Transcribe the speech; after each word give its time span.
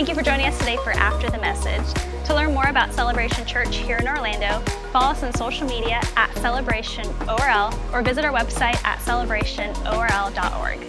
Thank 0.00 0.08
you 0.08 0.14
for 0.14 0.22
joining 0.22 0.46
us 0.46 0.58
today 0.58 0.78
for 0.78 0.92
After 0.92 1.28
the 1.28 1.36
Message. 1.36 1.84
To 2.24 2.34
learn 2.34 2.54
more 2.54 2.68
about 2.68 2.90
Celebration 2.94 3.44
Church 3.44 3.76
here 3.76 3.98
in 3.98 4.08
Orlando, 4.08 4.60
follow 4.92 5.10
us 5.10 5.22
on 5.22 5.34
social 5.34 5.66
media 5.66 6.00
at 6.16 6.34
Celebration 6.38 7.06
ORL 7.28 7.70
or 7.92 8.00
visit 8.00 8.24
our 8.24 8.32
website 8.32 8.82
at 8.82 8.98
celebrationorl.org. 9.00 10.86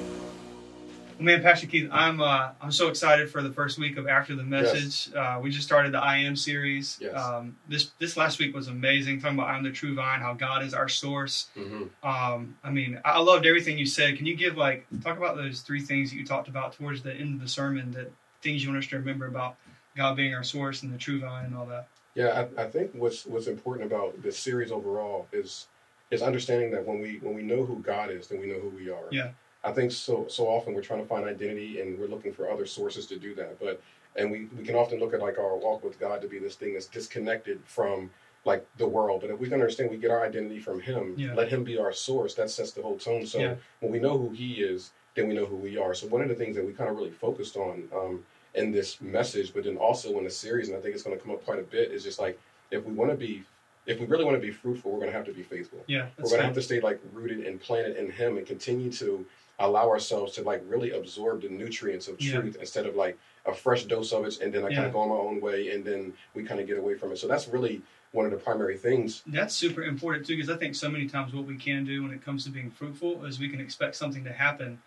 Man, 1.19 1.41
Pastor 1.41 1.67
Keith, 1.67 1.89
I'm 1.91 2.21
uh, 2.21 2.51
I'm 2.61 2.71
so 2.71 2.87
excited 2.87 3.29
for 3.29 3.41
the 3.41 3.51
first 3.51 3.77
week 3.77 3.97
of 3.97 4.07
After 4.07 4.33
the 4.33 4.43
Message. 4.43 5.09
Yes. 5.13 5.13
Uh, 5.13 5.41
we 5.41 5.51
just 5.51 5.67
started 5.67 5.91
the 5.91 5.99
I 5.99 6.19
Am 6.19 6.37
series. 6.37 6.97
Yes. 7.01 7.13
Um, 7.13 7.57
this 7.67 7.91
this 7.99 8.15
last 8.15 8.39
week 8.39 8.55
was 8.55 8.69
amazing, 8.69 9.19
talking 9.19 9.37
about 9.37 9.49
I'm 9.49 9.61
the 9.61 9.71
true 9.71 9.93
vine, 9.93 10.21
how 10.21 10.35
God 10.35 10.63
is 10.63 10.73
our 10.73 10.87
source. 10.87 11.49
Mm-hmm. 11.57 12.07
Um, 12.07 12.55
I 12.63 12.69
mean, 12.69 12.97
I 13.03 13.19
loved 13.19 13.45
everything 13.45 13.77
you 13.77 13.85
said. 13.85 14.15
Can 14.15 14.25
you 14.25 14.37
give 14.37 14.55
like 14.55 14.87
talk 15.03 15.17
about 15.17 15.35
those 15.35 15.59
three 15.59 15.81
things 15.81 16.11
that 16.11 16.15
you 16.15 16.25
talked 16.25 16.47
about 16.47 16.71
towards 16.77 17.03
the 17.03 17.13
end 17.13 17.35
of 17.35 17.41
the 17.41 17.49
sermon? 17.49 17.91
That 17.91 18.13
things 18.41 18.63
you 18.63 18.69
want 18.69 18.83
us 18.83 18.89
to 18.89 18.97
remember 18.97 19.27
about 19.27 19.55
God 19.95 20.15
being 20.15 20.33
our 20.33 20.43
source 20.43 20.83
and 20.83 20.93
the 20.93 20.97
true 20.97 21.19
vine 21.19 21.45
and 21.45 21.55
all 21.55 21.65
that. 21.67 21.87
Yeah, 22.15 22.45
I, 22.57 22.63
I 22.63 22.67
think 22.67 22.91
what's 22.93 23.25
what's 23.25 23.47
important 23.47 23.91
about 23.91 24.21
this 24.21 24.37
series 24.37 24.71
overall 24.71 25.27
is 25.31 25.67
is 26.11 26.21
understanding 26.21 26.71
that 26.71 26.85
when 26.85 26.99
we 26.99 27.19
when 27.21 27.33
we 27.33 27.41
know 27.41 27.65
who 27.65 27.77
God 27.79 28.11
is, 28.11 28.27
then 28.27 28.39
we 28.39 28.47
know 28.47 28.59
who 28.59 28.69
we 28.69 28.89
are. 28.89 29.05
Yeah. 29.11 29.29
I 29.63 29.71
think 29.71 29.91
so 29.91 30.25
so 30.27 30.47
often 30.47 30.73
we're 30.73 30.81
trying 30.81 31.01
to 31.01 31.07
find 31.07 31.25
identity 31.25 31.81
and 31.81 31.97
we're 31.97 32.07
looking 32.07 32.33
for 32.33 32.49
other 32.49 32.65
sources 32.65 33.05
to 33.07 33.17
do 33.17 33.33
that. 33.35 33.59
But 33.59 33.81
and 34.15 34.29
we, 34.29 34.49
we 34.57 34.65
can 34.65 34.75
often 34.75 34.99
look 34.99 35.13
at 35.13 35.21
like 35.21 35.37
our 35.37 35.55
walk 35.55 35.83
with 35.83 35.99
God 35.99 36.21
to 36.21 36.27
be 36.27 36.37
this 36.37 36.55
thing 36.55 36.73
that's 36.73 36.87
disconnected 36.87 37.61
from 37.65 38.09
like 38.43 38.65
the 38.77 38.87
world. 38.87 39.21
But 39.21 39.29
if 39.29 39.39
we 39.39 39.47
can 39.47 39.53
understand 39.53 39.89
we 39.89 39.97
get 39.97 40.11
our 40.11 40.25
identity 40.25 40.59
from 40.59 40.81
him, 40.81 41.13
yeah. 41.17 41.33
let 41.33 41.47
him 41.47 41.63
be 41.63 41.77
our 41.77 41.93
source, 41.93 42.33
that 42.35 42.49
sets 42.49 42.71
the 42.71 42.81
whole 42.81 42.97
tone. 42.97 43.25
So 43.25 43.39
yeah. 43.39 43.55
when 43.79 43.91
we 43.91 43.99
know 43.99 44.17
who 44.17 44.31
he 44.31 44.55
is, 44.55 44.91
then 45.15 45.27
we 45.27 45.33
know 45.33 45.45
who 45.45 45.55
we 45.55 45.77
are. 45.77 45.93
So 45.93 46.07
one 46.07 46.21
of 46.21 46.29
the 46.29 46.35
things 46.35 46.55
that 46.55 46.65
we 46.65 46.73
kind 46.73 46.89
of 46.89 46.97
really 46.97 47.11
focused 47.11 47.55
on 47.55 47.87
um, 47.95 48.23
in 48.55 48.71
this 48.71 48.99
message, 49.01 49.53
but 49.53 49.63
then 49.63 49.77
also 49.77 50.17
in 50.17 50.23
the 50.23 50.29
series, 50.29 50.69
and 50.69 50.77
I 50.77 50.81
think 50.81 50.93
it's 50.93 51.03
going 51.03 51.17
to 51.17 51.23
come 51.23 51.31
up 51.31 51.43
quite 51.45 51.59
a 51.59 51.63
bit, 51.63 51.91
is 51.91 52.03
just 52.03 52.19
like 52.19 52.39
if 52.69 52.85
we 52.85 52.93
want 52.93 53.11
to 53.11 53.17
be 53.17 53.43
if 53.87 53.99
we 53.99 54.05
really 54.05 54.23
want 54.23 54.37
to 54.37 54.41
be 54.41 54.51
fruitful, 54.51 54.91
we're 54.91 54.99
going 54.99 55.11
to 55.11 55.17
have 55.17 55.25
to 55.25 55.33
be 55.33 55.43
faithful. 55.43 55.79
Yeah, 55.87 56.07
we're 56.17 56.29
going 56.29 56.39
to 56.39 56.45
have 56.45 56.55
to 56.55 56.61
stay 56.61 56.79
like 56.79 57.01
rooted 57.13 57.45
and 57.45 57.59
planted 57.59 57.97
in 57.97 58.11
Him 58.11 58.37
and 58.37 58.45
continue 58.45 58.91
to 58.93 59.25
allow 59.59 59.89
ourselves 59.89 60.33
to 60.33 60.43
like 60.43 60.63
really 60.67 60.91
absorb 60.91 61.41
the 61.41 61.49
nutrients 61.49 62.07
of 62.07 62.17
truth 62.17 62.55
yeah. 62.55 62.61
instead 62.61 62.85
of 62.85 62.95
like 62.95 63.17
a 63.45 63.53
fresh 63.53 63.85
dose 63.85 64.11
of 64.11 64.25
it 64.25 64.39
and 64.41 64.53
then 64.53 64.63
I 64.65 64.69
yeah. 64.69 64.75
kind 64.75 64.87
of 64.87 64.93
go 64.93 64.99
on 64.99 65.09
my 65.09 65.15
own 65.15 65.41
way 65.41 65.69
and 65.69 65.85
then 65.85 66.13
we 66.33 66.43
kind 66.43 66.59
of 66.59 66.67
get 66.67 66.77
away 66.77 66.95
from 66.95 67.11
it. 67.11 67.17
So 67.17 67.27
that's 67.27 67.47
really 67.47 67.81
one 68.11 68.25
of 68.25 68.31
the 68.31 68.37
primary 68.37 68.77
things. 68.77 69.23
That's 69.27 69.55
super 69.55 69.83
important 69.83 70.25
too 70.25 70.35
because 70.35 70.49
I 70.49 70.57
think 70.57 70.75
so 70.75 70.89
many 70.89 71.07
times 71.07 71.33
what 71.33 71.45
we 71.45 71.57
can 71.57 71.85
do 71.85 72.03
when 72.03 72.11
it 72.11 72.23
comes 72.23 72.43
to 72.45 72.49
being 72.49 72.71
fruitful 72.71 73.23
is 73.25 73.39
we 73.39 73.49
can 73.49 73.59
expect 73.59 73.95
something 73.95 74.23
to 74.23 74.33
happen 74.33 74.79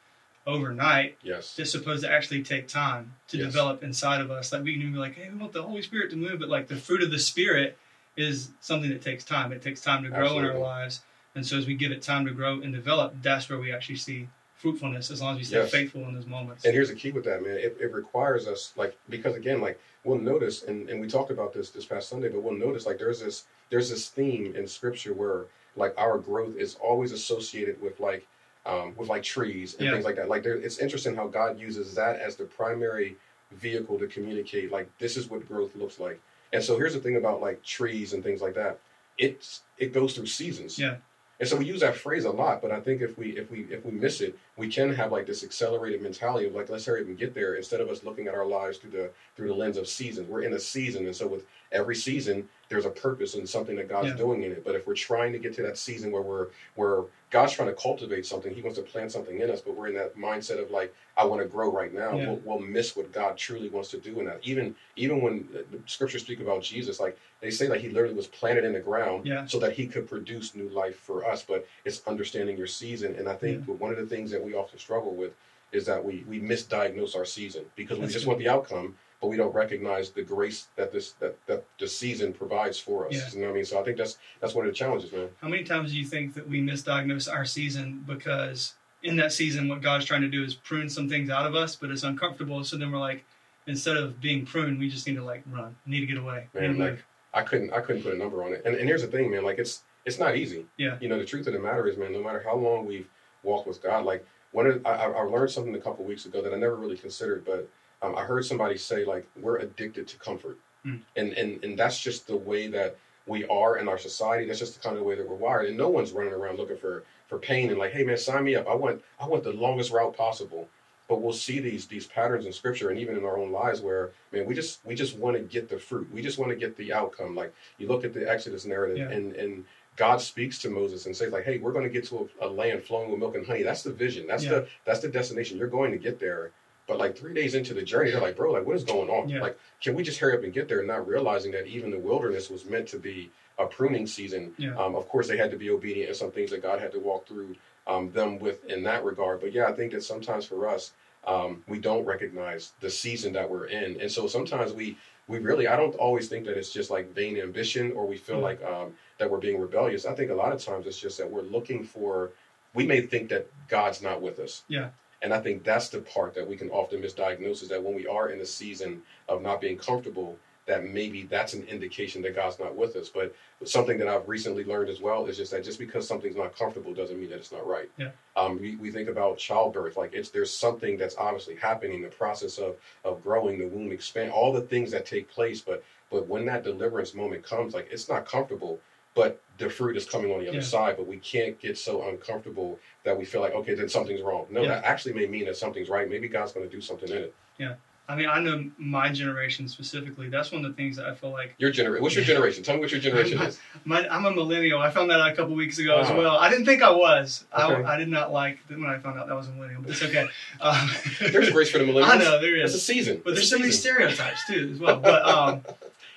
overnight. 0.47 1.17
Yes. 1.23 1.57
Just 1.57 1.73
supposed 1.73 2.03
to 2.05 2.11
actually 2.11 2.43
take 2.43 2.69
time 2.69 3.15
to 3.29 3.37
yes. 3.37 3.47
develop 3.47 3.83
inside 3.83 4.21
of 4.21 4.31
us. 4.31 4.53
Like 4.53 4.63
we 4.63 4.73
can 4.73 4.83
even 4.83 4.95
be 4.95 4.99
like, 4.99 5.15
hey, 5.15 5.29
we 5.31 5.39
want 5.39 5.53
the 5.53 5.63
Holy 5.63 5.83
Spirit 5.83 6.11
to 6.11 6.17
move, 6.17 6.41
but 6.41 6.49
like 6.49 6.69
the 6.69 6.77
fruit 6.77 7.03
of 7.03 7.11
the 7.11 7.19
Spirit 7.19 7.79
is 8.17 8.51
something 8.61 8.91
that 8.91 9.03
takes 9.03 9.25
time. 9.25 9.53
It 9.53 9.63
takes 9.63 9.81
time 9.81 10.03
to 10.05 10.11
grow 10.11 10.25
Absolutely. 10.25 10.51
in 10.51 10.57
our 10.57 10.63
lives. 10.63 11.01
And 11.35 11.45
so 11.45 11.59
as 11.59 11.67
we 11.67 11.75
give 11.75 11.91
it 11.91 12.03
time 12.03 12.27
to 12.27 12.33
grow 12.33 12.61
and 12.61 12.73
develop, 12.73 13.15
that's 13.23 13.49
where 13.49 13.59
we 13.59 13.73
actually 13.73 13.97
see 13.97 14.29
fruitfulness 14.57 15.11
as 15.11 15.21
long 15.21 15.35
as 15.35 15.39
we 15.39 15.45
stay 15.45 15.57
yes. 15.57 15.71
faithful 15.71 16.03
in 16.03 16.15
those 16.15 16.27
moments. 16.27 16.65
And 16.65 16.73
here's 16.73 16.89
the 16.89 16.95
key 16.95 17.11
with 17.11 17.25
that, 17.25 17.43
man. 17.43 17.57
It, 17.57 17.77
it, 17.81 17.93
requires 17.93 18.47
us, 18.47 18.73
like, 18.77 18.97
because 19.11 19.35
again, 19.35 19.61
like, 19.61 19.79
we'll 20.05 20.19
notice, 20.19 20.63
and, 20.63 20.89
and 20.89 21.01
we 21.01 21.09
talked 21.09 21.31
about 21.31 21.53
this 21.53 21.71
this 21.71 21.85
past 21.85 22.09
Sunday, 22.09 22.29
but 22.29 22.43
we'll 22.43 22.57
notice, 22.57 22.87
like, 22.87 22.99
there's 22.99 23.21
this 23.21 23.45
there's 23.69 23.91
this 23.91 24.09
theme 24.09 24.55
in 24.55 24.67
Scripture 24.67 25.13
where, 25.13 25.47
like, 25.77 25.93
our 25.99 26.17
growth 26.19 26.57
is 26.57 26.77
always 26.77 27.13
associated 27.13 27.81
with, 27.83 28.01
like, 28.01 28.27
um, 28.67 28.95
with 28.97 29.09
like 29.09 29.23
trees 29.23 29.75
and 29.75 29.87
yeah. 29.87 29.93
things 29.93 30.05
like 30.05 30.17
that. 30.17 30.29
Like, 30.29 30.43
there, 30.43 30.57
it's 30.57 30.79
interesting 30.79 31.15
how 31.15 31.27
God 31.27 31.59
uses 31.59 31.95
that 31.95 32.21
as 32.21 32.37
the 32.37 32.45
primary 32.45 33.17
vehicle 33.53 33.99
to 33.99 34.07
communicate, 34.07 34.73
like, 34.73 34.89
this 34.99 35.17
is 35.17 35.29
what 35.29 35.47
growth 35.47 35.75
looks 35.77 35.99
like. 35.99 36.21
And 36.55 36.63
so 36.63 36.79
here's 36.79 36.95
the 36.95 37.01
thing 37.01 37.17
about 37.17 37.41
like 37.41 37.63
trees 37.63 38.13
and 38.13 38.23
things 38.23 38.41
like 38.41 38.55
that. 38.55 38.79
It's 39.19 39.63
it 39.77 39.93
goes 39.93 40.15
through 40.15 40.27
seasons. 40.27 40.79
Yeah. 40.79 40.97
And 41.41 41.49
so 41.49 41.57
we 41.57 41.67
use 41.67 41.81
that 41.81 41.97
phrase 41.97 42.25
a 42.25 42.31
lot, 42.31 42.63
but 42.63 42.71
I 42.71 42.79
think 42.79 43.03
if 43.03 43.19
we 43.19 43.37
if 43.37 43.51
we 43.51 43.63
if 43.65 43.85
we 43.85 43.91
miss 43.91 44.21
it, 44.21 44.39
we 44.57 44.69
can 44.69 44.95
have 44.95 45.11
like 45.11 45.27
this 45.27 45.43
accelerated 45.43 46.01
mentality 46.01 46.47
of 46.47 46.55
like 46.55 46.71
let's 46.71 46.87
hurry 46.87 47.01
up 47.01 47.09
and 47.09 47.19
get 47.19 47.35
there 47.35 47.57
instead 47.57 47.81
of 47.81 47.89
us 47.89 48.05
looking 48.05 48.29
at 48.29 48.35
our 48.35 48.47
lives 48.47 48.79
through 48.79 48.93
the 48.93 49.11
through 49.37 49.49
the 49.49 49.55
lens 49.55 49.77
of 49.77 49.89
seasons. 49.89 50.29
We're 50.29 50.43
in 50.43 50.53
a 50.53 50.61
season, 50.61 51.07
and 51.07 51.15
so 51.15 51.27
with 51.27 51.45
every 51.73 51.97
season, 51.97 52.49
there's 52.69 52.85
a 52.85 52.91
purpose 52.91 53.35
and 53.35 53.49
something 53.49 53.77
that 53.77 53.89
God's 53.89 54.09
yeah. 54.09 54.17
doing 54.17 54.43
in 54.43 54.53
it. 54.53 54.65
But 54.65 54.75
if 54.75 54.87
we're 54.87 54.95
trying 54.95 55.33
to 55.33 55.39
get 55.39 55.55
to 55.55 55.63
that 55.63 55.79
season 55.79 56.11
where 56.11 56.23
we're 56.23 56.49
where 56.75 57.05
God's 57.31 57.53
trying 57.53 57.69
to 57.69 57.75
cultivate 57.75 58.27
something, 58.27 58.55
He 58.55 58.63
wants 58.63 58.79
to 58.79 58.85
plant 58.85 59.13
something 59.13 59.41
in 59.41 59.51
us, 59.51 59.61
but 59.61 59.77
we're 59.77 59.89
in 59.89 59.95
that 59.95 60.17
mindset 60.17 60.63
of 60.63 60.71
like 60.71 60.95
I 61.17 61.25
want 61.25 61.43
to 61.43 61.49
grow 61.49 61.71
right 61.71 61.93
now. 61.93 62.17
Yeah. 62.17 62.27
We'll, 62.27 62.41
we'll, 62.45 62.59
miss 62.61 62.97
what 62.97 63.13
God 63.13 63.37
truly 63.37 63.69
wants 63.69 63.91
to 63.91 63.99
do 63.99 64.19
in 64.21 64.27
that. 64.27 64.41
Even 64.43 64.75
even 64.97 65.21
when 65.21 65.49
the 65.53 65.79
scriptures 65.87 66.23
speak 66.23 66.41
about 66.41 66.63
Jesus, 66.63 67.01
like 67.01 67.19
they 67.41 67.51
say 67.51 67.67
that 67.69 67.81
He 67.81 67.89
literally 67.89 68.15
was 68.15 68.27
planted 68.27 68.65
in 68.65 68.73
the 68.73 68.81
ground 68.81 69.27
yeah. 69.27 69.47
so 69.47 69.59
that 69.59 69.73
He 69.75 69.87
could 69.87 70.09
produce 70.09 70.55
new 70.55 70.69
life 70.69 70.97
for 70.97 71.25
us. 71.25 71.43
But 71.43 71.67
it's 71.85 72.03
understanding 72.07 72.57
your 72.57 72.67
season, 72.67 73.15
and 73.17 73.29
I 73.29 73.35
think 73.35 73.65
one 73.67 73.91
of 73.91 73.99
the 73.99 74.07
things 74.07 74.31
that 74.31 74.43
we 74.43 74.55
often 74.55 74.79
struggle 74.79 75.15
with 75.15 75.33
is 75.73 75.87
that 75.87 76.05
we 76.05 76.25
we 76.29 76.41
misdiagnose 76.41 77.17
our 77.17 77.25
season 77.25 77.65
because 77.77 77.99
That's 77.99 78.09
we 78.09 78.13
just 78.13 78.25
good. 78.25 78.31
want 78.31 78.41
the 78.41 78.49
outcome 78.49 78.95
but 79.21 79.29
we 79.29 79.37
don't 79.37 79.55
recognize 79.55 80.11
the 80.11 80.23
grace 80.23 80.69
that 80.77 80.93
this 80.93 81.13
that, 81.13 81.37
that 81.47 81.65
the 81.79 81.89
season 81.89 82.33
provides 82.33 82.79
for 82.79 83.07
us. 83.07 83.15
Yeah. 83.15 83.21
You 83.33 83.41
know 83.41 83.47
what 83.47 83.53
I 83.53 83.57
mean? 83.57 83.65
So 83.65 83.81
I 83.81 83.85
think 83.85 83.97
that's 83.97 84.19
that's 84.41 84.55
one 84.55 84.67
of 84.67 84.73
the 84.73 84.77
challenges, 84.77 85.13
man. 85.13 85.29
How 85.41 85.49
many 85.49 85.65
times 85.65 85.93
do 85.93 85.99
you 85.99 86.05
think 86.05 86.35
that 86.35 86.49
we 86.49 86.61
misdiagnose 86.61 87.33
our 87.33 87.45
season 87.45 88.05
because 88.07 88.75
in 89.03 89.17
that 89.17 89.33
season 89.33 89.69
what 89.69 89.83
God's 89.83 90.05
trying 90.05 90.23
to 90.23 90.29
do 90.29 90.43
is 90.43 90.55
prune 90.55 90.89
some 90.89 91.09
things 91.09 91.31
out 91.31 91.47
of 91.47 91.55
us, 91.55 91.77
but 91.77 91.91
it's 91.91 92.03
uncomfortable. 92.03 92.65
So 92.65 92.77
then 92.77 92.91
we're 92.91 92.99
like, 92.99 93.25
instead 93.67 93.97
of 93.97 94.21
being 94.21 94.45
pruned, 94.45 94.79
we 94.79 94.89
just 94.89 95.07
need 95.07 95.17
to 95.17 95.25
like 95.25 95.43
run, 95.51 95.77
need 95.87 96.01
to 96.01 96.07
get 96.07 96.19
away. 96.19 96.49
Man, 96.55 96.79
like 96.79 97.05
I 97.33 97.43
couldn't 97.43 97.73
I 97.73 97.81
couldn't 97.81 98.03
put 98.03 98.15
a 98.15 98.19
number 98.19 98.45
on 98.45 98.53
it. 98.53 98.63
And 98.65 98.75
and 98.75 98.89
here's 98.89 99.03
the 99.03 99.09
thing, 99.09 99.31
man, 99.31 99.45
like 99.45 99.59
it's 99.59 99.83
it's 100.05 100.19
not 100.19 100.37
easy. 100.37 100.67
Yeah. 100.77 100.99
You 101.01 101.09
know, 101.09 101.19
the 101.19 101.25
truth 101.25 101.47
of 101.47 101.53
the 101.55 101.59
matter 101.59 101.87
is, 101.87 101.97
man, 101.97 102.13
no 102.13 102.23
matter 102.23 102.43
how 102.45 102.57
long 102.57 102.87
we've 102.87 103.09
walked 103.43 103.67
with 103.67 103.83
God, 103.83 104.05
like 104.05 104.27
one 104.53 104.67
of, 104.67 104.87
I, 104.87 105.07
I 105.07 105.23
learned 105.23 105.51
something 105.51 105.75
a 105.75 105.81
couple 105.81 106.05
weeks 106.05 106.27
ago 106.27 106.41
that 106.43 106.53
I 106.53 106.57
never 106.57 106.77
really 106.77 106.97
considered, 106.97 107.45
but 107.45 107.69
um, 108.05 108.15
I 108.17 108.23
heard 108.23 108.45
somebody 108.45 108.77
say 108.77 109.05
like 109.05 109.27
we're 109.41 109.59
addicted 109.59 110.07
to 110.09 110.19
comfort, 110.19 110.59
mm. 110.85 111.01
and 111.17 111.33
and 111.33 111.63
and 111.65 111.79
that's 111.79 111.99
just 111.99 112.27
the 112.27 112.37
way 112.37 112.67
that 112.69 112.97
we 113.27 113.47
are 113.47 113.79
in 113.79 113.89
our 113.89 113.99
society. 113.99 114.47
That's 114.47 114.59
just 114.59 114.75
the 114.75 114.87
kind 114.87 114.99
of 114.99 115.05
way 115.05 115.15
that 115.15 115.29
we're 115.29 115.37
wired, 115.37 115.67
and 115.67 115.77
no 115.77 115.89
one's 115.89 116.13
running 116.13 116.35
around 116.35 116.59
looking 116.59 116.77
for 116.77 117.05
for 117.29 117.39
pain 117.39 117.71
and 117.71 117.79
like, 117.79 117.93
hey 117.93 118.05
man, 118.05 118.19
sign 118.19 118.45
me 118.45 118.55
up. 118.55 118.69
I 118.69 118.75
want 118.75 119.03
I 119.19 119.27
want 119.27 119.45
the 119.45 119.53
longest 119.53 119.91
route 119.91 120.17
possible. 120.17 120.69
But 121.07 121.21
we'll 121.21 121.35
see 121.35 121.61
these 121.61 121.87
these 121.87 122.07
patterns 122.07 122.47
in 122.47 122.53
scripture 122.53 122.89
and 122.89 122.99
even 122.99 123.17
in 123.17 123.25
our 123.25 123.37
own 123.37 123.53
lives 123.53 123.83
where 123.83 124.13
man, 124.33 124.47
we 124.47 124.55
just 124.55 124.81
we 124.87 124.95
just 124.95 125.19
want 125.19 125.37
to 125.37 125.43
get 125.43 125.69
the 125.69 125.79
fruit. 125.79 126.11
We 126.11 126.23
just 126.23 126.39
want 126.39 126.51
to 126.51 126.57
get 126.57 126.77
the 126.79 126.95
outcome. 126.95 127.35
Like 127.35 127.55
you 127.77 127.89
look 127.89 128.05
at 128.05 128.15
the 128.15 128.29
Exodus 128.29 128.65
narrative 128.65 128.97
yeah. 128.97 129.15
and 129.15 129.35
and 129.35 129.65
God 129.97 130.21
speaks 130.21 130.59
to 130.61 130.71
Moses 130.71 131.05
and 131.05 131.15
says 131.15 131.31
like, 131.31 131.45
"Hey, 131.45 131.59
we're 131.59 131.73
going 131.73 131.85
to 131.85 131.91
get 131.91 132.07
to 132.07 132.29
a, 132.41 132.47
a, 132.47 132.49
land 132.49 132.83
flowing 132.83 133.11
with 133.11 133.21
milk 133.21 133.37
and 133.37 133.47
honey. 133.47 133.63
That's 133.63 133.83
the 133.83 133.93
vision. 133.93 134.27
That's 134.27 134.45
yeah. 134.45 134.51
the 134.51 134.69
that's 134.87 135.01
the 135.01 135.09
destination. 135.09 135.59
You're 135.59 135.69
going 135.69 135.93
to 135.93 135.99
get 135.99 136.19
there." 136.19 136.53
But 136.87 136.99
like 136.99 137.17
three 137.17 137.33
days 137.33 137.55
into 137.55 137.73
the 137.73 137.83
journey, 137.83 138.11
they're 138.11 138.21
like, 138.21 138.37
bro, 138.37 138.53
like 138.53 138.67
what 138.67 138.77
is 138.77 138.85
going 138.85 139.09
on? 139.09 139.29
Yeah. 139.29 139.41
Like, 139.41 139.59
can 139.81 139.95
we 139.95 140.03
just 140.03 140.19
hurry 140.19 140.37
up 140.37 140.45
and 140.45 140.53
get 140.53 140.69
there? 140.69 140.81
And 140.81 140.89
not 140.89 141.07
realizing 141.07 141.53
that 141.53 141.67
even 141.67 141.91
the 141.91 141.99
wilderness 141.99 142.51
was 142.51 142.67
meant 142.67 142.89
to 142.89 142.99
be 142.99 143.31
a 143.59 143.67
pruning 143.67 144.07
season. 144.07 144.53
Yeah. 144.59 144.77
Um, 144.77 144.95
of 144.95 145.09
course, 145.09 145.29
they 145.29 145.37
had 145.37 145.51
to 145.53 145.57
be 145.57 145.71
obedient 145.71 146.09
and 146.09 146.17
some 146.17 146.31
things 146.31 146.51
that 146.51 146.63
God 146.63 146.81
had 146.81 146.93
to 146.93 146.99
walk 146.99 147.27
through 147.27 147.57
um, 147.87 148.11
them 148.13 148.39
with 148.39 148.65
in 148.67 148.83
that 148.85 149.05
regard. 149.05 149.41
But 149.41 149.53
yeah, 149.53 149.67
I 149.67 149.73
think 149.73 149.93
that 149.93 150.03
sometimes 150.03 150.45
for 150.45 150.69
us, 150.69 150.93
um, 151.27 151.63
we 151.69 151.79
don't 151.79 152.05
recognize 152.05 152.73
the 152.81 152.91
season 152.91 153.33
that 153.33 153.49
we're 153.49 153.67
in, 153.67 153.99
and 154.01 154.11
so 154.11 154.27
sometimes 154.27 154.73
we 154.73 154.99
we 155.27 155.39
really 155.39 155.67
I 155.67 155.77
don't 155.77 155.95
always 155.95 156.29
think 156.29 156.45
that 156.47 156.57
it's 156.59 156.73
just 156.73 156.91
like 156.91 157.15
vain 157.15 157.39
ambition 157.39 157.93
or 157.93 158.07
we 158.07 158.17
feel 158.17 158.41
like 158.41 158.63
um, 158.63 158.93
that 159.19 159.31
we're 159.31 159.39
being 159.39 159.61
rebellious. 159.61 160.05
I 160.05 160.15
think 160.15 160.31
a 160.31 160.35
lot 160.35 160.53
of 160.53 160.63
times 160.63 160.87
it's 160.87 160.99
just 160.99 161.19
that 161.19 161.31
we're 161.31 161.43
looking 161.43 161.85
for. 161.85 162.31
We 162.75 162.87
may 162.87 163.01
think 163.03 163.31
that 163.31 163.47
God's 163.69 164.03
not 164.03 164.21
with 164.21 164.39
us. 164.39 164.65
Yeah. 164.69 164.89
And 165.25 165.33
I 165.33 165.41
think 165.41 165.65
that's 165.65 165.89
the 165.89 166.01
part 166.01 166.35
that 166.35 166.47
we 166.47 166.55
can 166.55 166.69
often 166.69 167.01
misdiagnose 167.01 167.63
is 167.63 167.69
that 167.71 167.83
when 167.83 167.95
we 167.95 168.07
are 168.07 168.29
in 168.29 168.41
a 168.41 168.47
season 168.47 169.01
of 169.27 169.41
not 169.41 169.59
being 169.59 169.79
comfortable, 169.79 170.37
that 170.67 170.85
maybe 170.85 171.23
that's 171.23 171.55
an 171.55 171.63
indication 171.65 172.21
that 172.23 172.37
God's 172.37 172.59
not 172.59 172.77
with 172.77 172.95
us. 172.95 173.09
But 173.09 173.35
something 173.65 173.97
that 173.99 174.07
I've 174.07 174.29
recently 174.29 174.65
learned 174.65 174.91
as 174.91 175.01
well 175.01 175.25
is 175.25 175.39
just 175.39 175.51
that 175.53 175.65
just 175.65 175.79
because 175.79 176.07
something's 176.07 176.37
not 176.37 176.57
comfortable 176.57 176.93
doesn't 176.93 177.19
mean 177.19 177.31
that 177.31 177.39
it's 177.39 177.53
not 177.53 177.67
right. 177.67 177.91
Yeah. 177.97 178.11
Um, 178.37 178.61
we, 178.61 178.77
we 178.77 178.91
think 178.91 179.09
about 179.09 179.39
childbirth, 179.39 179.97
like 179.97 180.13
it's 180.13 180.29
there's 180.29 180.53
something 180.53 180.99
that's 180.99 181.17
obviously 181.17 181.57
happening, 181.57 182.03
the 182.03 182.09
process 182.09 182.59
of 182.59 182.77
of 183.03 183.23
growing, 183.23 183.59
the 183.59 183.67
womb 183.67 183.93
expand, 183.93 184.31
all 184.31 184.53
the 184.53 184.61
things 184.61 184.91
that 184.91 185.07
take 185.07 185.31
place. 185.31 185.63
But 185.63 185.83
but 186.11 186.29
when 186.29 186.45
that 186.47 186.65
deliverance 186.65 187.15
moment 187.15 187.45
comes, 187.45 187.73
like 187.73 187.89
it's 187.91 188.11
not 188.11 188.27
comfortable, 188.27 188.79
but 189.15 189.41
the 189.59 189.71
fruit 189.71 189.97
is 189.97 190.05
coming 190.05 190.33
on 190.33 190.41
the 190.41 190.49
other 190.49 190.59
yeah. 190.59 190.65
side, 190.65 190.97
but 190.97 191.07
we 191.07 191.19
can't 191.19 191.59
get 191.61 191.79
so 191.79 192.09
uncomfortable 192.09 192.79
that 193.05 193.17
we 193.17 193.25
feel 193.25 193.41
like, 193.41 193.55
okay, 193.55 193.75
then 193.75 193.89
something's 193.89 194.21
wrong. 194.21 194.47
No, 194.51 194.63
yeah. 194.63 194.69
that 194.69 194.85
actually 194.85 195.15
may 195.15 195.27
mean 195.27 195.45
that 195.47 195.57
something's 195.57 195.89
right. 195.89 196.09
Maybe 196.09 196.29
God's 196.29 196.53
going 196.53 196.69
to 196.69 196.75
do 196.75 196.81
something 196.81 197.09
in 197.09 197.17
it. 197.17 197.35
Yeah. 197.59 197.75
I 198.07 198.17
mean, 198.17 198.29
I 198.29 198.39
know 198.39 198.71
my 198.77 199.09
generation 199.11 199.67
specifically. 199.67 200.29
That's 200.29 200.53
one 200.53 200.63
of 200.63 200.71
the 200.71 200.77
things 200.77 200.97
that 200.97 201.07
I 201.07 201.15
feel 201.15 201.31
like. 201.31 201.55
Your 201.57 201.71
generation. 201.71 202.03
What's 202.03 202.15
your 202.15 202.25
generation? 202.25 202.63
Tell 202.63 202.75
me 202.75 202.83
what 202.83 202.91
your 202.91 203.01
generation 203.01 203.41
is. 203.41 203.59
My, 203.87 204.07
I'm 204.09 204.27
a 204.27 204.31
millennial. 204.31 204.79
I 204.79 204.91
found 204.91 205.09
that 205.11 205.21
out 205.21 205.33
a 205.33 205.35
couple 205.35 205.55
weeks 205.55 205.79
ago 205.79 206.01
as 206.01 206.11
well. 206.11 206.37
I 206.37 206.51
didn't 206.51 206.67
think 206.67 206.83
I 206.83 206.91
was. 206.91 207.47
Okay. 207.59 207.83
I, 207.83 207.95
I 207.95 207.97
did 207.97 208.09
not 208.09 208.31
like 208.31 208.59
when 208.69 208.85
I 208.85 208.99
found 208.99 209.19
out 209.19 209.29
that 209.29 209.33
I 209.33 209.37
was 209.37 209.49
a 209.49 209.53
millennial, 209.53 209.81
but 209.81 209.93
it's 209.93 210.03
okay. 210.03 210.29
Um, 210.61 210.91
there's 211.19 211.51
grace 211.51 211.71
for 211.71 211.79
the 211.79 211.85
millennials. 211.91 212.09
I 212.09 212.19
know 212.19 212.41
there 212.41 212.57
is. 212.57 212.75
It's 212.75 212.83
a 212.83 212.87
season. 212.87 213.23
But 213.25 213.31
it's 213.31 213.41
there's 213.41 213.51
so 213.51 213.59
many 213.59 213.71
stereotypes 213.71 214.47
too 214.47 214.71
as 214.75 214.79
well. 214.79 215.01
But 215.01 215.25
um, 215.25 215.63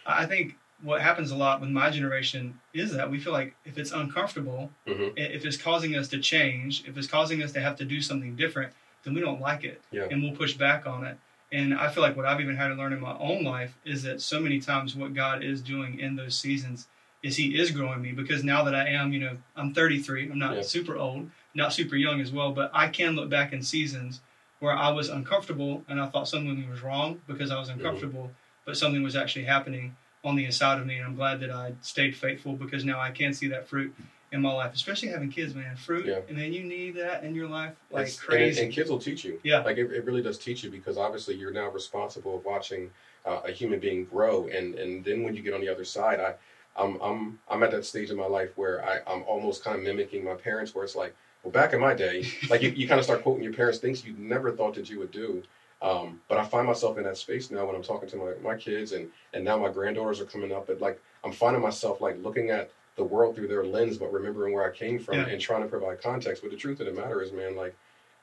I 0.05 0.25
think 0.25 0.57
what 0.83 1.01
happens 1.01 1.31
a 1.31 1.35
lot 1.35 1.59
with 1.59 1.69
my 1.69 1.89
generation 1.89 2.59
is 2.73 2.93
that 2.93 3.09
we 3.09 3.19
feel 3.19 3.33
like 3.33 3.55
if 3.65 3.77
it's 3.77 3.91
uncomfortable, 3.91 4.69
mm-hmm. 4.85 5.09
if 5.17 5.45
it's 5.45 5.57
causing 5.57 5.95
us 5.95 6.07
to 6.09 6.19
change, 6.19 6.83
if 6.87 6.97
it's 6.97 7.07
causing 7.07 7.41
us 7.41 7.51
to 7.53 7.59
have 7.59 7.75
to 7.77 7.85
do 7.85 8.01
something 8.01 8.35
different, 8.35 8.71
then 9.03 9.13
we 9.13 9.21
don't 9.21 9.41
like 9.41 9.63
it, 9.63 9.81
yeah. 9.91 10.07
and 10.11 10.21
we'll 10.21 10.35
push 10.35 10.53
back 10.53 10.85
on 10.85 11.05
it. 11.05 11.17
And 11.51 11.73
I 11.73 11.87
feel 11.89 12.03
like 12.03 12.17
what 12.17 12.25
I've 12.25 12.41
even 12.41 12.57
had 12.57 12.67
to 12.67 12.75
learn 12.75 12.93
in 12.93 12.99
my 12.99 13.17
own 13.17 13.43
life 13.43 13.77
is 13.85 14.03
that 14.03 14.21
so 14.21 14.39
many 14.39 14.59
times 14.59 14.95
what 14.95 15.13
God 15.13 15.43
is 15.43 15.61
doing 15.61 15.99
in 15.99 16.15
those 16.15 16.37
seasons 16.37 16.87
is 17.23 17.37
He 17.37 17.57
is 17.57 17.71
growing 17.71 18.01
me 18.01 18.11
because 18.11 18.43
now 18.43 18.63
that 18.63 18.75
I 18.75 18.89
am, 18.89 19.13
you 19.13 19.19
know, 19.19 19.37
I'm 19.55 19.73
33, 19.73 20.29
I'm 20.29 20.37
not 20.37 20.55
yeah. 20.55 20.61
super 20.61 20.97
old, 20.97 21.29
not 21.55 21.73
super 21.73 21.95
young 21.95 22.19
as 22.21 22.31
well, 22.31 22.51
but 22.51 22.69
I 22.73 22.89
can 22.89 23.15
look 23.15 23.29
back 23.29 23.53
in 23.53 23.63
seasons 23.63 24.19
where 24.59 24.73
I 24.73 24.89
was 24.89 25.09
uncomfortable 25.09 25.83
and 25.87 26.01
I 26.01 26.07
thought 26.07 26.27
something 26.27 26.69
was 26.69 26.81
wrong 26.81 27.21
because 27.27 27.49
I 27.49 27.59
was 27.59 27.69
mm-hmm. 27.69 27.79
uncomfortable, 27.79 28.23
mm-hmm. 28.23 28.65
but 28.65 28.77
something 28.77 29.01
was 29.01 29.15
actually 29.15 29.45
happening 29.45 29.95
on 30.23 30.35
the 30.35 30.45
inside 30.45 30.79
of 30.79 30.85
me. 30.85 30.97
And 30.97 31.05
I'm 31.05 31.15
glad 31.15 31.39
that 31.41 31.51
I 31.51 31.73
stayed 31.81 32.15
faithful 32.15 32.53
because 32.53 32.83
now 32.85 32.99
I 32.99 33.11
can 33.11 33.33
see 33.33 33.47
that 33.49 33.67
fruit 33.67 33.93
in 34.31 34.41
my 34.41 34.51
life, 34.51 34.73
especially 34.73 35.09
having 35.09 35.31
kids, 35.31 35.55
man. 35.55 35.75
Fruit, 35.75 36.05
yeah. 36.05 36.19
and 36.27 36.37
then 36.37 36.51
you 36.51 36.63
need 36.63 36.95
that 36.95 37.23
in 37.23 37.33
your 37.33 37.47
life 37.47 37.73
like 37.91 38.07
it's, 38.07 38.19
crazy. 38.19 38.59
And, 38.59 38.65
and, 38.65 38.75
kids 38.75 38.89
will 38.89 38.99
teach 38.99 39.23
you. 39.23 39.39
Yeah, 39.43 39.59
like 39.61 39.77
it, 39.77 39.91
it, 39.91 40.05
really 40.05 40.21
does 40.21 40.37
teach 40.37 40.63
you 40.63 40.69
because 40.69 40.97
obviously 40.97 41.35
you're 41.35 41.51
now 41.51 41.69
responsible 41.69 42.37
of 42.37 42.45
watching 42.45 42.91
uh, 43.25 43.41
a 43.45 43.51
human 43.51 43.79
being 43.79 44.05
grow, 44.05 44.47
and 44.47 44.75
and 44.75 45.03
then 45.05 45.23
when 45.23 45.33
you 45.33 45.41
get 45.41 45.53
on 45.53 45.61
the 45.61 45.69
other 45.69 45.85
side, 45.85 46.19
I. 46.19 46.35
I'm 46.79 47.01
I'm 47.01 47.39
I'm 47.49 47.63
at 47.63 47.71
that 47.71 47.85
stage 47.85 48.11
in 48.11 48.17
my 48.17 48.27
life 48.27 48.55
where 48.55 48.85
I, 48.85 48.99
I'm 49.11 49.23
almost 49.23 49.63
kind 49.63 49.75
of 49.75 49.83
mimicking 49.83 50.23
my 50.23 50.35
parents, 50.35 50.75
where 50.75 50.83
it's 50.83 50.95
like, 50.95 51.15
well, 51.43 51.51
back 51.51 51.73
in 51.73 51.79
my 51.79 51.95
day, 51.95 52.27
like 52.51 52.61
you, 52.61 52.69
you 52.69 52.87
kind 52.87 52.99
of 52.99 53.03
start 53.03 53.23
quoting 53.23 53.43
your 53.43 53.53
parents 53.53 53.79
things 53.79 54.05
you 54.05 54.13
never 54.15 54.51
thought 54.51 54.75
that 54.75 54.87
you 54.87 54.99
would 54.99 55.09
do. 55.09 55.41
Um, 55.81 56.21
but 56.27 56.37
I 56.39 56.43
find 56.43 56.65
myself 56.65 56.97
in 56.97 57.03
that 57.03 57.17
space 57.17 57.51
now 57.51 57.65
when 57.65 57.75
I'm 57.75 57.83
talking 57.83 58.09
to 58.09 58.17
my, 58.17 58.31
my 58.41 58.55
kids 58.55 58.93
and, 58.93 59.09
and 59.33 59.45
now 59.45 59.57
my 59.57 59.69
granddaughters 59.69 60.19
are 60.19 60.25
coming 60.25 60.51
up. 60.51 60.67
But 60.67 60.81
like 60.81 61.01
I'm 61.23 61.31
finding 61.31 61.61
myself 61.61 62.01
like 62.01 62.21
looking 62.23 62.49
at 62.49 62.71
the 62.95 63.03
world 63.03 63.35
through 63.35 63.47
their 63.47 63.63
lens, 63.63 63.97
but 63.97 64.11
remembering 64.11 64.53
where 64.53 64.65
I 64.65 64.75
came 64.75 64.97
from 64.99 65.15
yeah. 65.15 65.27
and 65.27 65.39
trying 65.39 65.61
to 65.61 65.67
provide 65.67 66.01
context. 66.01 66.41
But 66.41 66.51
the 66.51 66.57
truth 66.57 66.79
of 66.79 66.87
the 66.87 66.93
matter 66.93 67.21
is, 67.21 67.31
man, 67.31 67.55
like 67.55 67.75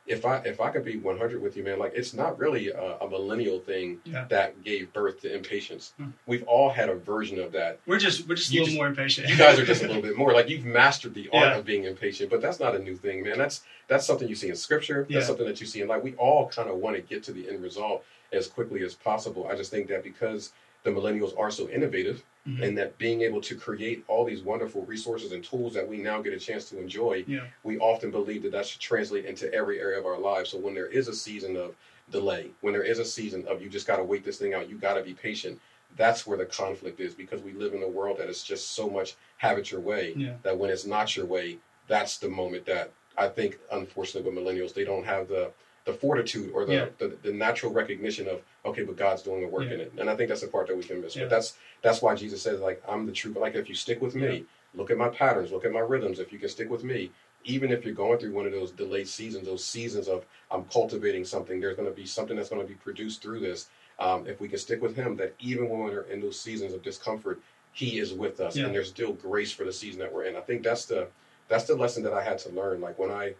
if 0.06 0.27
I 0.27 0.37
if 0.39 0.61
I 0.61 0.71
could 0.71 0.85
be 0.85 0.99
100 0.99 1.41
with 1.41 1.56
you, 1.56 1.65
man, 1.65 1.79
like 1.79 1.93
it's 1.95 2.12
not 2.12 2.39
really 2.39 2.69
a, 2.69 2.99
a 2.99 3.09
millennial 3.09 3.59
thing 3.59 4.01
yeah. 4.05 4.27
that 4.29 4.62
gave 4.62 4.93
birth 4.93 5.21
to 5.23 5.35
impatience. 5.35 5.95
Hmm. 5.97 6.11
We've 6.27 6.43
all 6.45 6.71
had 6.71 6.91
a 6.91 6.95
version 6.95 7.39
of 7.39 7.53
that. 7.53 7.81
We're 7.87 7.99
just 7.99 8.29
we're 8.29 8.35
just 8.35 8.53
you 8.53 8.61
a 8.61 8.62
little 8.62 8.73
just, 8.73 8.77
more 8.77 8.87
impatient. 8.87 9.29
you 9.29 9.37
guys 9.37 9.59
are 9.59 9.65
just 9.65 9.83
a 9.83 9.87
little 9.89 10.03
bit 10.03 10.17
more 10.17 10.33
like 10.33 10.49
you've 10.49 10.67
mastered 10.67 11.15
the 11.15 11.29
art 11.33 11.45
yeah. 11.45 11.56
of 11.56 11.65
being 11.65 11.85
impatient, 11.85 12.29
but 12.29 12.43
that's 12.43 12.61
not 12.61 12.75
a 12.75 12.79
new 12.79 12.97
thing, 12.97 13.23
man. 13.23 13.39
That's 13.39 13.62
that's 13.89 14.06
something 14.06 14.29
you 14.29 14.35
see 14.35 14.51
in 14.51 14.56
scripture. 14.56 15.03
That's 15.03 15.12
yeah. 15.12 15.23
something 15.23 15.47
that 15.47 15.61
you 15.61 15.67
see 15.67 15.81
in 15.81 15.89
like 15.89 16.05
we 16.05 16.15
all 16.17 16.49
kind 16.49 16.69
of 16.69 16.77
want 16.77 16.97
to 16.97 17.03
get 17.03 17.23
to 17.25 17.33
the 17.33 17.49
end 17.49 17.62
result 17.62 18.05
as 18.33 18.47
quickly 18.47 18.83
as 18.83 18.95
possible. 18.95 19.49
I 19.51 19.56
just 19.56 19.71
think 19.71 19.89
that 19.89 20.03
because 20.03 20.53
the 20.83 20.91
millennials 20.91 21.39
are 21.39 21.51
so 21.51 21.69
innovative 21.71 22.23
mm-hmm. 22.46 22.62
and 22.62 22.76
that 22.79 22.96
being 22.99 23.23
able 23.23 23.41
to 23.41 23.55
create 23.55 24.05
all 24.08 24.25
these 24.25 24.43
wonderful 24.43 24.85
resources 24.87 25.32
and 25.32 25.44
tools 25.44 25.75
that 25.75 25.87
we 25.87 25.99
now 25.99 26.20
get 26.20 26.32
a 26.32 26.38
chance 26.38 26.69
to 26.70 26.81
enjoy, 26.81 27.25
yeah. 27.26 27.44
we 27.62 27.79
often 27.79 28.11
believe 28.11 28.43
that 28.43 28.52
that 28.52 28.67
should 28.67 28.81
translate 28.81 29.25
into 29.25 29.52
every 29.52 29.81
area 29.81 29.99
of 29.99 30.06
our 30.06 30.19
lives. 30.19 30.50
So 30.50 30.58
when 30.58 30.75
there 30.75 30.87
is 30.87 31.08
a 31.08 31.14
season 31.14 31.56
of 31.56 31.75
delay, 32.11 32.50
when 32.61 32.75
there 32.75 32.82
is 32.82 32.99
a 32.99 33.05
season 33.05 33.46
of 33.49 33.62
you 33.62 33.69
just 33.69 33.87
got 33.87 33.96
to 33.96 34.05
wait 34.05 34.25
this 34.25 34.38
thing 34.38 34.55
out, 34.55 34.69
you 34.69 34.76
got 34.76 34.94
to 34.94 35.02
be 35.02 35.14
patient. 35.14 35.61
That's 35.96 36.26
where 36.26 36.37
the 36.37 36.46
conflict 36.46 37.00
is 37.00 37.14
because 37.14 37.43
we 37.43 37.52
live 37.52 37.73
in 37.73 37.82
a 37.82 37.88
world 37.88 38.19
that 38.19 38.29
is 38.29 38.43
just 38.43 38.73
so 38.73 38.91
much 38.91 39.17
have 39.38 39.58
it 39.58 39.70
your 39.70 39.81
way 39.81 40.12
yeah. 40.17 40.35
that 40.43 40.58
when 40.58 40.70
it's 40.70 40.87
not 40.87 41.17
your 41.17 41.26
way, 41.26 41.58
that's 41.87 42.19
the 42.19 42.29
moment 42.29 42.67
that 42.67 42.91
I 43.17 43.29
think, 43.29 43.58
unfortunately, 43.70 44.29
with 44.29 44.44
millennials, 44.44 44.75
they 44.75 44.85
don't 44.85 45.05
have 45.05 45.29
the 45.29 45.52
the 45.85 45.93
fortitude 45.93 46.51
or 46.55 46.65
the, 46.65 46.73
yeah. 46.73 46.87
the, 46.99 47.17
the, 47.23 47.33
natural 47.33 47.73
recognition 47.73 48.27
of 48.27 48.41
okay, 48.65 48.83
but 48.83 48.97
God's 48.97 49.23
doing 49.23 49.43
the 49.43 49.49
work 49.49 49.65
yeah. 49.65 49.75
in 49.75 49.81
it, 49.81 49.93
and 49.99 50.09
I 50.09 50.17
think 50.17 50.29
that's 50.29 50.41
the 50.41 50.49
part 50.49 50.67
that 50.69 50.77
we 50.77 50.83
can 50.83 51.01
miss. 51.01 51.15
Yeah. 51.15 51.25
But 51.25 51.31
that's 51.31 51.55
that's 51.83 52.01
why 52.01 52.15
Jesus 52.15 52.43
says 52.43 52.61
like 52.61 52.83
I'm 52.89 53.07
the 53.07 53.13
truth. 53.13 53.37
Like 53.37 53.55
if 53.55 53.69
you 53.69 53.75
stick 53.75 54.01
with 54.01 54.15
me, 54.15 54.45
look 54.75 54.91
at 54.91 54.97
my 54.97 55.09
patterns, 55.09 55.53
look 55.53 55.65
at 55.65 55.73
my 55.73 55.81
rhythms. 55.81 56.19
If 56.19 56.33
you 56.33 56.39
can 56.39 56.49
stick 56.49 56.71
with 56.71 56.85
me, 56.85 57.11
even 57.45 57.71
if 57.71 57.85
you're 57.85 57.95
going 57.95 58.19
through 58.19 58.33
one 58.33 58.47
of 58.47 58.53
those 58.53 58.71
delayed 58.71 59.09
seasons, 59.09 59.47
those 59.47 59.65
seasons 59.65 60.09
of 60.09 60.25
I'm 60.51 60.65
cultivating 60.65 61.25
something, 61.25 61.61
there's 61.61 61.77
going 61.77 61.89
to 61.89 61.95
be 61.95 62.07
something 62.07 62.37
that's 62.37 62.49
going 62.49 62.63
to 62.63 62.69
be 62.69 62.75
produced 62.75 63.23
through 63.23 63.41
this. 63.41 63.69
Um, 63.99 64.27
if 64.27 64.41
we 64.41 64.49
can 64.49 64.59
stick 64.59 64.83
with 64.83 64.97
Him, 64.97 65.17
that 65.17 65.35
even 65.39 65.69
when 65.69 65.81
we're 65.81 66.03
in 66.03 66.21
those 66.21 66.41
seasons 66.41 66.73
of 66.73 66.83
discomfort, 66.83 67.41
He 67.73 67.99
is 67.99 68.13
with 68.13 68.41
us, 68.41 68.57
and 68.57 68.75
there's 68.75 68.89
still 68.89 69.13
grace 69.13 69.53
for 69.53 69.65
the 69.65 69.73
season 69.73 70.01
that 70.01 70.13
we're 70.13 70.25
in. 70.25 70.37
I 70.37 70.41
think 70.41 70.63
that's 70.63 70.87
the 70.87 71.09
that's 71.49 71.65
the 71.65 71.77
lesson 71.77 72.03
that 72.05 72.15
I 72.15 72.23
had 72.23 72.39
to 72.39 72.49
learn. 72.51 72.81
Like 72.81 72.99
when 72.99 73.11
I 73.11 73.35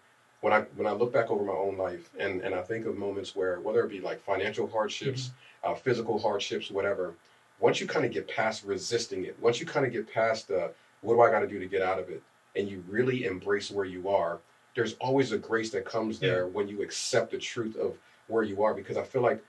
when 0.44 0.52
I 0.52 0.61
when 0.76 0.87
I 0.87 0.93
look 0.93 1.11
back 1.11 1.31
over 1.31 1.43
my 1.43 1.55
own 1.55 1.79
life 1.79 2.11
and 2.19 2.43
and 2.43 2.55
I 2.55 2.61
think 2.61 2.85
of 2.85 2.99
moments 2.99 3.35
where 3.35 3.61
whether 3.61 3.82
it 3.82 3.88
be 3.88 4.00
like 4.00 4.20
financial 4.20 4.69
hardships, 4.69 5.29
mm-hmm. 5.29 5.73
uh, 5.73 5.75
physical 5.75 6.19
hardships, 6.19 6.70
whatever, 6.70 7.14
once 7.61 7.81
you 7.81 7.87
kind 7.87 8.05
of 8.05 8.12
get 8.12 8.29
past 8.29 8.62
resisting 8.62 9.25
it, 9.25 9.38
once 9.41 9.58
you 9.58 9.64
kind 9.64 9.87
of 9.87 9.93
get 9.93 10.12
past 10.12 10.49
the 10.49 10.70
what 11.00 11.14
do 11.14 11.23
I 11.23 11.31
got 11.31 11.41
to 11.41 11.46
do 11.46 11.58
to 11.58 11.67
get 11.67 11.81
out 11.81 11.99
of 11.99 12.11
it, 12.11 12.23
and 12.56 12.69
you 12.69 12.85
really 12.91 13.25
embrace 13.25 13.70
where 13.70 13.87
you 13.87 14.11
are, 14.11 14.38
there's 14.75 14.96
always 15.00 15.32
a 15.32 15.38
grace 15.38 15.70
that 15.70 15.87
comes 15.87 16.19
there 16.19 16.44
yeah. 16.44 16.52
when 16.52 16.69
you 16.69 16.82
accept 16.82 17.31
the 17.31 17.38
truth 17.38 17.76
of 17.76 17.97
where 18.26 18.43
you 18.43 18.62
are 18.62 18.75
because 18.75 18.99
I 18.99 19.02
feel 19.02 19.23
like 19.23 19.43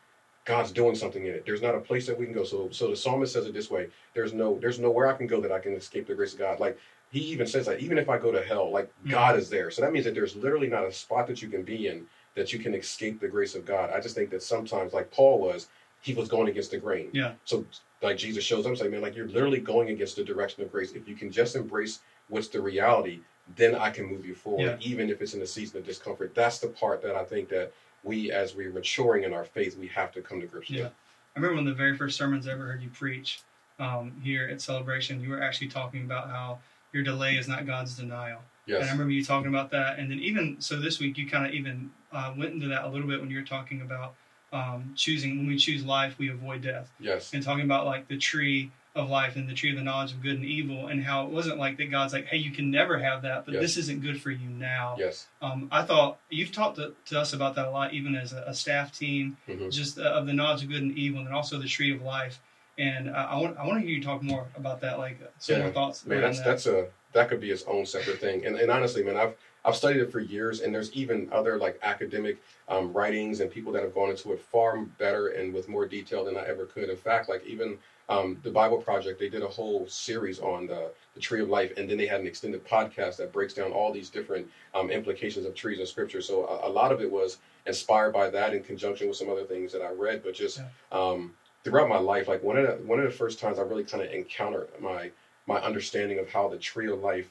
God's 0.45 0.71
doing 0.71 0.95
something 0.95 1.25
in 1.25 1.33
it. 1.33 1.45
There's 1.45 1.61
not 1.61 1.75
a 1.75 1.79
place 1.79 2.05
that 2.07 2.17
we 2.17 2.25
can 2.25 2.33
go. 2.33 2.43
So 2.43 2.69
so 2.71 2.89
the 2.89 2.95
psalmist 2.95 3.33
says 3.33 3.45
it 3.45 3.53
this 3.53 3.69
way. 3.69 3.87
There's 4.13 4.33
no 4.33 4.57
there's 4.59 4.79
nowhere 4.79 5.07
I 5.07 5.17
can 5.17 5.27
go 5.27 5.41
that 5.41 5.51
I 5.51 5.59
can 5.59 5.73
escape 5.73 6.07
the 6.07 6.15
grace 6.15 6.33
of 6.33 6.39
God. 6.39 6.59
Like 6.59 6.77
he 7.11 7.19
even 7.19 7.47
says 7.47 7.65
that 7.65 7.79
even 7.79 7.97
if 7.97 8.09
I 8.09 8.17
go 8.17 8.31
to 8.31 8.41
hell, 8.43 8.71
like 8.71 8.87
mm-hmm. 8.87 9.11
God 9.11 9.37
is 9.37 9.49
there. 9.49 9.71
So 9.71 9.81
that 9.81 9.91
means 9.91 10.05
that 10.05 10.13
there's 10.13 10.35
literally 10.35 10.67
not 10.67 10.85
a 10.85 10.91
spot 10.91 11.27
that 11.27 11.41
you 11.41 11.49
can 11.49 11.63
be 11.63 11.87
in 11.87 12.05
that 12.35 12.51
you 12.53 12.59
can 12.59 12.75
escape 12.75 13.19
the 13.19 13.27
grace 13.27 13.55
of 13.55 13.65
God. 13.65 13.89
I 13.91 13.99
just 13.99 14.13
think 14.13 14.29
that 14.29 14.43
sometimes, 14.43 14.93
like 14.93 15.09
Paul 15.09 15.39
was, 15.39 15.69
he 16.01 16.13
was 16.13 16.27
going 16.27 16.49
against 16.49 16.71
the 16.71 16.77
grain. 16.77 17.09
Yeah. 17.13 17.33
So 17.45 17.65
like 18.01 18.17
Jesus 18.17 18.43
shows 18.43 18.67
up 18.67 18.77
saying, 18.77 18.91
man, 18.91 19.01
like 19.01 19.15
you're 19.15 19.27
literally 19.27 19.59
going 19.59 19.89
against 19.89 20.17
the 20.17 20.23
direction 20.23 20.61
of 20.61 20.71
grace. 20.71 20.91
If 20.91 21.07
you 21.07 21.15
can 21.15 21.31
just 21.31 21.55
embrace 21.55 22.01
what's 22.27 22.49
the 22.49 22.61
reality, 22.61 23.21
then 23.55 23.75
I 23.75 23.89
can 23.89 24.05
move 24.05 24.25
you 24.25 24.35
forward, 24.35 24.61
yeah. 24.61 24.77
even 24.81 25.09
if 25.09 25.21
it's 25.21 25.33
in 25.33 25.41
a 25.41 25.47
season 25.47 25.79
of 25.79 25.85
discomfort. 25.85 26.35
That's 26.35 26.59
the 26.59 26.67
part 26.67 27.01
that 27.03 27.15
I 27.15 27.23
think 27.23 27.49
that 27.49 27.71
we, 28.05 28.31
as 28.31 28.55
we're 28.55 28.71
maturing 28.71 29.23
in 29.23 29.33
our 29.33 29.43
faith, 29.43 29.77
we 29.77 29.87
have 29.87 30.11
to 30.13 30.21
come 30.21 30.39
to 30.39 30.47
grips 30.47 30.69
yeah. 30.69 30.83
with. 30.83 30.93
I 31.35 31.39
remember 31.39 31.55
one 31.55 31.67
of 31.67 31.73
the 31.73 31.77
very 31.77 31.97
first 31.97 32.17
sermons 32.17 32.47
I 32.47 32.51
ever 32.51 32.65
heard 32.65 32.81
you 32.81 32.89
preach 32.89 33.41
um, 33.79 34.13
here 34.23 34.47
at 34.47 34.61
Celebration. 34.61 35.21
You 35.21 35.31
were 35.31 35.41
actually 35.41 35.67
talking 35.67 36.03
about 36.03 36.29
how 36.29 36.59
your 36.93 37.03
delay 37.03 37.35
is 37.35 37.47
not 37.47 37.65
God's 37.65 37.97
denial. 37.97 38.39
Yes. 38.67 38.81
And 38.81 38.89
I 38.89 38.91
remember 38.93 39.11
you 39.11 39.23
talking 39.23 39.49
about 39.49 39.69
that. 39.71 39.99
And 39.99 40.09
then 40.09 40.19
even 40.19 40.55
so, 40.59 40.77
this 40.77 40.99
week 40.99 41.17
you 41.17 41.29
kind 41.29 41.45
of 41.45 41.53
even 41.53 41.91
uh, 42.13 42.33
went 42.37 42.53
into 42.53 42.67
that 42.69 42.85
a 42.85 42.87
little 42.87 43.07
bit 43.07 43.19
when 43.19 43.29
you 43.29 43.37
were 43.37 43.45
talking 43.45 43.81
about 43.81 44.13
um, 44.53 44.93
choosing. 44.95 45.37
When 45.37 45.47
we 45.47 45.57
choose 45.57 45.83
life, 45.83 46.17
we 46.17 46.29
avoid 46.29 46.61
death. 46.61 46.89
Yes. 46.99 47.33
And 47.33 47.43
talking 47.43 47.65
about 47.65 47.85
like 47.85 48.07
the 48.07 48.17
tree 48.17 48.71
of 48.95 49.09
life 49.09 49.35
and 49.35 49.47
the 49.47 49.53
tree 49.53 49.71
of 49.71 49.75
the 49.75 49.83
knowledge 49.83 50.13
of 50.13 50.23
good 50.23 50.35
and 50.35 50.45
evil, 50.45 50.87
and 50.87 51.03
how 51.03 51.25
it 51.25 51.29
wasn't 51.29 51.57
like 51.57 51.77
that. 51.77 51.91
God's 51.91 52.13
like, 52.13 52.25
hey, 52.27 52.37
you 52.37 52.51
can 52.51 52.71
never 52.71 52.97
have 52.97 53.21
that, 53.23 53.45
but 53.45 53.53
yes. 53.53 53.61
this 53.61 53.77
isn't 53.77 54.01
good 54.01 54.21
for 54.21 54.31
you 54.31 54.49
now. 54.49 54.95
Yes. 54.97 55.27
Um, 55.41 55.67
I 55.71 55.83
thought 55.83 56.19
you've 56.29 56.53
talked 56.53 56.77
to, 56.77 56.93
to, 57.07 57.19
us 57.19 57.33
about 57.33 57.55
that 57.55 57.67
a 57.67 57.71
lot, 57.71 57.93
even 57.93 58.15
as 58.15 58.31
a, 58.31 58.45
a 58.47 58.53
staff 58.53 58.97
team, 58.97 59.35
mm-hmm. 59.47 59.69
just 59.69 59.99
uh, 59.99 60.03
of 60.03 60.27
the 60.27 60.33
knowledge 60.33 60.63
of 60.63 60.69
good 60.69 60.81
and 60.81 60.97
evil, 60.97 61.19
and 61.19 61.33
also 61.33 61.59
the 61.59 61.67
tree 61.67 61.93
of 61.93 62.01
life. 62.01 62.39
And 62.77 63.09
uh, 63.09 63.27
I 63.29 63.39
want 63.39 63.57
I 63.57 63.67
want 63.67 63.81
to 63.81 63.87
hear 63.87 63.97
you 63.97 64.03
talk 64.03 64.23
more 64.23 64.47
about 64.55 64.81
that, 64.81 64.97
like 64.97 65.19
some 65.39 65.57
yeah. 65.57 65.63
more 65.63 65.71
thoughts. 65.71 66.05
Man, 66.05 66.21
that's 66.21 66.37
that. 66.39 66.45
that's 66.45 66.65
a 66.65 66.87
that 67.13 67.29
could 67.29 67.41
be 67.41 67.51
its 67.51 67.63
own 67.63 67.85
separate 67.85 68.19
thing. 68.19 68.45
And, 68.45 68.57
and 68.57 68.69
honestly, 68.69 69.03
man, 69.03 69.17
I've 69.17 69.35
I've 69.65 69.75
studied 69.75 70.01
it 70.01 70.11
for 70.11 70.19
years, 70.19 70.61
and 70.61 70.73
there's 70.73 70.91
even 70.93 71.27
other 71.31 71.57
like 71.57 71.79
academic 71.81 72.37
um, 72.69 72.93
writings 72.93 73.39
and 73.39 73.49
people 73.49 73.71
that 73.73 73.83
have 73.83 73.93
gone 73.93 74.09
into 74.09 74.31
it 74.31 74.39
far 74.39 74.77
better 74.77 75.29
and 75.29 75.53
with 75.53 75.67
more 75.67 75.85
detail 75.85 76.23
than 76.23 76.37
I 76.37 76.45
ever 76.45 76.65
could. 76.65 76.89
In 76.89 76.97
fact, 76.97 77.27
like 77.27 77.45
even 77.45 77.77
um, 78.09 78.37
the 78.43 78.51
Bible 78.51 78.77
Project, 78.77 79.19
they 79.19 79.29
did 79.29 79.41
a 79.41 79.47
whole 79.47 79.87
series 79.87 80.39
on 80.39 80.67
the, 80.67 80.91
the 81.15 81.19
tree 81.19 81.41
of 81.41 81.49
life, 81.49 81.73
and 81.77 81.89
then 81.89 81.97
they 81.97 82.05
had 82.05 82.21
an 82.21 82.27
extended 82.27 82.65
podcast 82.65 83.17
that 83.17 83.33
breaks 83.33 83.53
down 83.53 83.71
all 83.71 83.91
these 83.91 84.09
different 84.09 84.47
um, 84.73 84.89
implications 84.91 85.45
of 85.45 85.55
trees 85.55 85.79
in 85.79 85.85
Scripture. 85.85 86.21
So 86.21 86.45
a, 86.45 86.69
a, 86.69 86.71
lot 86.71 86.91
of 86.91 87.01
it 87.01 87.11
was 87.11 87.37
inspired 87.65 88.13
by 88.13 88.29
that 88.29 88.53
in 88.53 88.63
conjunction 88.63 89.07
with 89.07 89.17
some 89.17 89.29
other 89.29 89.45
things 89.45 89.71
that 89.73 89.81
I 89.81 89.91
read, 89.91 90.23
but 90.23 90.33
just. 90.33 90.61
Um, 90.91 91.33
throughout 91.63 91.89
my 91.89 91.97
life, 91.97 92.27
like 92.27 92.43
one 92.43 92.57
of 92.57 92.67
the, 92.67 92.85
one 92.85 92.99
of 92.99 93.05
the 93.05 93.11
first 93.11 93.39
times 93.39 93.57
I 93.57 93.63
really 93.63 93.83
kind 93.83 94.03
of 94.03 94.11
encountered 94.11 94.69
my 94.79 95.11
my 95.47 95.59
understanding 95.59 96.19
of 96.19 96.29
how 96.29 96.47
the 96.47 96.57
tree 96.57 96.89
of 96.89 96.99
life 96.99 97.29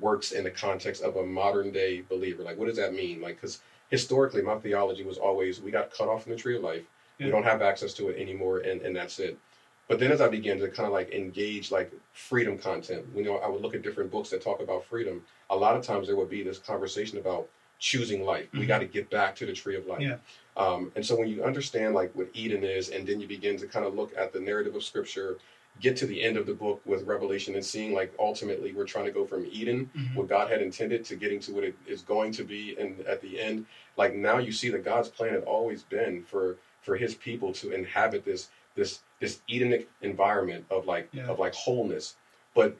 works 0.00 0.32
in 0.32 0.44
the 0.44 0.50
context 0.50 1.02
of 1.02 1.16
a 1.16 1.24
modern 1.24 1.70
day 1.70 2.02
believer. 2.08 2.42
Like, 2.42 2.58
what 2.58 2.66
does 2.66 2.76
that 2.76 2.94
mean? 2.94 3.20
Like, 3.20 3.36
because 3.36 3.60
historically, 3.88 4.42
my 4.42 4.56
theology 4.56 5.04
was 5.04 5.18
always 5.18 5.60
we 5.60 5.70
got 5.70 5.92
cut 5.92 6.08
off 6.08 6.24
from 6.24 6.32
the 6.32 6.38
tree 6.38 6.56
of 6.56 6.62
life. 6.62 6.82
Yeah. 7.18 7.26
We 7.26 7.32
don't 7.32 7.44
have 7.44 7.62
access 7.62 7.94
to 7.94 8.08
it 8.08 8.20
anymore, 8.20 8.58
and, 8.58 8.82
and 8.82 8.94
that's 8.94 9.18
it. 9.20 9.38
But 9.88 10.00
then 10.00 10.10
as 10.10 10.20
I 10.20 10.28
began 10.28 10.58
to 10.58 10.68
kind 10.68 10.86
of 10.86 10.92
like 10.92 11.10
engage 11.10 11.70
like 11.70 11.92
freedom 12.12 12.58
content, 12.58 13.06
you 13.14 13.22
know, 13.22 13.36
I 13.36 13.48
would 13.48 13.62
look 13.62 13.74
at 13.74 13.82
different 13.82 14.10
books 14.10 14.30
that 14.30 14.42
talk 14.42 14.60
about 14.60 14.84
freedom. 14.84 15.22
A 15.50 15.56
lot 15.56 15.76
of 15.76 15.82
times 15.84 16.08
there 16.08 16.16
would 16.16 16.30
be 16.30 16.42
this 16.42 16.58
conversation 16.58 17.18
about 17.18 17.48
choosing 17.78 18.24
life. 18.24 18.46
Mm-hmm. 18.46 18.60
We 18.60 18.66
got 18.66 18.78
to 18.80 18.86
get 18.86 19.10
back 19.10 19.36
to 19.36 19.46
the 19.46 19.52
tree 19.52 19.76
of 19.76 19.86
life. 19.86 20.00
Yeah. 20.00 20.16
Um, 20.56 20.90
and 20.96 21.04
so 21.04 21.16
when 21.16 21.28
you 21.28 21.44
understand 21.44 21.94
like 21.94 22.10
what 22.14 22.28
Eden 22.32 22.64
is, 22.64 22.88
and 22.88 23.06
then 23.06 23.20
you 23.20 23.28
begin 23.28 23.56
to 23.58 23.66
kind 23.66 23.84
of 23.84 23.94
look 23.94 24.12
at 24.16 24.32
the 24.32 24.40
narrative 24.40 24.74
of 24.74 24.82
Scripture, 24.82 25.36
get 25.80 25.96
to 25.98 26.06
the 26.06 26.22
end 26.22 26.36
of 26.36 26.46
the 26.46 26.54
book 26.54 26.80
with 26.86 27.06
Revelation, 27.06 27.54
and 27.54 27.64
seeing 27.64 27.92
like 27.92 28.12
ultimately 28.18 28.72
we're 28.72 28.86
trying 28.86 29.04
to 29.04 29.10
go 29.10 29.26
from 29.26 29.46
Eden, 29.50 29.90
mm-hmm. 29.94 30.14
what 30.14 30.28
God 30.28 30.50
had 30.50 30.62
intended, 30.62 31.04
to 31.04 31.16
getting 31.16 31.38
to 31.40 31.52
what 31.52 31.64
it 31.64 31.76
is 31.86 32.02
going 32.02 32.32
to 32.32 32.44
be, 32.44 32.76
and 32.78 33.00
at 33.02 33.20
the 33.20 33.38
end, 33.38 33.66
like 33.96 34.14
now 34.14 34.38
you 34.38 34.52
see 34.52 34.70
that 34.70 34.84
God's 34.84 35.08
plan 35.08 35.34
had 35.34 35.44
always 35.44 35.82
been 35.82 36.24
for 36.24 36.56
for 36.80 36.96
His 36.96 37.14
people 37.14 37.52
to 37.54 37.72
inhabit 37.72 38.24
this 38.24 38.48
this 38.76 39.00
this 39.20 39.40
Edenic 39.48 39.88
environment 40.02 40.64
of 40.70 40.86
like 40.86 41.08
yeah. 41.12 41.26
of 41.26 41.38
like 41.38 41.54
wholeness, 41.54 42.16
but 42.54 42.76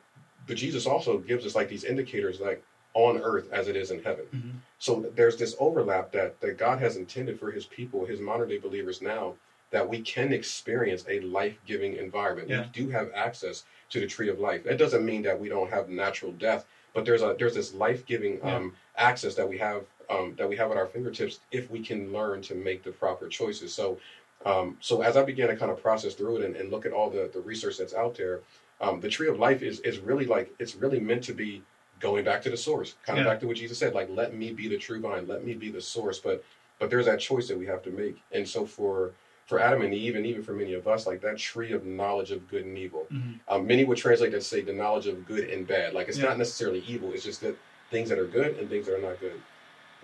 but 0.47 0.57
Jesus 0.57 0.87
also 0.87 1.19
gives 1.19 1.45
us 1.45 1.55
like 1.55 1.69
these 1.69 1.85
indicators 1.85 2.41
like 2.41 2.63
on 2.95 3.19
earth 3.19 3.53
as 3.53 3.69
it 3.69 3.77
is 3.77 3.91
in 3.91 4.03
heaven. 4.03 4.25
Mm-hmm. 4.35 4.51
So 4.79 5.13
there's 5.17 5.37
this 5.37 5.57
overlap 5.59 6.13
that 6.13 6.41
that 6.41 6.59
God 6.59 6.79
has 6.79 6.97
intended 6.97 7.39
for 7.41 7.51
his 7.51 7.67
people, 7.67 8.07
his 8.07 8.21
modern 8.21 8.49
day 8.49 8.59
believers 8.59 9.03
now, 9.03 9.35
that 9.71 9.89
we 9.89 10.01
can 10.01 10.33
experience 10.33 11.05
a 11.09 11.21
life-giving 11.21 11.97
environment. 11.97 12.49
Yeah. 12.49 12.63
We 12.63 12.85
do 12.85 12.91
have 12.91 13.11
access 13.15 13.65
to 13.91 14.01
the 14.01 14.07
tree 14.07 14.29
of 14.29 14.39
life. 14.39 14.65
That 14.65 14.79
doesn't 14.79 15.05
mean 15.05 15.23
that 15.23 15.39
we 15.39 15.49
don't 15.49 15.71
have 15.71 15.89
natural 15.89 16.33
death, 16.33 16.65
but 16.95 17.05
there's 17.05 17.23
a 17.23 17.35
there's 17.39 17.55
this 17.55 17.75
life-giving 17.75 18.39
yeah. 18.39 18.57
um, 18.57 18.73
access 18.97 19.35
that 19.35 19.49
we 19.49 19.59
have 19.59 19.85
um, 20.09 20.35
that 20.39 20.49
we 20.49 20.57
have 20.57 20.71
at 20.71 20.77
our 20.77 20.87
fingertips 20.87 21.41
if 21.51 21.71
we 21.71 21.81
can 21.81 22.13
learn 22.13 22.41
to 22.43 22.55
make 22.55 22.83
the 22.85 22.93
proper 22.93 23.29
choices. 23.29 23.75
So 23.75 23.99
um, 24.47 24.77
so 24.81 25.03
as 25.03 25.17
I 25.17 25.25
began 25.25 25.49
to 25.49 25.57
kind 25.57 25.73
of 25.73 25.83
process 25.83 26.15
through 26.15 26.37
it 26.37 26.45
and, 26.45 26.55
and 26.57 26.71
look 26.71 26.87
at 26.87 26.93
all 26.93 27.11
the, 27.11 27.29
the 27.33 27.41
research 27.41 27.79
that's 27.79 27.95
out 27.95 28.15
there, 28.17 28.41
um, 28.81 29.01
the 29.01 29.09
tree 29.09 29.29
of 29.29 29.39
life 29.39 29.63
is 29.63 29.81
is 29.81 29.99
really 29.99 30.25
like 30.25 30.55
it's 30.59 30.77
really 30.77 31.01
meant 31.01 31.25
to 31.25 31.35
be 31.35 31.63
going 31.99 32.25
back 32.25 32.43
to 32.43 32.51
the 32.51 32.57
source, 32.57 32.95
kind 33.05 33.19
of 33.19 33.25
yeah. 33.25 33.33
back 33.33 33.41
to 33.41 33.47
what 33.47 33.57
Jesus 33.57 33.79
said, 33.79 33.93
like 33.93 34.09
let 34.11 34.35
me 34.35 34.53
be 34.53 34.69
the 34.69 34.79
true 34.79 35.01
vine, 35.01 35.27
let 35.27 35.45
me 35.45 35.55
be 35.55 35.71
the 35.71 35.81
source. 35.81 36.21
But 36.21 36.45
but 36.79 36.91
there's 36.91 37.07
that 37.07 37.19
choice 37.19 37.49
that 37.49 37.59
we 37.59 37.67
have 37.67 37.83
to 37.83 37.91
make. 37.91 38.23
And 38.33 38.49
so 38.49 38.65
for 38.65 39.13
for 39.47 39.61
Adam 39.61 39.83
and 39.83 39.95
Eve, 39.95 40.17
and 40.17 40.27
even 40.27 40.43
for 40.43 40.53
many 40.53 40.75
of 40.75 40.87
us, 40.87 41.07
like 41.07 41.21
that 41.23 41.39
tree 41.39 41.73
of 41.73 41.85
knowledge 41.85 42.31
of 42.31 42.49
good 42.49 42.65
and 42.65 42.77
evil. 42.77 43.07
Mm-hmm. 43.13 43.33
Um, 43.49 43.67
many 43.67 43.85
would 43.85 43.99
translate 43.99 44.33
that 44.33 44.43
say 44.43 44.61
the 44.61 44.73
knowledge 44.73 45.07
of 45.07 45.27
good 45.27 45.49
and 45.51 45.67
bad. 45.67 45.95
Like 45.95 46.09
it's 46.09 46.19
yeah. 46.19 46.27
not 46.27 46.39
necessarily 46.39 46.85
evil. 46.87 47.13
It's 47.13 47.25
just 47.25 47.41
that 47.41 47.57
things 47.91 48.09
that 48.11 48.19
are 48.19 48.27
good 48.27 48.59
and 48.59 48.69
things 48.69 48.87
that 48.87 48.97
are 48.97 49.03
not 49.03 49.19
good. 49.21 49.41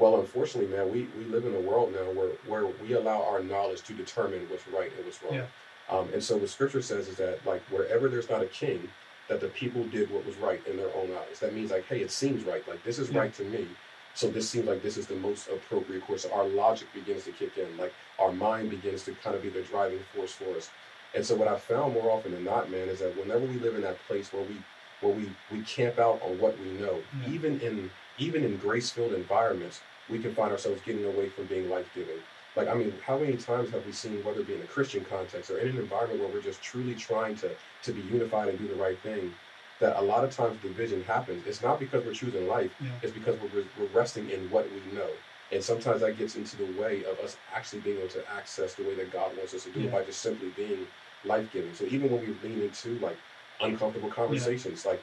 Well, 0.03 0.19
unfortunately, 0.19 0.77
man, 0.77 0.91
we, 0.93 1.07
we 1.17 1.25
live 1.27 1.45
in 1.45 1.55
a 1.55 1.61
world 1.61 1.93
now 1.93 2.11
where, 2.11 2.31
where 2.49 2.67
we 2.83 2.95
allow 2.95 3.23
our 3.23 3.41
knowledge 3.41 3.83
to 3.83 3.93
determine 3.93 4.49
what's 4.49 4.67
right 4.67 4.91
and 4.97 5.05
what's 5.05 5.23
wrong. 5.23 5.35
Yeah. 5.35 5.47
Um, 5.89 6.09
and 6.13 6.21
so 6.21 6.37
what 6.37 6.49
Scripture 6.49 6.83
says 6.83 7.07
is 7.07 7.17
that 7.19 7.39
like 7.47 7.63
wherever 7.71 8.09
there's 8.09 8.29
not 8.29 8.43
a 8.43 8.47
king, 8.47 8.89
that 9.29 9.41
the 9.41 9.47
people 9.47 9.85
did 9.85 10.11
what 10.11 10.27
was 10.27 10.35
right 10.39 10.61
in 10.67 10.77
their 10.77 10.93
own 10.97 11.13
eyes. 11.13 11.39
That 11.39 11.55
means 11.55 11.71
like, 11.71 11.87
hey, 11.87 12.01
it 12.01 12.11
seems 12.11 12.43
right. 12.43 12.67
Like 12.67 12.83
this 12.83 12.99
is 12.99 13.11
yeah. 13.11 13.21
right 13.21 13.35
to 13.35 13.45
me. 13.45 13.69
So 14.15 14.29
this 14.29 14.51
seems 14.51 14.67
like 14.67 14.83
this 14.83 14.97
is 14.97 15.07
the 15.07 15.15
most 15.15 15.47
appropriate 15.47 16.05
course. 16.05 16.25
So 16.25 16.33
our 16.33 16.49
logic 16.49 16.89
begins 16.93 17.23
to 17.27 17.31
kick 17.31 17.57
in. 17.57 17.77
Like 17.77 17.95
our 18.19 18.33
mind 18.33 18.71
begins 18.71 19.05
to 19.05 19.13
kind 19.23 19.37
of 19.37 19.43
be 19.43 19.51
the 19.51 19.63
driving 19.63 20.01
force 20.17 20.33
for 20.33 20.57
us. 20.57 20.69
And 21.15 21.25
so 21.25 21.37
what 21.37 21.47
I've 21.47 21.63
found 21.63 21.95
more 21.95 22.11
often 22.11 22.33
than 22.33 22.43
not, 22.43 22.73
man, 22.73 22.89
is 22.89 22.99
that 22.99 23.17
whenever 23.17 23.47
we 23.47 23.61
live 23.61 23.77
in 23.77 23.83
that 23.83 23.99
place 24.09 24.33
where 24.33 24.43
we 24.43 24.57
where 25.01 25.15
we, 25.15 25.31
we 25.53 25.63
camp 25.63 25.99
out 25.99 26.21
on 26.23 26.39
what 26.41 26.59
we 26.61 26.71
know, 26.73 26.99
yeah. 27.21 27.33
even 27.33 27.61
in 27.61 27.89
even 28.19 28.43
in 28.45 28.57
grace 28.57 28.91
filled 28.91 29.13
environments, 29.13 29.81
we 30.13 30.19
can 30.19 30.35
find 30.35 30.53
ourselves 30.53 30.81
getting 30.85 31.05
away 31.05 31.29
from 31.29 31.47
being 31.47 31.69
life 31.71 31.89
giving. 31.95 32.19
Like, 32.55 32.69
I 32.69 32.75
mean, 32.75 32.93
how 33.05 33.19
many 33.19 33.37
times 33.37 33.71
have 33.71 33.85
we 33.87 33.93
seen, 33.93 34.23
whether 34.23 34.41
it 34.41 34.47
be 34.47 34.55
in 34.55 34.61
a 34.61 34.67
Christian 34.67 35.05
context 35.05 35.51
or 35.51 35.59
in 35.59 35.71
an 35.71 35.79
environment 35.79 36.21
where 36.21 36.29
we're 36.29 36.43
just 36.43 36.63
truly 36.63 36.95
trying 36.95 37.35
to, 37.37 37.51
to 37.85 37.93
be 37.93 38.03
unified 38.03 38.49
and 38.49 38.59
do 38.59 38.69
the 38.69 38.75
right 38.75 38.99
thing, 39.01 39.33
that 39.81 39.99
a 39.99 40.03
lot 40.03 40.23
of 40.23 40.31
times 40.31 40.61
division 40.61 41.03
happens. 41.05 41.47
It's 41.47 41.63
not 41.63 41.81
because 41.81 42.05
we're 42.05 42.13
choosing 42.13 42.47
life, 42.47 42.71
yeah. 42.81 42.91
it's 43.03 43.13
because 43.13 43.37
we're, 43.41 43.65
we're 43.79 43.87
resting 43.93 44.29
in 44.31 44.51
what 44.51 44.69
we 44.71 44.97
know. 44.97 45.09
And 45.51 45.63
sometimes 45.63 46.01
that 46.03 46.19
gets 46.19 46.37
into 46.37 46.57
the 46.57 46.81
way 46.81 47.05
of 47.05 47.19
us 47.19 47.37
actually 47.55 47.81
being 47.81 47.99
able 47.99 48.09
to 48.09 48.23
access 48.31 48.75
the 48.75 48.85
way 48.85 48.95
that 48.95 49.13
God 49.13 49.37
wants 49.37 49.55
us 49.55 49.65
to 49.65 49.71
do 49.71 49.81
yeah. 49.81 49.91
by 49.91 50.05
just 50.05 50.21
simply 50.21 50.49
being 50.51 50.87
life 51.25 51.51
giving. 51.53 51.75
So 51.75 51.85
even 51.85 52.11
when 52.11 52.21
we 52.21 52.49
lean 52.49 52.63
into 52.63 52.99
like 53.01 53.19
uncomfortable 53.61 54.11
conversations, 54.11 54.85
yeah. 54.85 54.93
like, 54.93 55.03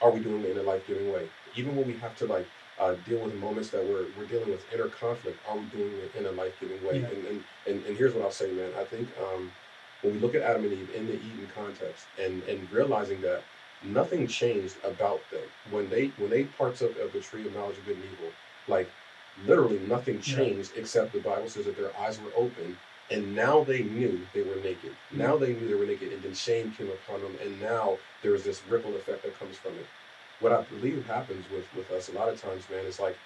are 0.00 0.10
we 0.10 0.20
doing 0.20 0.44
it 0.44 0.50
in 0.50 0.58
a 0.58 0.62
life 0.62 0.86
giving 0.86 1.12
way? 1.12 1.28
Even 1.56 1.76
when 1.76 1.86
we 1.86 1.94
have 1.94 2.16
to 2.16 2.26
like 2.26 2.46
uh, 2.82 2.94
deal 3.06 3.20
with 3.20 3.34
moments 3.36 3.70
that 3.70 3.84
we're, 3.84 4.06
we're 4.18 4.26
dealing 4.26 4.50
with 4.50 4.64
inner 4.74 4.88
conflict, 4.88 5.38
are 5.48 5.56
we 5.56 5.64
doing 5.66 5.92
it 5.92 6.12
in 6.18 6.26
a 6.26 6.32
life 6.32 6.52
giving 6.60 6.84
way? 6.84 7.00
Yeah. 7.00 7.06
And, 7.06 7.26
and, 7.26 7.44
and, 7.66 7.86
and, 7.86 7.96
here's 7.96 8.12
what 8.12 8.24
I'll 8.24 8.32
say, 8.32 8.50
man. 8.50 8.70
I 8.76 8.84
think 8.84 9.08
um, 9.20 9.52
when 10.02 10.14
we 10.14 10.18
look 10.18 10.34
at 10.34 10.42
Adam 10.42 10.64
and 10.64 10.72
Eve 10.72 10.90
in 10.94 11.06
the 11.06 11.14
Eden 11.14 11.48
context 11.54 12.06
and, 12.20 12.42
and 12.44 12.70
realizing 12.72 13.20
that 13.20 13.42
nothing 13.84 14.26
changed 14.26 14.76
about 14.84 15.20
them 15.30 15.42
when 15.70 15.88
they 15.90 16.08
when 16.18 16.30
they 16.30 16.44
parts 16.44 16.82
of, 16.82 16.96
of 16.98 17.12
the 17.12 17.20
tree 17.20 17.46
of 17.46 17.54
knowledge 17.54 17.78
of 17.78 17.84
good 17.86 17.96
and 17.96 18.04
evil, 18.04 18.30
like 18.66 18.90
literally 19.46 19.78
nothing 19.88 20.20
changed 20.20 20.72
yeah. 20.74 20.80
except 20.80 21.12
the 21.12 21.20
Bible 21.20 21.48
says 21.48 21.66
that 21.66 21.76
their 21.76 21.96
eyes 22.00 22.20
were 22.20 22.30
open 22.36 22.76
and 23.10 23.34
now 23.34 23.62
they 23.62 23.82
knew 23.82 24.20
they 24.32 24.42
were 24.42 24.56
naked. 24.56 24.92
Mm-hmm. 24.92 25.18
Now 25.18 25.36
they 25.36 25.52
knew 25.52 25.68
they 25.68 25.74
were 25.74 25.86
naked, 25.86 26.12
and 26.12 26.22
then 26.22 26.34
shame 26.34 26.72
came 26.72 26.88
upon 26.88 27.20
them, 27.20 27.36
and 27.42 27.60
now 27.60 27.98
there 28.22 28.34
is 28.34 28.42
this 28.42 28.62
ripple 28.68 28.94
effect 28.96 29.22
that 29.24 29.38
comes 29.38 29.56
from 29.56 29.72
it 29.72 29.86
what 30.42 30.52
I 30.52 30.62
believe 30.62 31.06
happens 31.06 31.44
with, 31.50 31.64
with 31.74 31.90
us 31.90 32.08
a 32.08 32.12
lot 32.12 32.28
of 32.28 32.40
times, 32.40 32.64
man, 32.70 32.84
is 32.84 33.00
like 33.00 33.16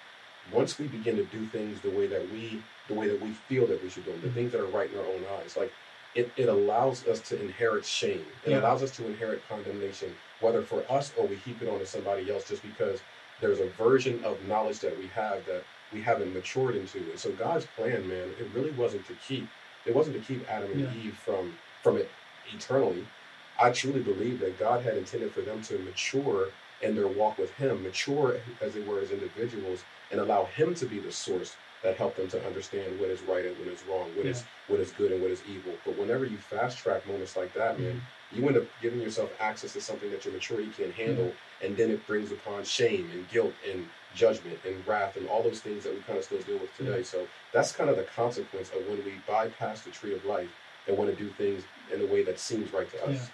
once 0.51 0.79
we 0.79 0.87
begin 0.87 1.17
to 1.17 1.25
do 1.25 1.45
things 1.47 1.81
the 1.81 1.89
way 1.89 2.07
that 2.07 2.31
we 2.31 2.61
the 2.87 2.93
way 2.93 3.07
that 3.09 3.21
we 3.21 3.31
feel 3.31 3.67
that 3.67 3.83
we 3.83 3.89
should 3.89 4.05
do 4.05 4.11
them, 4.11 4.21
the 4.21 4.27
mm-hmm. 4.27 4.35
things 4.35 4.51
that 4.53 4.61
are 4.61 4.67
right 4.67 4.91
in 4.91 4.97
our 4.97 5.05
own 5.05 5.23
eyes, 5.41 5.57
like 5.57 5.73
it, 6.15 6.31
it 6.37 6.47
allows 6.47 7.05
us 7.05 7.19
to 7.19 7.39
inherit 7.41 7.85
shame. 7.85 8.25
It 8.45 8.51
yeah. 8.51 8.59
allows 8.59 8.81
us 8.81 8.91
to 8.91 9.05
inherit 9.05 9.47
condemnation, 9.47 10.13
whether 10.39 10.61
for 10.61 10.83
us 10.89 11.11
or 11.17 11.27
we 11.27 11.35
heap 11.35 11.61
it 11.61 11.67
onto 11.67 11.85
somebody 11.85 12.31
else 12.31 12.47
just 12.47 12.63
because 12.63 13.01
there's 13.41 13.59
a 13.59 13.67
version 13.71 14.23
of 14.23 14.43
knowledge 14.47 14.79
that 14.79 14.97
we 14.97 15.07
have 15.07 15.45
that 15.45 15.63
we 15.93 16.01
haven't 16.01 16.33
matured 16.33 16.75
into. 16.75 16.97
And 16.97 17.19
so 17.19 17.31
God's 17.33 17.65
plan, 17.75 18.07
man, 18.07 18.29
it 18.39 18.47
really 18.53 18.71
wasn't 18.71 19.05
to 19.07 19.13
keep 19.15 19.47
it 19.85 19.95
wasn't 19.95 20.17
to 20.17 20.21
keep 20.21 20.49
Adam 20.49 20.71
and 20.71 20.81
yeah. 20.81 21.03
Eve 21.03 21.17
from 21.17 21.57
from 21.83 21.97
it 21.97 22.09
eternally. 22.53 23.05
I 23.59 23.71
truly 23.71 24.01
believe 24.01 24.39
that 24.39 24.59
God 24.59 24.83
had 24.83 24.97
intended 24.97 25.31
for 25.31 25.41
them 25.41 25.61
to 25.63 25.79
mature 25.79 26.49
and 26.83 26.97
their 26.97 27.07
walk 27.07 27.37
with 27.37 27.51
Him, 27.51 27.83
mature 27.83 28.37
as 28.61 28.73
they 28.73 28.81
were 28.81 28.99
as 28.99 29.11
individuals, 29.11 29.83
and 30.11 30.19
allow 30.19 30.45
Him 30.45 30.75
to 30.75 30.85
be 30.85 30.99
the 30.99 31.11
source 31.11 31.55
that 31.83 31.95
helped 31.95 32.17
them 32.17 32.27
to 32.27 32.45
understand 32.45 32.99
what 32.99 33.09
is 33.09 33.21
right 33.23 33.45
and 33.45 33.57
what 33.59 33.67
is 33.67 33.83
wrong, 33.89 34.09
what 34.15 34.25
yeah. 34.25 34.31
is 34.31 34.43
what 34.67 34.79
is 34.79 34.91
good 34.91 35.11
and 35.11 35.21
what 35.21 35.31
is 35.31 35.41
evil. 35.47 35.73
But 35.85 35.97
whenever 35.97 36.25
you 36.25 36.37
fast 36.37 36.79
track 36.79 37.07
moments 37.07 37.35
like 37.37 37.53
that, 37.53 37.75
mm-hmm. 37.75 37.83
man, 37.83 38.01
you 38.31 38.45
end 38.47 38.57
up 38.57 38.63
giving 38.81 38.99
yourself 38.99 39.31
access 39.39 39.73
to 39.73 39.81
something 39.81 40.11
that 40.11 40.25
your 40.25 40.33
maturity 40.33 40.69
can't 40.75 40.93
handle, 40.93 41.25
mm-hmm. 41.25 41.65
and 41.65 41.77
then 41.77 41.91
it 41.91 42.05
brings 42.07 42.31
upon 42.31 42.63
shame 42.63 43.09
and 43.13 43.29
guilt 43.29 43.53
and 43.69 43.87
judgment 44.15 44.57
and 44.65 44.85
wrath 44.87 45.15
and 45.17 45.27
all 45.27 45.43
those 45.43 45.59
things 45.59 45.83
that 45.83 45.93
we 45.93 45.99
kind 46.01 46.17
of 46.17 46.25
still 46.25 46.41
deal 46.41 46.57
with 46.57 46.75
today. 46.75 47.01
Mm-hmm. 47.01 47.03
So 47.03 47.27
that's 47.53 47.71
kind 47.71 47.89
of 47.89 47.95
the 47.95 48.03
consequence 48.03 48.71
of 48.71 48.87
when 48.87 49.03
we 49.05 49.13
bypass 49.27 49.81
the 49.81 49.91
tree 49.91 50.13
of 50.13 50.25
life 50.25 50.49
and 50.87 50.97
want 50.97 51.09
to 51.09 51.15
do 51.15 51.29
things 51.29 51.63
in 51.93 52.01
a 52.01 52.05
way 52.05 52.23
that 52.23 52.39
seems 52.39 52.73
right 52.73 52.89
to 52.91 53.05
us. 53.05 53.15
Yeah. 53.15 53.25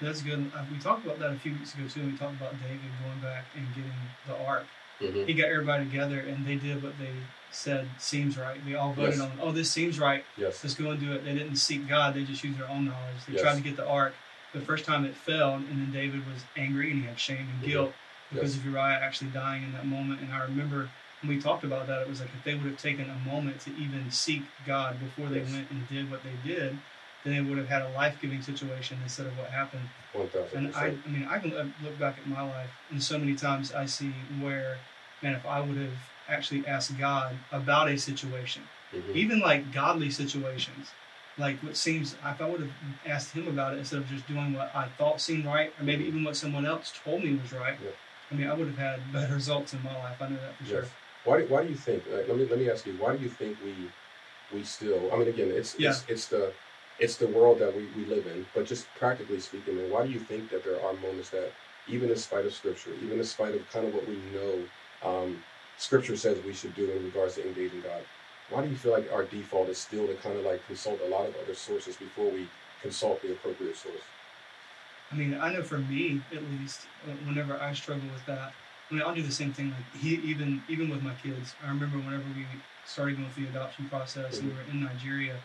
That's 0.00 0.22
good. 0.22 0.50
Uh, 0.54 0.64
we 0.70 0.78
talked 0.78 1.04
about 1.04 1.18
that 1.20 1.32
a 1.32 1.36
few 1.36 1.52
weeks 1.52 1.74
ago 1.74 1.84
too. 1.88 2.04
We 2.04 2.16
talked 2.16 2.36
about 2.36 2.52
David 2.60 2.80
going 3.02 3.20
back 3.22 3.44
and 3.56 3.66
getting 3.74 3.92
the 4.26 4.36
ark. 4.44 4.64
Mm-hmm. 5.00 5.24
He 5.24 5.34
got 5.34 5.48
everybody 5.48 5.84
together 5.84 6.20
and 6.20 6.46
they 6.46 6.56
did 6.56 6.82
what 6.82 6.98
they 6.98 7.12
said 7.50 7.88
seems 7.98 8.36
right. 8.38 8.58
They 8.64 8.74
all 8.74 8.92
voted 8.92 9.14
yes. 9.14 9.22
on, 9.22 9.32
oh, 9.40 9.52
this 9.52 9.70
seems 9.70 9.98
right. 9.98 10.24
Yes. 10.36 10.62
Let's 10.62 10.74
go 10.74 10.90
and 10.90 11.00
do 11.00 11.12
it. 11.12 11.24
They 11.24 11.34
didn't 11.34 11.56
seek 11.56 11.88
God. 11.88 12.14
They 12.14 12.24
just 12.24 12.42
used 12.44 12.58
their 12.58 12.68
own 12.68 12.86
knowledge. 12.86 13.16
They 13.26 13.34
yes. 13.34 13.42
tried 13.42 13.56
to 13.56 13.62
get 13.62 13.76
the 13.76 13.86
ark. 13.86 14.14
The 14.52 14.60
first 14.60 14.84
time 14.84 15.04
it 15.04 15.14
fell, 15.14 15.54
and 15.54 15.68
then 15.68 15.90
David 15.92 16.26
was 16.26 16.42
angry 16.56 16.90
and 16.90 17.00
he 17.00 17.06
had 17.06 17.18
shame 17.18 17.38
and 17.38 17.48
mm-hmm. 17.48 17.70
guilt 17.70 17.92
because 18.32 18.56
yes. 18.56 18.64
of 18.64 18.70
Uriah 18.70 18.98
actually 19.02 19.30
dying 19.30 19.64
in 19.64 19.72
that 19.72 19.86
moment. 19.86 20.20
And 20.20 20.32
I 20.32 20.42
remember 20.44 20.88
when 21.22 21.34
we 21.34 21.40
talked 21.40 21.64
about 21.64 21.86
that, 21.86 22.02
it 22.02 22.08
was 22.08 22.20
like 22.20 22.30
if 22.36 22.44
they 22.44 22.54
would 22.54 22.64
have 22.64 22.78
taken 22.78 23.08
a 23.10 23.28
moment 23.28 23.60
to 23.60 23.70
even 23.76 24.10
seek 24.10 24.42
God 24.66 24.98
before 25.00 25.28
they 25.28 25.40
went 25.40 25.70
and 25.70 25.88
did 25.88 26.10
what 26.10 26.20
they 26.22 26.48
did, 26.48 26.78
then 27.26 27.34
they 27.34 27.48
would 27.48 27.58
have 27.58 27.68
had 27.68 27.82
a 27.82 27.88
life 27.90 28.16
giving 28.20 28.40
situation 28.40 28.98
instead 29.02 29.26
of 29.26 29.36
what 29.36 29.48
happened. 29.48 29.88
1,000%. 30.14 30.54
And 30.54 30.74
I, 30.74 30.94
I 31.04 31.08
mean, 31.08 31.26
I 31.28 31.38
can 31.38 31.50
look 31.82 31.98
back 31.98 32.18
at 32.18 32.26
my 32.26 32.42
life, 32.42 32.70
and 32.90 33.02
so 33.02 33.18
many 33.18 33.34
times 33.34 33.72
I 33.72 33.86
see 33.86 34.12
where, 34.40 34.78
man, 35.22 35.34
if 35.34 35.44
I 35.44 35.60
would 35.60 35.76
have 35.76 35.98
actually 36.28 36.66
asked 36.66 36.96
God 36.96 37.36
about 37.50 37.88
a 37.88 37.98
situation, 37.98 38.62
mm-hmm. 38.94 39.16
even 39.16 39.40
like 39.40 39.72
godly 39.72 40.10
situations, 40.10 40.90
like 41.38 41.58
what 41.62 41.76
seems, 41.76 42.14
if 42.14 42.40
I 42.40 42.48
would 42.48 42.60
have 42.60 42.70
asked 43.04 43.32
Him 43.32 43.48
about 43.48 43.74
it 43.74 43.78
instead 43.78 43.98
of 43.98 44.08
just 44.08 44.26
doing 44.26 44.54
what 44.54 44.74
I 44.74 44.88
thought 44.96 45.20
seemed 45.20 45.44
right, 45.44 45.72
or 45.78 45.84
maybe 45.84 46.04
even 46.04 46.24
what 46.24 46.36
someone 46.36 46.64
else 46.64 46.92
told 47.04 47.24
me 47.24 47.34
was 47.34 47.52
right, 47.52 47.76
yeah. 47.82 47.90
I 48.30 48.34
mean, 48.34 48.48
I 48.48 48.54
would 48.54 48.66
have 48.66 48.78
had 48.78 49.12
better 49.12 49.34
results 49.34 49.72
in 49.72 49.82
my 49.82 49.96
life. 49.98 50.20
I 50.20 50.28
know 50.28 50.36
that 50.36 50.56
for 50.56 50.64
yes. 50.64 50.70
sure. 50.70 50.86
Why 51.24 51.40
do, 51.40 51.46
why 51.46 51.62
do 51.62 51.68
you 51.68 51.76
think? 51.76 52.04
Like, 52.10 52.28
let 52.28 52.36
me 52.36 52.46
let 52.46 52.58
me 52.58 52.70
ask 52.70 52.86
you. 52.86 52.94
Why 52.94 53.16
do 53.16 53.22
you 53.22 53.28
think 53.28 53.56
we 53.64 53.74
we 54.52 54.64
still? 54.64 55.12
I 55.12 55.16
mean, 55.16 55.28
again, 55.28 55.50
it's 55.50 55.78
yeah. 55.78 55.90
it's, 55.90 56.04
it's 56.08 56.26
the 56.26 56.52
it's 56.98 57.16
the 57.16 57.28
world 57.28 57.58
that 57.58 57.74
we, 57.76 57.88
we 57.96 58.04
live 58.06 58.26
in. 58.26 58.46
But 58.54 58.66
just 58.66 58.86
practically 58.98 59.40
speaking, 59.40 59.76
man, 59.76 59.90
why 59.90 60.06
do 60.06 60.12
you 60.12 60.20
think 60.20 60.50
that 60.50 60.64
there 60.64 60.82
are 60.82 60.92
moments 60.94 61.30
that, 61.30 61.52
even 61.88 62.10
in 62.10 62.16
spite 62.16 62.46
of 62.46 62.54
Scripture, 62.54 62.92
even 63.02 63.18
in 63.18 63.24
spite 63.24 63.54
of 63.54 63.70
kind 63.70 63.86
of 63.86 63.94
what 63.94 64.08
we 64.08 64.18
know, 64.32 64.64
um, 65.02 65.42
Scripture 65.78 66.16
says 66.16 66.42
we 66.44 66.54
should 66.54 66.74
do 66.74 66.90
in 66.90 67.04
regards 67.04 67.34
to 67.34 67.46
engaging 67.46 67.82
God? 67.82 68.02
Why 68.48 68.62
do 68.62 68.68
you 68.68 68.76
feel 68.76 68.92
like 68.92 69.12
our 69.12 69.24
default 69.24 69.68
is 69.68 69.78
still 69.78 70.06
to 70.06 70.14
kind 70.14 70.38
of 70.38 70.44
like 70.44 70.64
consult 70.66 71.00
a 71.04 71.08
lot 71.08 71.26
of 71.26 71.34
other 71.42 71.54
sources 71.54 71.96
before 71.96 72.30
we 72.30 72.48
consult 72.80 73.20
the 73.22 73.32
appropriate 73.32 73.76
source? 73.76 74.02
I 75.10 75.14
mean, 75.14 75.34
I 75.34 75.52
know 75.52 75.62
for 75.62 75.78
me 75.78 76.20
at 76.32 76.42
least, 76.60 76.82
whenever 77.24 77.60
I 77.60 77.72
struggle 77.74 78.08
with 78.12 78.24
that, 78.26 78.52
I 78.90 78.94
mean, 78.94 79.02
I'll 79.02 79.14
do 79.14 79.22
the 79.22 79.32
same 79.32 79.52
thing. 79.52 79.70
Like 79.70 80.02
he, 80.02 80.14
even 80.16 80.62
even 80.68 80.88
with 80.88 81.02
my 81.02 81.14
kids, 81.14 81.54
I 81.64 81.68
remember 81.68 81.98
whenever 81.98 82.24
we 82.34 82.46
started 82.84 83.16
going 83.16 83.30
through 83.30 83.46
the 83.46 83.50
adoption 83.50 83.88
process 83.88 84.38
mm-hmm. 84.38 84.48
and 84.48 84.56
we 84.56 84.62
were 84.62 84.70
in 84.70 84.80
Nigeria, 84.84 85.36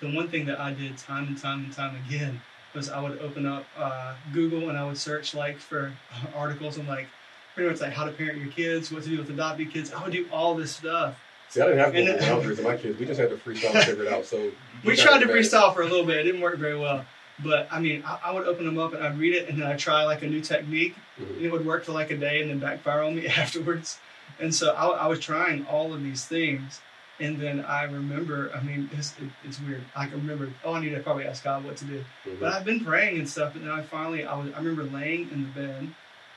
the 0.00 0.10
one 0.10 0.28
thing 0.28 0.46
that 0.46 0.60
I 0.60 0.72
did 0.72 0.96
time 0.96 1.26
and 1.26 1.38
time 1.38 1.64
and 1.64 1.72
time 1.72 1.96
again 2.06 2.40
was 2.74 2.90
I 2.90 3.00
would 3.00 3.18
open 3.20 3.46
up 3.46 3.64
uh, 3.76 4.14
Google 4.32 4.68
and 4.68 4.78
I 4.78 4.86
would 4.86 4.98
search 4.98 5.34
like 5.34 5.58
for 5.58 5.92
articles 6.34 6.78
on 6.78 6.86
like 6.86 7.06
pretty 7.54 7.70
much 7.70 7.80
like 7.80 7.92
how 7.92 8.04
to 8.04 8.12
parent 8.12 8.38
your 8.38 8.48
kids, 8.48 8.92
what 8.92 9.02
to 9.02 9.08
do 9.08 9.18
with 9.18 9.30
adopted 9.30 9.72
kids. 9.72 9.92
I 9.92 10.02
would 10.02 10.12
do 10.12 10.26
all 10.32 10.54
this 10.54 10.76
stuff. 10.76 11.18
See, 11.48 11.60
I 11.60 11.66
didn't 11.66 11.78
have 11.78 11.92
Google 11.92 12.18
boundaries 12.18 12.58
in 12.58 12.64
my 12.64 12.76
kids. 12.76 12.98
We 12.98 13.06
just 13.06 13.18
had 13.18 13.30
to 13.30 13.36
freestyle 13.36 13.74
and 13.74 13.84
figure 13.84 14.04
it 14.04 14.12
out. 14.12 14.26
So 14.26 14.50
we 14.84 14.94
tried 14.96 15.20
to 15.20 15.26
freestyle 15.26 15.74
for 15.74 15.82
a 15.82 15.86
little 15.86 16.04
bit. 16.04 16.18
It 16.18 16.24
didn't 16.24 16.42
work 16.42 16.58
very 16.58 16.78
well. 16.78 17.04
But 17.42 17.68
I 17.70 17.80
mean, 17.80 18.02
I, 18.04 18.18
I, 18.26 18.32
would 18.32 18.46
open 18.46 18.66
them 18.66 18.78
up 18.78 18.94
and 18.94 19.02
I'd 19.02 19.18
read 19.18 19.34
it 19.34 19.48
and 19.48 19.60
then 19.60 19.66
I'd 19.66 19.78
try 19.78 20.04
like 20.04 20.22
a 20.22 20.26
new 20.26 20.40
technique. 20.40 20.94
Mm-hmm. 21.18 21.34
And 21.34 21.46
it 21.46 21.52
would 21.52 21.64
work 21.64 21.84
for 21.84 21.92
like 21.92 22.10
a 22.10 22.16
day 22.16 22.42
and 22.42 22.50
then 22.50 22.58
backfire 22.58 23.02
on 23.02 23.16
me 23.16 23.26
afterwards. 23.28 23.98
And 24.40 24.54
so 24.54 24.72
I, 24.74 24.86
I 24.86 25.06
was 25.06 25.20
trying 25.20 25.64
all 25.66 25.94
of 25.94 26.02
these 26.02 26.24
things. 26.24 26.80
And 27.20 27.40
then 27.40 27.64
I 27.64 27.84
remember, 27.84 28.50
I 28.54 28.60
mean, 28.62 28.88
it's, 28.92 29.12
it, 29.18 29.28
it's 29.44 29.60
weird. 29.60 29.82
I 29.96 30.06
can 30.06 30.18
remember, 30.18 30.52
oh, 30.64 30.74
I 30.74 30.80
need 30.80 30.90
to 30.90 31.00
probably 31.00 31.26
ask 31.26 31.42
God 31.42 31.64
what 31.64 31.76
to 31.78 31.84
do. 31.84 32.04
Mm-hmm. 32.24 32.40
But 32.40 32.52
I've 32.52 32.64
been 32.64 32.84
praying 32.84 33.18
and 33.18 33.28
stuff. 33.28 33.56
And 33.56 33.64
then 33.64 33.72
I 33.72 33.82
finally, 33.82 34.24
I, 34.24 34.36
was, 34.36 34.52
I 34.54 34.58
remember 34.58 34.84
laying 34.84 35.30
in 35.30 35.42
the 35.42 35.48
bed 35.48 35.88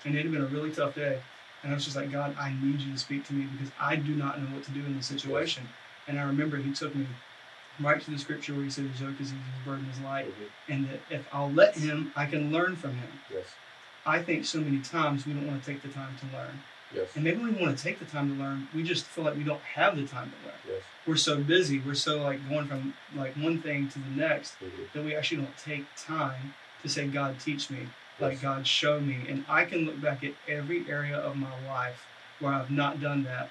and 0.06 0.16
it 0.16 0.24
had 0.24 0.32
been 0.32 0.42
a 0.42 0.48
really 0.48 0.72
tough 0.72 0.96
day. 0.96 1.22
And 1.64 1.72
I 1.72 1.76
was 1.76 1.84
just 1.84 1.96
like, 1.96 2.12
God, 2.12 2.36
I 2.40 2.56
need 2.62 2.82
you 2.82 2.92
to 2.94 2.98
speak 2.98 3.26
to 3.28 3.34
me 3.34 3.46
because 3.46 3.72
I 3.80 3.96
do 3.96 4.16
not 4.16 4.42
know 4.42 4.56
what 4.56 4.64
to 4.64 4.72
do 4.72 4.80
in 4.80 4.98
this 4.98 5.06
situation. 5.06 5.68
And 6.08 6.20
I 6.20 6.24
remember 6.24 6.58
He 6.58 6.74
took 6.74 6.96
me 6.96 7.06
right 7.80 8.02
to 8.02 8.12
the 8.12 8.18
scripture 8.18 8.54
where 8.54 8.64
He 8.64 8.70
said, 8.70 8.92
"The 8.94 9.06
yoke 9.06 9.22
is 9.22 9.28
easy, 9.28 9.36
His 9.36 9.66
burden 9.66 9.88
is 9.92 10.00
light," 10.02 10.28
mm-hmm. 10.28 10.74
and 10.74 10.90
that 10.90 11.00
if 11.10 11.28
I'll 11.32 11.52
let 11.52 11.78
Him, 11.78 12.12
I 12.16 12.26
can 12.26 12.52
learn 12.52 12.76
from 12.76 12.96
Him. 12.96 13.10
Yes. 13.32 13.46
I 14.06 14.22
think 14.22 14.46
so 14.46 14.60
many 14.60 14.80
times 14.80 15.28
we 15.28 15.34
don't 15.34 15.48
want 15.48 15.64
to 15.64 15.72
take 15.72 15.84
the 15.84 15.90
time 15.90 16.16
to 16.20 16.38
learn. 16.38 16.60
Yes. 16.94 17.10
And 17.16 17.24
maybe 17.24 17.44
we 17.44 17.52
want 17.52 17.78
to 17.78 17.84
take 17.84 18.00
the 18.00 18.06
time 18.06 18.36
to 18.36 18.42
learn. 18.42 18.68
We 18.76 18.84
just 18.84 19.06
feel 19.06 19.24
like 19.24 19.36
we 19.36 19.44
don't 19.44 19.62
have 19.62 19.96
the 19.96 20.06
time 20.06 20.32
to 20.32 20.48
learn. 20.48 20.58
Yes. 20.68 20.84
We're 21.08 21.16
so 21.16 21.38
busy. 21.38 21.80
We're 21.80 21.94
so 21.94 22.22
like 22.22 22.48
going 22.50 22.68
from 22.68 22.94
like 23.16 23.36
one 23.36 23.62
thing 23.62 23.90
to 23.90 24.00
the 24.00 24.10
next 24.10 24.56
mm-hmm. 24.56 24.84
that 24.94 25.06
we 25.06 25.16
actually 25.16 25.44
don't 25.44 25.58
take 25.58 25.86
time 25.98 26.54
to 26.82 26.90
say, 26.90 27.08
God, 27.08 27.40
teach 27.40 27.70
me. 27.70 27.80
Yes. 27.80 27.90
Like 28.20 28.42
God, 28.42 28.68
show 28.68 29.00
me. 29.00 29.20
And 29.28 29.46
I 29.48 29.66
can 29.66 29.86
look 29.86 30.02
back 30.02 30.24
at 30.24 30.34
every 30.48 30.90
area 30.90 31.18
of 31.18 31.38
my 31.38 31.52
life 31.68 32.06
where 32.40 32.54
I've 32.54 32.72
not 32.72 33.00
done 33.02 33.24
that. 33.24 33.50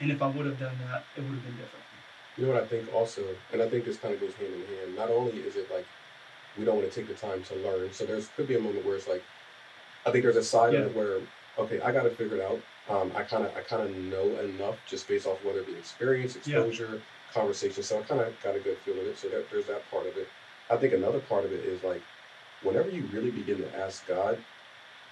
And 0.00 0.10
if 0.10 0.22
I 0.22 0.28
would 0.28 0.46
have 0.46 0.58
done 0.58 0.76
that, 0.88 1.04
it 1.16 1.22
would 1.22 1.34
have 1.34 1.42
been 1.42 1.56
different. 1.56 1.84
You 2.36 2.46
know 2.46 2.52
what 2.52 2.62
I 2.62 2.66
think 2.66 2.94
also, 2.94 3.22
and 3.52 3.60
I 3.60 3.68
think 3.68 3.84
this 3.84 3.96
kind 3.96 4.14
of 4.14 4.20
goes 4.20 4.32
hand 4.34 4.54
in 4.54 4.60
hand. 4.76 4.94
Not 4.96 5.10
only 5.10 5.32
is 5.38 5.56
it 5.56 5.68
like 5.72 5.84
we 6.56 6.64
don't 6.64 6.76
want 6.76 6.90
to 6.90 6.94
take 6.94 7.08
the 7.08 7.14
time 7.14 7.42
to 7.42 7.56
learn, 7.56 7.92
so 7.92 8.06
there's 8.06 8.28
could 8.36 8.46
be 8.46 8.54
a 8.54 8.60
moment 8.60 8.86
where 8.86 8.94
it's 8.94 9.08
like, 9.08 9.24
I 10.06 10.12
think 10.12 10.22
there's 10.22 10.36
a 10.36 10.44
side 10.44 10.72
yeah. 10.72 10.80
of 10.80 10.86
it 10.86 10.96
where, 10.96 11.18
okay, 11.58 11.80
I 11.80 11.90
got 11.90 12.04
to 12.04 12.10
figure 12.10 12.36
it 12.36 12.42
out. 12.42 12.60
Um, 12.88 13.12
I 13.14 13.22
kind 13.22 13.44
of 13.44 13.54
I 13.56 13.60
kind 13.60 13.82
of 13.82 13.94
know 13.94 14.38
enough 14.40 14.76
just 14.86 15.06
based 15.08 15.26
off 15.26 15.44
whether 15.44 15.60
it 15.60 15.66
be 15.66 15.74
experience, 15.74 16.36
exposure, 16.36 16.94
yeah. 16.94 17.34
conversation. 17.34 17.82
So 17.82 17.98
I 17.98 18.02
kind 18.02 18.20
of 18.20 18.34
got 18.42 18.56
a 18.56 18.60
good 18.60 18.78
feel 18.78 18.98
of 18.98 19.06
it. 19.06 19.18
So 19.18 19.28
that, 19.28 19.50
there's 19.50 19.66
that 19.66 19.88
part 19.90 20.06
of 20.06 20.16
it. 20.16 20.28
I 20.70 20.76
think 20.76 20.94
another 20.94 21.20
part 21.20 21.44
of 21.44 21.52
it 21.52 21.64
is 21.64 21.82
like, 21.82 22.02
whenever 22.62 22.90
you 22.90 23.04
really 23.12 23.30
begin 23.30 23.58
to 23.58 23.78
ask 23.78 24.06
God, 24.06 24.38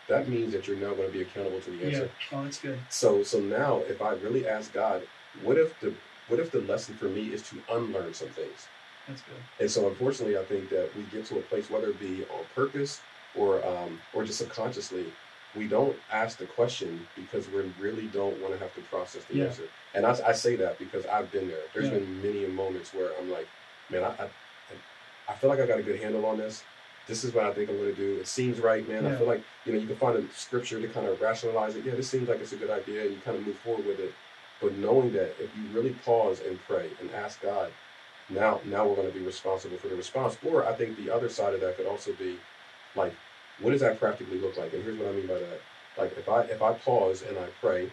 that 0.09 0.29
means 0.29 0.53
that 0.53 0.67
you're 0.67 0.77
now 0.77 0.95
going 0.95 1.09
to 1.09 1.13
be 1.13 1.23
accountable 1.23 1.61
to 1.61 1.71
the 1.71 1.85
answer. 1.85 2.11
Yeah. 2.33 2.39
Oh, 2.39 2.45
that's 2.45 2.59
good. 2.59 2.79
So 2.89 3.23
so 3.23 3.41
now 3.41 3.79
if 3.89 4.01
I 4.01 4.13
really 4.15 4.47
ask 4.47 4.73
God, 4.73 5.03
what 5.43 5.59
if 5.59 5.79
the 5.81 5.93
what 6.29 6.41
if 6.41 6.51
the 6.51 6.61
lesson 6.61 6.95
for 6.97 7.07
me 7.07 7.27
is 7.33 7.43
to 7.51 7.57
unlearn 7.71 8.15
some 8.15 8.29
things? 8.29 8.69
That's 9.07 9.23
good. 9.23 9.37
And 9.61 9.71
so 9.71 9.89
unfortunately 9.89 10.39
I 10.39 10.45
think 10.45 10.71
that 10.71 10.91
we 10.97 11.03
get 11.05 11.27
to 11.27 11.39
a 11.39 11.43
place, 11.43 11.71
whether 11.71 11.91
it 11.91 12.01
be 12.01 12.25
on 12.25 12.45
purpose 12.55 13.01
or 13.35 13.65
um, 13.67 14.01
or 14.15 14.25
just 14.25 14.39
subconsciously, 14.39 15.13
we 15.57 15.67
don't 15.67 15.97
ask 16.13 16.39
the 16.39 16.47
question 16.47 17.07
because 17.15 17.49
we 17.49 17.73
really 17.81 18.07
don't 18.09 18.41
want 18.41 18.53
to 18.53 18.59
have 18.59 18.75
to 18.75 18.81
process 18.83 19.25
the 19.25 19.37
yeah. 19.37 19.45
answer. 19.45 19.65
And 19.95 20.05
I, 20.07 20.17
I, 20.27 20.33
say 20.33 20.57
that 20.57 20.79
because 20.79 21.07
I've 21.07 21.33
been 21.33 21.49
there. 21.49 21.63
There's 21.73 21.87
yeah. 21.87 21.99
been 21.99 22.23
many 22.23 22.47
moments 22.47 22.93
where 22.93 23.11
I'm 23.19 23.31
like, 23.31 23.49
man, 23.91 24.05
I, 24.05 24.09
I 24.09 24.29
I 25.29 25.35
feel 25.35 25.51
like 25.51 25.59
I 25.59 25.67
got 25.67 25.79
a 25.79 25.83
good 25.83 26.01
handle 26.01 26.25
on 26.27 26.39
this 26.39 26.63
this 27.07 27.23
is 27.23 27.33
what 27.33 27.45
I 27.45 27.53
think 27.53 27.71
I'm 27.71 27.77
going 27.77 27.95
to 27.95 27.97
do. 27.97 28.19
It 28.21 28.27
seems 28.27 28.59
right, 28.59 28.87
man. 28.89 29.05
Yeah. 29.05 29.13
I 29.13 29.17
feel 29.17 29.27
like 29.27 29.43
you 29.65 29.73
know 29.73 29.79
you 29.79 29.87
can 29.87 29.97
find 29.97 30.17
a 30.17 30.33
scripture 30.33 30.81
to 30.81 30.89
kind 30.89 31.07
of 31.07 31.21
rationalize 31.21 31.77
it. 31.77 31.85
Yeah, 31.85 31.95
this 31.95 32.09
seems 32.09 32.29
like 32.29 32.41
it's 32.41 32.53
a 32.53 32.57
good 32.57 32.71
idea, 32.71 33.03
and 33.03 33.13
you 33.13 33.21
kind 33.21 33.37
of 33.37 33.47
move 33.47 33.59
forward 33.59 33.87
with 33.87 34.01
it. 34.01 34.13
But 34.61 34.77
knowing 34.77 35.13
that 35.13 35.35
if 35.41 35.51
you 35.57 35.69
really 35.73 35.95
pause 36.05 36.41
and 36.41 36.59
pray 36.67 36.91
and 37.01 37.11
ask 37.13 37.41
God, 37.41 37.73
now 38.29 38.61
now 38.65 38.87
we're 38.87 38.97
going 38.97 39.11
to 39.11 39.17
be 39.17 39.25
responsible 39.25 39.77
for 39.79 39.89
the 39.89 39.97
response. 39.97 40.37
Or 40.45 40.67
I 40.67 40.73
think 40.73 40.97
the 40.97 41.11
other 41.11 41.29
side 41.29 41.55
of 41.55 41.61
that 41.61 41.77
could 41.77 41.87
also 41.87 42.13
be 42.15 42.39
like, 42.97 43.15
what 43.61 43.71
does 43.71 43.81
that 43.81 43.99
practically 43.99 44.39
look 44.39 44.57
like? 44.57 44.73
And 44.73 44.83
here's 44.83 44.99
what 44.99 45.09
I 45.09 45.13
mean 45.13 45.27
by 45.27 45.39
that. 45.39 45.61
Like 45.99 46.17
if 46.19 46.29
I 46.29 46.43
if 46.43 46.63
I 46.63 46.75
pause 46.75 47.23
and 47.23 47.39
I 47.39 47.47
pray, 47.61 47.91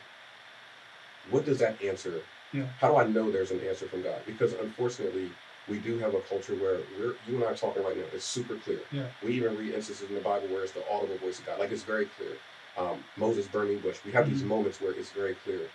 what 1.30 1.46
does 1.46 1.60
that 1.60 1.82
answer? 1.82 2.22
Yeah. 2.52 2.66
How 2.80 2.90
do 2.90 2.98
I 2.98 3.08
know 3.08 3.32
there's 3.32 3.52
an 3.52 3.62
answer 3.62 3.88
from 3.88 4.04
God? 4.04 4.22
Because 4.26 4.54
unfortunately, 4.54 5.32
we 5.68 5.80
do 5.80 5.98
have 6.00 6.14
a 6.14 6.20
culture 6.22 6.56
where 6.56 6.80
we're 7.00 7.16
you 7.28 7.36
and 7.36 7.44
I 7.44 7.48
are 7.48 7.56
talking 7.56 7.84
right 7.84 7.98
now. 7.98 8.04
It's 8.14 8.26
super 8.26 8.56
clear. 8.56 8.82
Yeah. 8.92 9.08
We 9.24 9.34
even 9.34 9.58
read 9.58 9.74
instances 9.74 10.10
in 10.10 10.16
the 10.16 10.22
Bible 10.22 10.48
where 10.50 10.64
it's 10.64 10.74
the 10.74 10.84
audible 10.92 11.18
voice 11.18 11.40
of 11.40 11.46
God. 11.46 11.60
Like 11.60 11.72
it's 11.72 11.84
very 11.84 12.06
clear. 12.06 12.38
Um, 12.78 13.04
Moses 13.18 13.48
burning 13.48 13.80
bush. 13.80 14.00
We 14.04 14.12
have 14.12 14.26
mm-hmm. 14.26 14.34
these 14.34 14.44
moments 14.44 14.82
where 14.82 14.92
it's 14.92 15.12
very 15.12 15.36
clear. 15.36 15.70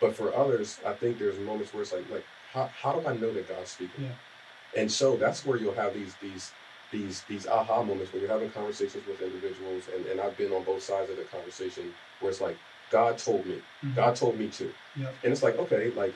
But 0.00 0.14
for 0.14 0.34
others, 0.34 0.78
I 0.86 0.92
think 0.92 1.18
there's 1.18 1.38
moments 1.38 1.72
where 1.72 1.82
it's 1.82 1.92
like, 1.92 2.08
like 2.10 2.24
how, 2.52 2.70
how 2.80 2.92
do 2.92 3.06
I 3.06 3.16
know 3.16 3.32
that 3.32 3.48
God's 3.48 3.70
speaking? 3.70 4.04
Yeah. 4.04 4.80
And 4.80 4.90
so 4.90 5.16
that's 5.16 5.46
where 5.46 5.56
you'll 5.56 5.74
have 5.74 5.94
these 5.94 6.14
these 6.20 6.52
these 6.90 7.22
these 7.22 7.46
aha 7.46 7.82
moments 7.82 8.12
when 8.12 8.22
you're 8.22 8.30
having 8.30 8.50
conversations 8.50 9.06
with 9.06 9.20
individuals, 9.20 9.84
and, 9.94 10.06
and 10.06 10.20
I've 10.20 10.36
been 10.36 10.52
on 10.52 10.64
both 10.64 10.82
sides 10.82 11.10
of 11.10 11.16
the 11.16 11.24
conversation 11.24 11.92
where 12.20 12.30
it's 12.30 12.40
like, 12.40 12.56
God 12.90 13.18
told 13.18 13.46
me, 13.46 13.56
mm-hmm. 13.56 13.94
God 13.94 14.16
told 14.16 14.38
me 14.38 14.48
to, 14.48 14.72
yeah. 14.96 15.08
and 15.22 15.32
it's 15.32 15.42
like, 15.42 15.58
okay, 15.58 15.90
like 15.92 16.14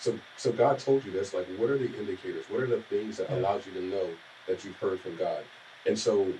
so, 0.00 0.18
so 0.38 0.50
God 0.50 0.78
told 0.78 1.04
you 1.04 1.12
this. 1.12 1.34
Like, 1.34 1.46
what 1.58 1.68
are 1.68 1.76
the 1.76 1.94
indicators? 1.98 2.46
What 2.48 2.62
are 2.62 2.66
the 2.66 2.80
things 2.88 3.18
that 3.18 3.28
yeah. 3.28 3.36
allows 3.36 3.66
you 3.66 3.72
to 3.74 3.82
know 3.82 4.08
that 4.48 4.64
you've 4.64 4.76
heard 4.76 4.98
from 5.00 5.14
God? 5.16 5.44
And 5.86 5.96
so, 5.96 6.32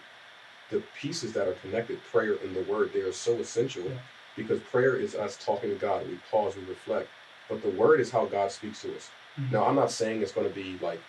the 0.71 0.83
pieces 0.99 1.35
that 1.35 1.47
are 1.47 1.53
connected, 1.55 2.03
prayer 2.11 2.37
and 2.43 2.57
the 2.57 2.63
Word, 2.63 2.93
they 2.95 3.01
are 3.01 3.13
so 3.13 3.35
essential 3.35 3.83
yeah. 3.83 3.99
because 4.35 4.61
prayer 4.61 4.97
is 4.97 5.15
us 5.15 5.37
talking 5.45 5.69
to 5.69 5.77
God. 5.77 6.09
We 6.09 6.19
pause, 6.31 6.57
we 6.57 6.65
reflect, 6.65 7.09
but 7.49 7.63
the 7.63 7.71
Word 7.71 8.01
is 8.01 8.11
how 8.11 8.25
God 8.25 8.51
speaks 8.51 8.81
to 8.83 8.97
us. 8.97 9.11
Mm-hmm. 9.39 9.53
Now, 9.53 9.67
I'm 9.67 9.77
not 9.77 9.91
saying 9.91 10.23
it's 10.23 10.33
going 10.33 10.49
to 10.49 10.55
be 10.55 10.79
like 10.81 11.01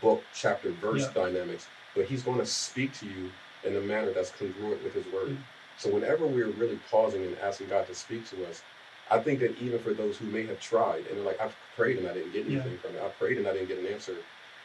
book, 0.00 0.22
chapter, 0.32 0.70
verse 0.70 1.08
dynamics, 1.08 1.66
but 1.94 2.06
He's 2.06 2.22
going 2.22 2.38
to 2.38 2.46
speak 2.46 2.92
to 3.00 3.06
you 3.06 3.30
in 3.64 3.76
a 3.76 3.80
manner 3.80 4.12
that's 4.12 4.30
congruent 4.30 4.82
with 4.82 4.94
His 4.94 5.06
Word. 5.12 5.30
Mm-hmm. 5.30 5.42
So, 5.78 5.92
whenever 5.92 6.26
we're 6.26 6.50
really 6.50 6.78
pausing 6.90 7.24
and 7.24 7.38
asking 7.38 7.68
God 7.68 7.86
to 7.86 7.94
speak 7.94 8.28
to 8.30 8.48
us, 8.48 8.62
I 9.10 9.18
think 9.18 9.40
that 9.40 9.58
even 9.58 9.78
for 9.80 9.92
those 9.92 10.16
who 10.16 10.26
may 10.26 10.46
have 10.46 10.60
tried 10.60 11.06
and 11.06 11.16
they're 11.16 11.24
like, 11.24 11.40
I've 11.40 11.56
prayed 11.76 11.98
and 11.98 12.06
I 12.06 12.14
didn't 12.14 12.32
get 12.32 12.46
anything 12.46 12.72
yeah. 12.72 12.78
from 12.78 12.96
it. 12.96 13.02
I 13.02 13.08
prayed 13.08 13.38
and 13.38 13.46
I 13.46 13.52
didn't 13.52 13.68
get 13.68 13.78
an 13.78 13.86
answer. 13.86 14.16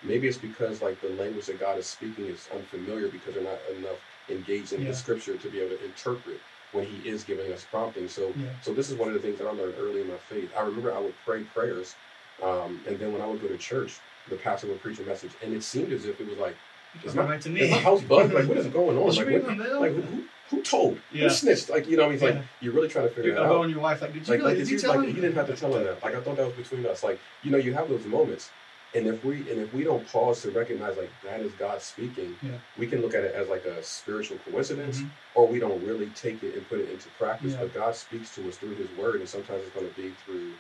Maybe 0.04 0.28
it's 0.28 0.38
because 0.38 0.82
like 0.82 1.02
the 1.02 1.10
language 1.10 1.48
that 1.48 1.60
God 1.60 1.80
is 1.80 1.88
speaking 1.88 2.26
is 2.26 2.48
unfamiliar 2.54 3.08
because 3.08 3.34
they're 3.34 3.44
not 3.44 3.60
enough 3.76 3.98
engaged 4.30 4.74
in 4.74 4.82
yeah. 4.82 4.90
the 4.90 4.96
scripture 4.96 5.38
to 5.38 5.50
be 5.50 5.60
able 5.60 5.78
to 5.78 5.86
interpret 5.86 6.40
when 6.72 6.86
He 6.86 7.08
is 7.08 7.24
giving 7.24 7.52
us 7.52 7.66
prompting. 7.70 8.08
So, 8.08 8.34
yeah. 8.38 8.50
so 8.62 8.74
this 8.74 8.90
is 8.90 8.98
one 8.98 9.08
of 9.08 9.14
the 9.14 9.20
things 9.20 9.40
that 9.40 9.48
I 9.48 9.52
learned 9.52 9.76
early 9.80 10.02
in 10.02 10.08
my 10.08 10.18
faith. 10.18 10.52
I 10.58 10.62
remember 10.62 10.94
I 10.94 11.00
would 11.00 11.16
pray 11.26 11.44
prayers, 11.44 11.96
um, 12.44 12.82
and 12.88 13.00
then 13.00 13.14
when 13.14 13.22
I 13.22 13.28
would 13.28 13.42
go 13.42 13.48
to 13.48 13.58
church, 13.58 14.00
the 14.30 14.36
pastor 14.36 14.68
would 14.68 14.82
preach 14.82 15.00
a 15.00 15.04
message, 15.04 15.32
and 15.44 15.54
it 15.54 15.64
seemed 15.64 15.92
as 15.94 16.06
if 16.06 16.20
it 16.20 16.28
was 16.28 16.38
like, 16.38 16.56
"Is 17.04 17.16
my, 17.16 17.24
right 17.24 17.42
to 17.42 17.50
me. 17.50 17.70
my 17.70 17.78
house 17.78 18.02
bugged? 18.02 18.34
Like, 18.34 18.48
what 18.48 18.58
is 18.58 18.68
going 18.68 18.98
on? 18.98 19.16
like, 19.16 19.28
what, 19.28 19.82
like 19.82 19.94
who, 19.94 20.24
who 20.50 20.62
told? 20.62 21.00
Yeah. 21.12 21.24
Who 21.24 21.30
snitched? 21.30 21.70
Like, 21.70 21.88
you 21.88 21.98
know, 21.98 22.10
he's 22.10 22.22
yeah. 22.22 22.30
like, 22.30 22.44
you're 22.62 22.74
really 22.74 22.88
trying 22.88 23.08
to 23.08 23.14
figure 23.14 23.32
you're 23.32 23.40
it 23.40 23.46
out. 23.46 23.56
on 23.56 23.70
your 23.70 23.80
wife, 23.80 24.02
like, 24.02 24.14
did 24.14 24.28
you 24.28 24.34
like, 24.34 24.42
really, 24.42 24.56
did 24.56 24.70
you, 24.70 24.76
you 24.76 24.82
tell 24.82 24.98
like, 24.98 25.08
you 25.08 25.14
didn't 25.14 25.36
have 25.36 25.48
to 25.48 25.56
tell 25.56 25.76
him 25.76 25.84
that. 25.84 26.04
Like, 26.04 26.16
I 26.16 26.22
thought 26.22 26.38
that 26.38 26.46
was 26.46 26.56
between 26.56 26.86
us. 26.86 27.04
Like, 27.04 27.20
you 27.44 27.52
know, 27.52 27.58
you 27.58 27.74
have 27.74 27.90
those 27.90 28.06
moments. 28.06 28.50
And 28.94 29.08
if 29.08 29.26
we 29.26 29.40
and 29.52 29.60
if 29.60 29.74
we 29.74 29.84
don't 29.84 30.08
pause 30.08 30.42
to 30.44 30.52
recognize 30.52 30.96
like 30.96 31.12
that 31.26 31.42
is 31.42 31.52
God 31.54 31.82
speaking, 31.82 32.34
yeah. 32.42 32.52
we 32.78 32.88
can 32.88 33.02
look 33.02 33.14
at 33.14 33.26
it 33.26 33.36
as 33.36 33.50
like 33.50 33.66
a 33.66 33.84
spiritual 33.84 34.38
coincidence, 34.50 35.00
mm-hmm. 35.00 35.10
or 35.34 35.48
we 35.48 35.60
don't 35.60 35.84
really 35.86 36.06
take 36.12 36.42
it 36.44 36.56
and 36.56 36.68
put 36.70 36.80
it 36.80 36.90
into 36.90 37.10
practice. 37.20 37.54
Yeah. 37.54 37.60
But 37.62 37.74
God 37.74 37.96
speaks 37.96 38.34
to 38.36 38.48
us 38.48 38.56
through 38.56 38.76
His 38.76 38.90
Word, 38.98 39.20
and 39.20 39.28
sometimes 39.28 39.64
it's 39.64 39.76
going 39.76 39.90
to 39.90 39.96
be 40.02 40.14
through 40.26 40.54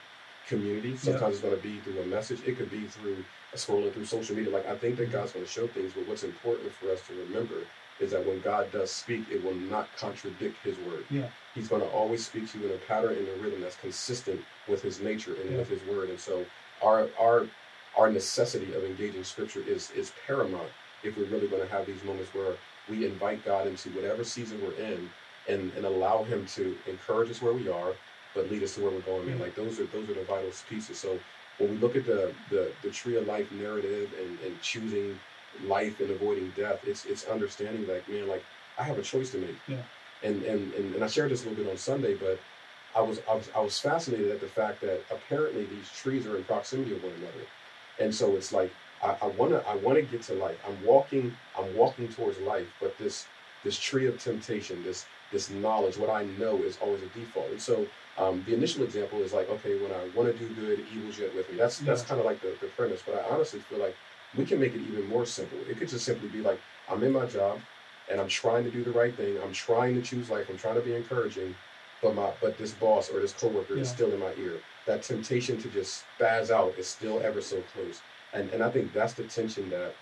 community. 0.48 0.98
Sometimes 0.98 1.21
yeah. 1.21 1.30
it's 1.30 1.39
going 1.39 1.56
to 1.56 1.62
be 1.62 1.80
through 1.80 2.02
a 2.02 2.06
message. 2.08 2.41
It 2.45 2.58
could 2.58 2.69
be 2.69 2.88
through 2.88 3.24
scrolling 3.56 3.94
through 3.94 4.06
social 4.06 4.36
media. 4.36 4.52
Like 4.52 4.68
I 4.68 4.76
think 4.76 4.98
that. 4.98 5.12
God's 5.12 5.32
going 5.32 5.46
to 5.46 5.52
show 5.52 5.68
things, 5.68 5.94
but 5.94 6.08
what's 6.08 6.24
important 6.24 6.72
for 6.74 6.91
us 6.91 7.00
to 7.08 7.13
remember 7.13 7.56
is 8.00 8.12
that 8.12 8.26
when 8.26 8.41
God 8.41 8.72
does 8.72 8.91
speak, 8.91 9.24
it 9.32 9.44
will 9.44 9.56
not 9.56 9.88
contradict 9.98 10.58
His 10.63 10.78
word. 10.80 11.06
Yeah. 11.10 11.28
He's 11.54 11.70
going 11.70 11.82
to 11.82 11.88
always 11.88 12.26
speak 12.26 12.52
to 12.52 12.60
you 12.60 12.65
in 12.68 12.72
a 12.74 12.78
pattern 12.80 13.18
and 13.18 13.28
a 13.30 13.36
rhythm 13.41 13.62
that's 13.62 13.78
consistent 13.78 14.41
with 14.68 14.82
His 14.82 15.00
nature 15.00 15.36
and 15.41 15.52
yeah. 15.52 15.58
with 15.58 15.70
His 15.70 15.84
word. 15.86 16.10
And 16.10 16.20
so, 16.20 16.46
our 16.84 17.08
our 17.20 17.48
our 17.98 18.12
necessity 18.12 18.74
of 18.74 18.84
engaging 18.84 19.24
Scripture 19.24 19.62
is 19.65 19.91
is 19.91 20.12
paramount 20.28 20.70
if 21.04 21.18
we're 21.18 21.26
really 21.26 21.48
going 21.48 21.62
to 21.62 21.70
have 21.70 21.86
these 21.86 22.04
moments 22.04 22.34
where 22.34 22.56
we 22.89 23.06
invite 23.06 23.46
God 23.46 23.68
into 23.68 23.89
whatever 23.91 24.24
season 24.24 24.62
we're 24.62 24.74
in 24.74 25.10
and, 25.48 25.72
and 25.74 25.86
allow 25.86 26.24
Him 26.24 26.46
to 26.48 26.76
encourage 26.88 27.30
us 27.30 27.41
where 27.41 27.54
we 27.54 27.70
are, 27.70 27.94
but 28.34 28.50
lead 28.52 28.63
us 28.63 28.76
to 28.76 28.82
where 28.82 28.91
we're 28.91 29.02
going. 29.02 29.28
Man, 29.28 29.39
like 29.39 29.56
those 29.56 29.80
are 29.80 29.86
those 29.86 30.10
are 30.10 30.15
the 30.15 30.24
vital 30.24 30.52
pieces. 30.70 31.00
So 31.00 31.18
when 31.58 31.72
we 31.72 31.78
look 31.78 31.96
at 31.96 32.06
the 32.06 32.34
the, 32.50 32.72
the 32.82 32.89
tree 32.89 33.15
of 33.18 33.28
life 33.28 33.52
narrative 33.52 34.12
and, 34.20 34.39
and 34.46 34.62
choosing 34.62 35.20
life 35.63 36.00
and 36.00 36.12
avoiding 36.12 36.52
death. 36.56 36.82
It's 36.86 37.06
it's 37.06 37.26
understanding 37.26 37.88
like 37.88 38.08
man, 38.10 38.28
like 38.28 38.44
I 38.78 38.84
have 38.84 38.98
a 38.98 39.02
choice 39.02 39.32
to 39.32 39.38
make. 39.38 39.58
Yeah. 39.68 39.78
And 40.24 40.44
and 40.44 40.74
and, 40.74 40.96
and 40.96 41.04
I 41.04 41.08
shared 41.08 41.32
this 41.32 41.46
a 41.46 41.50
little 41.50 41.63
bit 41.63 41.72
on 41.72 41.78
Sunday, 41.78 42.15
but 42.15 42.39
I 42.96 43.02
was, 43.02 43.20
I 43.30 43.36
was 43.36 43.50
I 43.56 43.60
was 43.60 43.80
fascinated 43.80 44.32
at 44.32 44.39
the 44.39 44.48
fact 44.48 44.82
that 44.82 45.02
apparently 45.12 45.65
these 45.65 45.89
trees 45.89 46.26
are 46.26 46.38
in 46.38 46.44
proximity 46.46 46.96
of 46.96 47.04
one 47.04 47.13
another, 47.13 47.46
and 48.00 48.13
so 48.13 48.36
it's 48.36 48.54
like 48.54 48.74
I, 49.04 49.15
I 49.22 49.28
wanna 49.28 49.63
I 49.68 49.76
wanna 49.76 50.02
get 50.02 50.22
to 50.24 50.34
life. 50.34 50.58
I'm 50.68 50.84
walking 50.86 51.36
I'm 51.58 51.76
walking 51.76 52.08
towards 52.08 52.39
life, 52.39 52.68
but 52.80 52.98
this 52.98 53.28
this 53.63 53.78
tree 53.78 54.08
of 54.08 54.22
temptation, 54.22 54.82
this 54.84 55.06
this 55.32 55.50
knowledge, 55.50 55.98
what 55.98 56.10
I 56.10 56.24
know 56.39 56.63
is 56.63 56.78
always 56.82 57.02
a 57.02 57.08
default. 57.08 57.50
And 57.52 57.62
so 57.62 57.86
um, 58.17 58.43
the 58.45 58.54
initial 58.54 58.84
example 58.84 59.21
is 59.21 59.34
like, 59.34 59.49
okay, 59.49 59.82
when 59.82 59.91
I 59.91 60.08
want 60.15 60.32
to 60.32 60.38
do 60.38 60.54
good, 60.54 60.86
evil's 60.93 61.19
yet 61.19 61.36
with 61.36 61.49
me. 61.51 61.58
That's 61.58 61.80
that's 61.80 62.01
kind 62.01 62.19
of 62.19 62.25
like 62.25 62.41
the, 62.41 62.56
the 62.62 62.67
premise. 62.67 63.01
But 63.06 63.15
I 63.15 63.34
honestly 63.34 63.60
feel 63.60 63.80
like 63.80 63.95
we 64.38 64.45
can 64.45 64.60
make 64.60 64.73
it 64.73 64.82
even 64.82 65.08
more 65.10 65.25
simple. 65.25 65.58
It 65.69 65.78
could 65.78 65.89
just 65.89 66.06
simply 66.06 66.30
be 66.30 66.41
like, 66.41 66.60
I'm 66.89 67.04
in 67.04 67.12
my 67.12 67.25
job 67.25 67.60
and 68.10 68.19
I'm 68.21 68.28
trying 68.28 68.63
to 68.63 68.71
do 68.71 68.84
the 68.84 68.91
right 68.91 69.15
thing. 69.15 69.38
I'm 69.43 69.54
trying 69.54 69.95
to 69.95 70.01
choose 70.01 70.30
life. 70.30 70.47
I'm 70.49 70.58
trying 70.58 70.75
to 70.75 70.82
be 70.82 70.95
encouraging, 70.95 71.56
but 72.01 72.15
my 72.15 72.32
but 72.41 72.58
this 72.58 72.71
boss 72.71 73.10
or 73.10 73.19
this 73.19 73.34
coworker 73.34 73.75
yeah. 73.75 73.82
is 73.82 73.89
still 73.89 74.12
in 74.13 74.19
my 74.19 74.34
ear. 74.39 74.60
That 74.86 75.04
temptation 75.04 75.58
to 75.62 75.69
just 75.69 76.06
spaz 76.17 76.51
out 76.51 76.75
is 76.78 76.88
still 76.88 77.19
ever 77.21 77.41
so 77.41 77.62
close. 77.73 78.01
And 78.34 78.49
and 78.51 78.63
I 78.63 78.69
think 78.69 78.93
that's 78.93 79.13
the 79.13 79.23
tension 79.23 79.69
that 79.71 79.93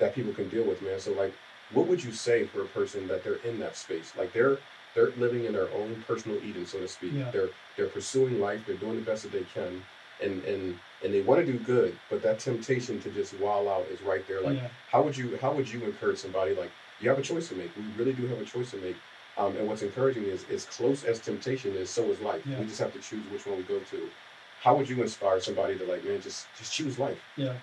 that 0.00 0.14
people 0.14 0.34
can 0.34 0.48
deal 0.48 0.64
with, 0.64 0.82
man. 0.82 1.00
So 1.00 1.12
like 1.12 1.34
what 1.72 1.86
would 1.86 2.02
you 2.04 2.12
say 2.12 2.44
for 2.44 2.62
a 2.62 2.66
person 2.66 3.08
that 3.08 3.24
they're 3.24 3.36
in 3.36 3.58
that 3.60 3.76
space? 3.76 4.12
Like 4.16 4.32
they're 4.32 4.58
they're 4.94 5.10
living 5.16 5.44
in 5.44 5.52
their 5.52 5.70
own 5.72 6.02
personal 6.06 6.38
Eden, 6.42 6.66
so 6.66 6.78
to 6.78 6.88
speak. 6.88 7.12
Yeah. 7.14 7.30
They're 7.30 7.50
they're 7.76 7.88
pursuing 7.88 8.40
life. 8.40 8.62
They're 8.66 8.76
doing 8.76 8.96
the 8.96 9.02
best 9.02 9.24
that 9.24 9.32
they 9.32 9.44
can, 9.54 9.82
and 10.22 10.42
and 10.44 10.78
and 11.02 11.12
they 11.12 11.20
want 11.20 11.44
to 11.44 11.52
do 11.52 11.58
good, 11.58 11.96
but 12.08 12.22
that 12.22 12.38
temptation 12.38 13.00
to 13.00 13.10
just 13.10 13.38
wall 13.38 13.68
out 13.68 13.86
is 13.90 14.00
right 14.02 14.26
there. 14.26 14.40
Like, 14.40 14.56
yeah. 14.56 14.68
how 14.90 15.02
would 15.02 15.16
you 15.16 15.36
how 15.40 15.52
would 15.52 15.70
you 15.70 15.84
encourage 15.84 16.18
somebody? 16.18 16.54
Like, 16.54 16.70
you 17.00 17.08
have 17.08 17.18
a 17.18 17.22
choice 17.22 17.48
to 17.48 17.54
make. 17.54 17.74
We 17.76 17.82
really 17.96 18.12
do 18.12 18.26
have 18.28 18.40
a 18.40 18.44
choice 18.44 18.70
to 18.70 18.78
make. 18.78 18.96
Um, 19.36 19.56
and 19.56 19.66
what's 19.66 19.82
encouraging 19.82 20.24
is, 20.24 20.44
as 20.48 20.64
close 20.64 21.02
as 21.02 21.18
temptation 21.18 21.74
is, 21.74 21.90
so 21.90 22.04
is 22.12 22.20
life. 22.20 22.46
Yeah. 22.46 22.60
We 22.60 22.66
just 22.66 22.78
have 22.78 22.92
to 22.92 23.00
choose 23.00 23.24
which 23.32 23.46
one 23.46 23.56
we 23.56 23.64
go 23.64 23.80
to. 23.80 24.08
How 24.60 24.76
would 24.76 24.88
you 24.88 25.02
inspire 25.02 25.40
somebody 25.40 25.76
to 25.76 25.84
like, 25.84 26.04
man, 26.04 26.20
just 26.20 26.46
just 26.56 26.72
choose 26.72 26.98
life? 26.98 27.20
Yeah. 27.36 27.54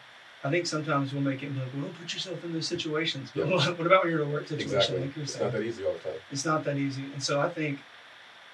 I 0.44 0.50
think 0.50 0.66
sometimes 0.66 1.14
we'll 1.14 1.22
make 1.22 1.44
it 1.44 1.56
like, 1.56 1.68
well, 1.74 1.84
don't 1.84 2.00
put 2.00 2.14
yourself 2.14 2.44
in 2.44 2.54
those 2.54 2.68
situations. 2.68 3.30
But 3.36 3.48
yeah. 3.48 3.56
what 3.78 3.86
about 3.86 4.04
when 4.04 4.12
you're 4.12 4.24
in 4.24 4.30
a 4.30 4.32
work 4.32 4.48
situation? 4.48 4.78
Exactly. 4.78 5.00
Like 5.02 5.18
it's 5.18 5.40
not 5.40 5.52
that 5.52 5.62
easy 5.62 5.86
all 5.86 5.94
the 5.94 6.00
time. 6.00 6.14
It's 6.32 6.46
not 6.46 6.64
that 6.64 6.78
easy. 6.78 7.04
And 7.14 7.22
so 7.22 7.40
I 7.40 7.50
think 7.50 7.80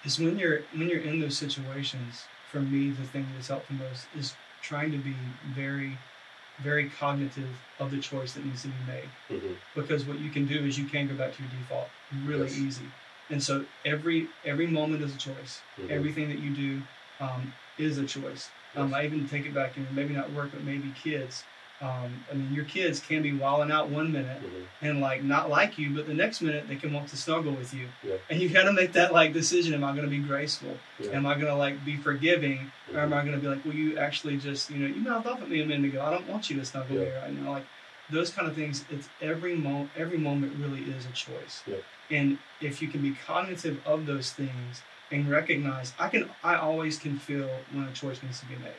it's 0.03 0.19
when 0.19 0.37
you're 0.37 0.61
when 0.75 0.89
you're 0.89 1.01
in 1.01 1.21
those 1.21 1.37
situations, 1.37 2.25
for 2.51 2.59
me, 2.59 2.89
the 2.89 3.03
thing 3.03 3.25
that's 3.35 3.47
helped 3.47 3.69
the 3.69 3.75
most 3.75 4.07
is 4.17 4.33
trying 4.61 4.91
to 4.91 4.97
be 4.97 5.15
very, 5.53 5.97
very 6.61 6.89
cognitive 6.89 7.49
of 7.79 7.91
the 7.91 7.99
choice 7.99 8.33
that 8.33 8.45
needs 8.45 8.63
to 8.63 8.67
be 8.67 8.73
made. 8.85 9.09
Mm-hmm. 9.29 9.53
Because 9.75 10.05
what 10.05 10.19
you 10.19 10.29
can 10.29 10.45
do 10.45 10.65
is 10.65 10.77
you 10.77 10.85
can 10.85 11.07
go 11.07 11.13
back 11.13 11.35
to 11.35 11.41
your 11.41 11.51
default 11.51 11.87
really 12.25 12.47
yes. 12.47 12.57
easy. 12.57 12.85
And 13.29 13.41
so 13.41 13.65
every 13.85 14.27
every 14.43 14.67
moment 14.67 15.03
is 15.03 15.15
a 15.15 15.17
choice. 15.17 15.61
Mm-hmm. 15.79 15.91
Everything 15.91 16.27
that 16.29 16.39
you 16.39 16.49
do 16.53 16.81
um, 17.21 17.53
is 17.77 17.97
a 17.97 18.05
choice. 18.05 18.49
Um, 18.75 18.93
I 18.93 19.05
even 19.05 19.27
take 19.27 19.45
it 19.45 19.53
back 19.53 19.77
and 19.77 19.89
maybe 19.95 20.13
not 20.13 20.31
work, 20.33 20.51
but 20.51 20.63
maybe 20.63 20.93
kids 21.01 21.43
um, 21.79 22.25
I 22.31 22.35
mean, 22.35 22.51
your 22.53 22.65
kids 22.65 22.99
can 22.99 23.21
be 23.21 23.33
walling 23.33 23.71
out 23.71 23.89
one 23.89 24.11
minute 24.11 24.41
mm-hmm. 24.41 24.85
and 24.85 24.99
like 24.99 25.23
not 25.23 25.49
like 25.49 25.77
you, 25.77 25.91
but 25.95 26.07
the 26.07 26.13
next 26.13 26.41
minute 26.41 26.67
they 26.67 26.75
can 26.75 26.91
want 26.91 27.07
to 27.09 27.17
snuggle 27.17 27.53
with 27.53 27.71
you. 27.71 27.87
Yeah. 28.03 28.15
And 28.31 28.41
you 28.41 28.49
got 28.49 28.63
to 28.63 28.73
make 28.73 28.93
that 28.93 29.13
like 29.13 29.31
decision: 29.31 29.75
Am 29.75 29.83
I 29.83 29.91
going 29.91 30.03
to 30.03 30.09
be 30.09 30.17
graceful? 30.17 30.75
Yeah. 30.99 31.11
Am 31.11 31.27
I 31.27 31.35
going 31.35 31.45
to 31.45 31.55
like 31.55 31.85
be 31.85 31.95
forgiving, 31.95 32.57
mm-hmm. 32.57 32.97
or 32.97 33.01
am 33.01 33.13
I 33.13 33.21
going 33.21 33.35
to 33.35 33.39
be 33.39 33.47
like, 33.47 33.63
Well, 33.63 33.75
you 33.75 33.97
actually 33.99 34.37
just 34.37 34.71
you 34.71 34.79
know 34.79 34.87
you 34.87 35.01
mouthed 35.01 35.27
off 35.27 35.41
at 35.41 35.49
me 35.49 35.61
a 35.61 35.65
minute 35.67 35.93
ago. 35.93 36.01
I 36.01 36.09
don't 36.09 36.27
want 36.27 36.49
you 36.49 36.57
to 36.57 36.65
snuggle 36.65 36.97
yeah. 36.97 37.03
me 37.03 37.11
right 37.11 37.33
now. 37.33 37.51
Like 37.51 37.65
those 38.09 38.31
kind 38.31 38.47
of 38.47 38.55
things. 38.55 38.83
It's 38.89 39.07
every 39.21 39.55
moment. 39.55 39.91
Every 39.95 40.17
moment 40.17 40.57
really 40.59 40.81
is 40.81 41.05
a 41.05 41.11
choice. 41.11 41.61
Yeah. 41.67 41.75
And 42.09 42.39
if 42.59 42.81
you 42.81 42.87
can 42.87 43.01
be 43.01 43.11
cognitive 43.11 43.81
of 43.85 44.07
those 44.07 44.31
things 44.31 44.81
and 45.11 45.29
recognize, 45.29 45.93
I 45.99 46.09
can. 46.09 46.27
I 46.43 46.55
always 46.55 46.97
can 46.97 47.19
feel 47.19 47.49
when 47.71 47.83
a 47.83 47.91
choice 47.91 48.23
needs 48.23 48.39
to 48.39 48.47
be 48.47 48.55
made. 48.55 48.73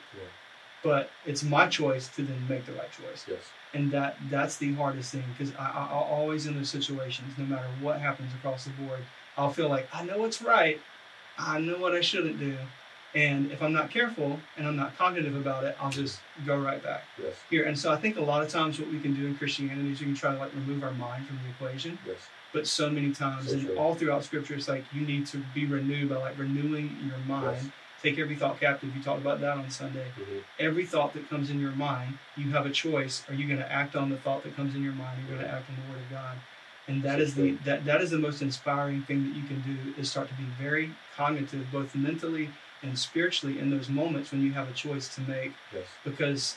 But 0.83 1.11
it's 1.27 1.43
my 1.43 1.67
choice 1.67 2.09
to 2.09 2.23
then 2.23 2.47
make 2.49 2.65
the 2.67 2.73
right 2.73 2.91
choice. 2.91 3.25
Yes. 3.29 3.41
And 3.75 3.91
that 3.91 4.17
that's 4.31 4.57
the 4.57 4.73
hardest 4.75 5.13
thing 5.13 5.25
because 5.37 5.55
I, 5.57 5.65
I, 5.65 5.89
I'll 5.91 6.09
always 6.11 6.47
in 6.47 6.57
those 6.57 6.71
situations, 6.71 7.33
no 7.37 7.45
matter 7.45 7.67
what 7.81 8.01
happens 8.01 8.33
across 8.35 8.65
the 8.65 8.71
board, 8.71 9.01
I'll 9.37 9.53
feel 9.53 9.69
like 9.69 9.89
I 9.93 10.05
know 10.05 10.19
what's 10.19 10.41
right, 10.41 10.81
I 11.37 11.61
know 11.61 11.79
what 11.79 11.95
I 11.95 12.01
shouldn't 12.01 12.39
do, 12.39 12.57
and 13.15 13.51
if 13.51 13.63
I'm 13.63 13.73
not 13.73 13.91
careful 13.91 14.39
and 14.57 14.67
I'm 14.67 14.77
not 14.77 14.97
cognitive 14.97 15.35
about 15.35 15.65
it, 15.65 15.77
I'll 15.81 15.91
just 15.91 16.21
go 16.47 16.59
right 16.59 16.83
back 16.83 17.05
yes. 17.21 17.35
here. 17.51 17.65
And 17.65 17.79
so 17.79 17.93
I 17.93 17.97
think 17.97 18.17
a 18.17 18.23
lot 18.23 18.43
of 18.43 18.49
times 18.49 18.79
what 18.79 18.91
we 18.91 19.01
can 19.01 19.15
do 19.15 19.27
in 19.27 19.35
Christianity 19.37 19.93
is 19.93 20.01
we 20.01 20.07
can 20.07 20.15
try 20.15 20.33
to 20.33 20.39
like 20.39 20.55
remove 20.55 20.85
our 20.85 20.93
mind 20.93 21.27
from 21.27 21.39
the 21.43 21.51
equation. 21.51 21.99
Yes. 22.07 22.19
But 22.53 22.67
so 22.67 22.89
many 22.89 23.13
times, 23.13 23.51
so 23.51 23.57
and 23.57 23.79
all 23.79 23.95
throughout 23.95 24.25
Scripture, 24.25 24.55
it's 24.55 24.69
like 24.69 24.85
you 24.93 25.03
need 25.03 25.27
to 25.29 25.43
be 25.55 25.67
renewed 25.67 26.09
by 26.09 26.17
like 26.17 26.39
renewing 26.39 26.97
your 27.05 27.19
mind. 27.27 27.59
Yes 27.63 27.73
Take 28.03 28.19
every 28.19 28.37
thought 28.37 28.61
captive. 28.61 28.95
You 28.95 29.03
talked 29.03 29.21
about 29.21 29.41
that 29.41 29.57
on 29.57 29.71
Sunday. 29.71 30.07
Mm-hmm. 30.19 30.39
Every 30.61 30.87
thought 30.87 31.15
that 31.15 31.29
comes 31.29 31.51
in 31.51 31.59
your 31.61 31.73
mind, 31.73 32.19
you 32.37 32.51
have 32.51 32.65
a 32.65 32.71
choice. 32.71 33.23
Are 33.29 33.35
you 33.35 33.47
going 33.47 33.59
to 33.59 33.71
act 33.71 33.97
on 33.97 34.09
the 34.09 34.17
thought 34.17 34.45
that 34.45 34.55
comes 34.55 34.75
in 34.75 34.85
your 34.85 34.93
mind? 34.93 35.19
You're 35.23 35.37
you 35.37 35.43
going 35.43 35.51
to 35.51 35.57
act 35.57 35.69
on 35.69 35.77
the 35.77 35.93
Word 35.93 36.03
of 36.03 36.11
God. 36.11 36.37
And 36.87 37.03
that 37.03 37.21
is 37.21 37.35
the 37.35 37.53
that, 37.65 37.85
that 37.85 38.01
is 38.01 38.11
the 38.11 38.19
most 38.19 38.41
inspiring 38.41 39.03
thing 39.03 39.25
that 39.29 39.37
you 39.37 39.43
can 39.43 39.61
do 39.61 40.01
is 40.01 40.11
start 40.11 40.29
to 40.29 40.35
be 40.35 40.45
very 40.59 40.91
cognitive, 41.17 41.67
both 41.71 41.95
mentally 41.95 42.51
and 42.83 42.99
spiritually, 42.99 43.59
in 43.59 43.71
those 43.71 43.89
moments 43.89 44.33
when 44.33 44.43
you 44.43 44.53
have 44.53 44.71
a 44.71 44.73
choice 44.73 45.15
to 45.17 45.21
make. 45.23 45.53
Yes. 45.75 45.85
Because 46.05 46.57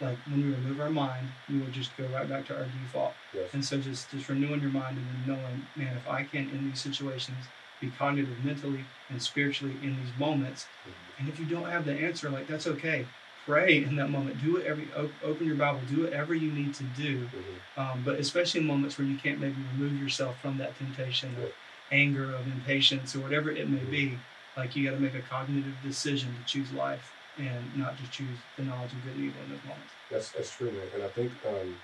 like 0.00 0.18
when 0.28 0.44
we 0.44 0.54
remove 0.54 0.80
our 0.80 0.90
mind, 0.90 1.28
we 1.48 1.58
will 1.58 1.68
just 1.68 1.96
go 1.96 2.06
right 2.08 2.28
back 2.28 2.46
to 2.46 2.56
our 2.56 2.64
default. 2.64 3.14
Yes. 3.32 3.48
And 3.52 3.64
so 3.64 3.78
just 3.78 4.10
just 4.10 4.28
renewing 4.28 4.60
your 4.60 4.70
mind 4.70 4.98
and 4.98 5.06
then 5.08 5.36
knowing, 5.36 5.66
man, 5.74 5.96
if 5.96 6.08
I 6.08 6.22
can 6.22 6.50
in 6.50 6.70
these 6.70 6.80
situations 6.80 7.38
be 7.84 7.92
cognitive 7.96 8.44
mentally 8.44 8.84
and 9.08 9.20
spiritually 9.20 9.74
in 9.82 9.96
these 9.96 10.18
moments. 10.18 10.64
Mm-hmm. 10.64 11.20
And 11.20 11.28
if 11.28 11.38
you 11.38 11.46
don't 11.46 11.70
have 11.70 11.84
the 11.84 11.92
answer, 11.92 12.30
like 12.30 12.46
that's 12.46 12.66
okay. 12.66 13.06
Pray 13.46 13.84
in 13.84 13.96
that 13.96 14.08
moment. 14.08 14.42
Do 14.42 14.56
it 14.56 14.66
every 14.66 14.88
open 15.22 15.46
your 15.46 15.56
Bible. 15.56 15.80
Do 15.88 16.04
whatever 16.04 16.34
you 16.34 16.50
need 16.50 16.74
to 16.74 16.84
do. 16.96 17.26
Mm-hmm. 17.26 17.80
Um, 17.80 18.02
but 18.04 18.18
especially 18.18 18.60
in 18.60 18.66
moments 18.66 18.98
where 18.98 19.06
you 19.06 19.18
can't 19.18 19.38
maybe 19.38 19.56
remove 19.76 20.00
yourself 20.00 20.40
from 20.40 20.56
that 20.58 20.76
temptation 20.78 21.34
of 21.42 21.50
anger, 21.92 22.34
of 22.34 22.46
impatience, 22.46 23.14
or 23.14 23.20
whatever 23.20 23.50
it 23.50 23.68
may 23.68 23.84
be. 23.84 24.06
Mm-hmm. 24.06 24.60
Like 24.60 24.74
you 24.76 24.88
got 24.88 24.96
to 24.96 25.02
make 25.02 25.14
a 25.14 25.20
cognitive 25.20 25.74
decision 25.82 26.34
to 26.34 26.50
choose 26.50 26.72
life 26.72 27.12
and 27.38 27.76
not 27.76 27.96
just 27.96 28.12
choose 28.12 28.38
the 28.56 28.62
knowledge 28.62 28.92
of 28.92 29.02
good 29.04 29.16
and 29.16 29.24
evil 29.24 29.42
in 29.44 29.50
those 29.50 29.64
moments. 29.64 29.92
That's 30.10 30.30
that's 30.30 30.56
true, 30.56 30.70
man. 30.70 30.86
And 30.94 31.02
I 31.02 31.08
think 31.08 31.32
um, 31.46 31.76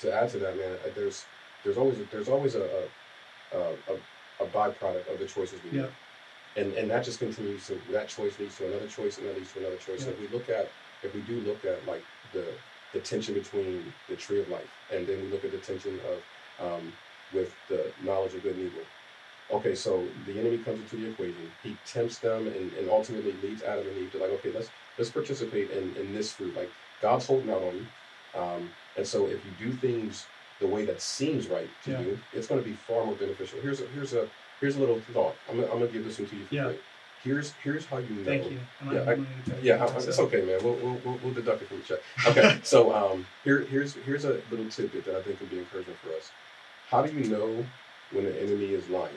to 0.00 0.12
add 0.12 0.30
to 0.30 0.38
that, 0.38 0.56
man, 0.56 0.72
uh, 0.84 0.90
there's 0.94 1.24
there's 1.64 1.76
always 1.76 1.98
there's 2.10 2.28
always 2.28 2.54
a, 2.54 2.88
a, 3.54 3.58
a 3.58 3.96
a 4.42 4.46
byproduct 4.46 5.12
of 5.12 5.18
the 5.18 5.26
choices 5.26 5.58
we 5.64 5.78
yeah. 5.78 5.82
make. 5.82 5.92
And 6.56 6.74
and 6.74 6.90
that 6.90 7.04
just 7.04 7.18
continues 7.18 7.66
to 7.68 7.80
that 7.92 8.08
choice 8.08 8.38
leads 8.38 8.56
to 8.58 8.66
another 8.68 8.86
choice 8.86 9.18
and 9.18 9.26
that 9.28 9.36
leads 9.36 9.52
to 9.52 9.60
another 9.60 9.76
choice. 9.76 10.00
Yeah. 10.00 10.06
So 10.06 10.10
if 10.10 10.20
we 10.20 10.28
look 10.28 10.48
at 10.48 10.68
if 11.02 11.14
we 11.14 11.20
do 11.22 11.40
look 11.40 11.64
at 11.64 11.86
like 11.86 12.04
the 12.32 12.44
the 12.92 13.00
tension 13.00 13.34
between 13.34 13.92
the 14.08 14.16
tree 14.16 14.40
of 14.40 14.48
life 14.48 14.70
and 14.92 15.06
then 15.06 15.22
we 15.22 15.28
look 15.28 15.44
at 15.44 15.52
the 15.52 15.58
tension 15.58 15.98
of 16.10 16.66
um, 16.66 16.92
with 17.32 17.54
the 17.68 17.90
knowledge 18.04 18.34
of 18.34 18.42
good 18.42 18.56
and 18.56 18.66
evil. 18.66 18.82
Okay, 19.50 19.74
so 19.74 20.06
the 20.26 20.38
enemy 20.38 20.58
comes 20.58 20.80
into 20.80 20.96
the 20.96 21.10
equation. 21.10 21.50
He 21.62 21.76
tempts 21.86 22.18
them 22.18 22.46
and, 22.46 22.72
and 22.74 22.88
ultimately 22.88 23.34
leads 23.42 23.62
Adam 23.62 23.86
and 23.86 23.98
Eve 23.98 24.12
to 24.12 24.18
like, 24.18 24.30
okay, 24.30 24.52
let's 24.52 24.70
let's 24.98 25.10
participate 25.10 25.70
in, 25.70 25.94
in 25.96 26.14
this 26.14 26.32
fruit. 26.32 26.54
Like 26.56 26.70
God's 27.00 27.26
holding 27.26 27.50
out 27.50 27.62
on 27.62 27.74
you. 27.74 27.86
Um, 28.40 28.70
and 28.96 29.06
so 29.06 29.26
if 29.26 29.40
you 29.44 29.52
do 29.58 29.72
things 29.72 30.26
the 30.62 30.68
way 30.68 30.84
that 30.86 31.02
seems 31.02 31.48
right 31.48 31.68
to 31.84 31.90
yeah. 31.90 32.00
you, 32.00 32.18
it's 32.32 32.46
going 32.46 32.62
to 32.62 32.66
be 32.66 32.74
far 32.74 33.04
more 33.04 33.14
beneficial. 33.14 33.60
Here's 33.60 33.80
a 33.80 33.86
here's 33.88 34.14
a 34.14 34.28
here's 34.60 34.76
a 34.76 34.80
little 34.80 35.00
thought. 35.12 35.34
I'm 35.50 35.56
gonna, 35.56 35.70
I'm 35.70 35.80
gonna 35.80 35.90
give 35.90 36.04
this 36.04 36.18
one 36.18 36.28
to 36.28 36.36
you. 36.36 36.46
For 36.46 36.54
yeah. 36.54 36.68
Free. 36.68 36.78
Here's 37.24 37.52
here's 37.62 37.84
how 37.84 37.98
you 37.98 38.14
know. 38.14 38.24
Thank 38.24 38.50
you. 38.50 38.58
I'm 38.80 38.94
yeah, 38.94 39.02
I, 39.02 39.16
yeah, 39.62 39.84
I, 39.84 39.96
it's 39.98 40.18
okay, 40.18 40.42
man. 40.42 40.58
We'll, 40.62 40.74
we'll, 40.74 41.18
we'll, 41.22 41.34
deduct 41.34 41.62
it 41.62 41.68
from 41.68 41.78
the 41.78 41.84
check. 41.84 41.98
Okay, 42.26 42.58
so 42.64 42.92
um, 42.94 43.26
here 43.44 43.60
here's 43.60 43.94
here's 43.94 44.24
a 44.24 44.40
little 44.50 44.68
tidbit 44.68 45.04
that 45.04 45.16
I 45.16 45.22
think 45.22 45.38
can 45.38 45.48
be 45.48 45.58
encouraging 45.58 45.94
for 46.02 46.10
us. 46.16 46.30
How 46.88 47.02
do 47.02 47.12
you 47.12 47.28
know 47.28 47.64
when 48.10 48.24
the 48.24 48.42
enemy 48.42 48.72
is 48.72 48.88
lying 48.88 49.14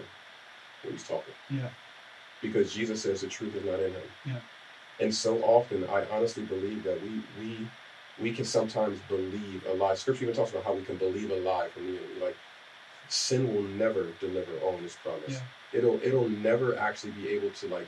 when 0.84 0.93
he's 0.93 1.08
talking? 1.08 1.34
Yeah. 1.49 1.69
Because 2.41 2.73
Jesus 2.73 3.01
says 3.01 3.21
the 3.21 3.27
truth 3.27 3.55
is 3.55 3.65
not 3.65 3.79
in 3.79 3.91
him. 3.91 4.01
Yeah. 4.25 4.39
And 4.99 5.13
so 5.13 5.41
often, 5.43 5.84
I 5.86 6.05
honestly 6.12 6.43
believe 6.43 6.84
that 6.84 7.01
we 7.01 7.23
we 7.39 7.67
we 8.21 8.32
can 8.32 8.45
sometimes 8.45 8.99
believe 9.08 9.65
a 9.67 9.73
lie. 9.73 9.95
Scripture 9.95 10.23
even 10.23 10.36
talks 10.36 10.51
about 10.51 10.63
how 10.63 10.73
we 10.73 10.84
can 10.84 10.97
believe 10.97 11.32
a 11.32 11.39
lie 11.39 11.67
from 11.69 11.84
the 11.88 11.97
enemy. 11.97 12.21
Like 12.21 12.38
sin 13.10 13.54
will 13.54 13.63
never 13.63 14.08
deliver 14.19 14.54
on 14.63 14.82
this 14.82 14.95
promise. 15.04 15.34
Yeah. 15.34 15.80
It'll 15.80 15.99
it'll 16.01 16.30
never 16.30 16.78
actually 16.78 17.12
be 17.12 17.28
able 17.30 17.49
to 17.51 17.67
like 17.67 17.88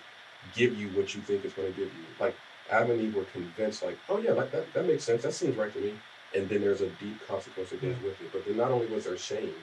give 0.54 0.78
you 0.78 0.90
what 0.90 1.16
you 1.16 1.22
think 1.22 1.46
it's 1.46 1.54
going 1.54 1.72
to 1.72 1.78
give 1.78 1.94
you. 1.94 2.04
Like 2.20 2.36
Adam 2.70 2.92
and 2.92 3.02
Eve 3.02 3.16
were 3.16 3.24
convinced, 3.26 3.84
like, 3.84 3.98
oh 4.10 4.20
yeah, 4.20 4.32
like 4.32 4.52
that 4.52 4.72
that 4.74 4.86
makes 4.86 5.04
sense. 5.04 5.24
That 5.24 5.34
seems 5.34 5.56
right 5.56 5.74
to 5.74 5.80
me. 5.80 5.94
And 6.36 6.50
then 6.50 6.60
there's 6.60 6.82
a 6.82 6.90
deep 6.90 7.26
consequence 7.26 7.70
that 7.70 7.82
goes 7.82 7.96
yeah. 8.02 8.08
with 8.10 8.20
it. 8.22 8.32
But 8.34 8.46
then 8.46 8.58
not 8.58 8.72
only 8.72 8.88
was 8.88 9.06
there 9.06 9.18
shame, 9.18 9.54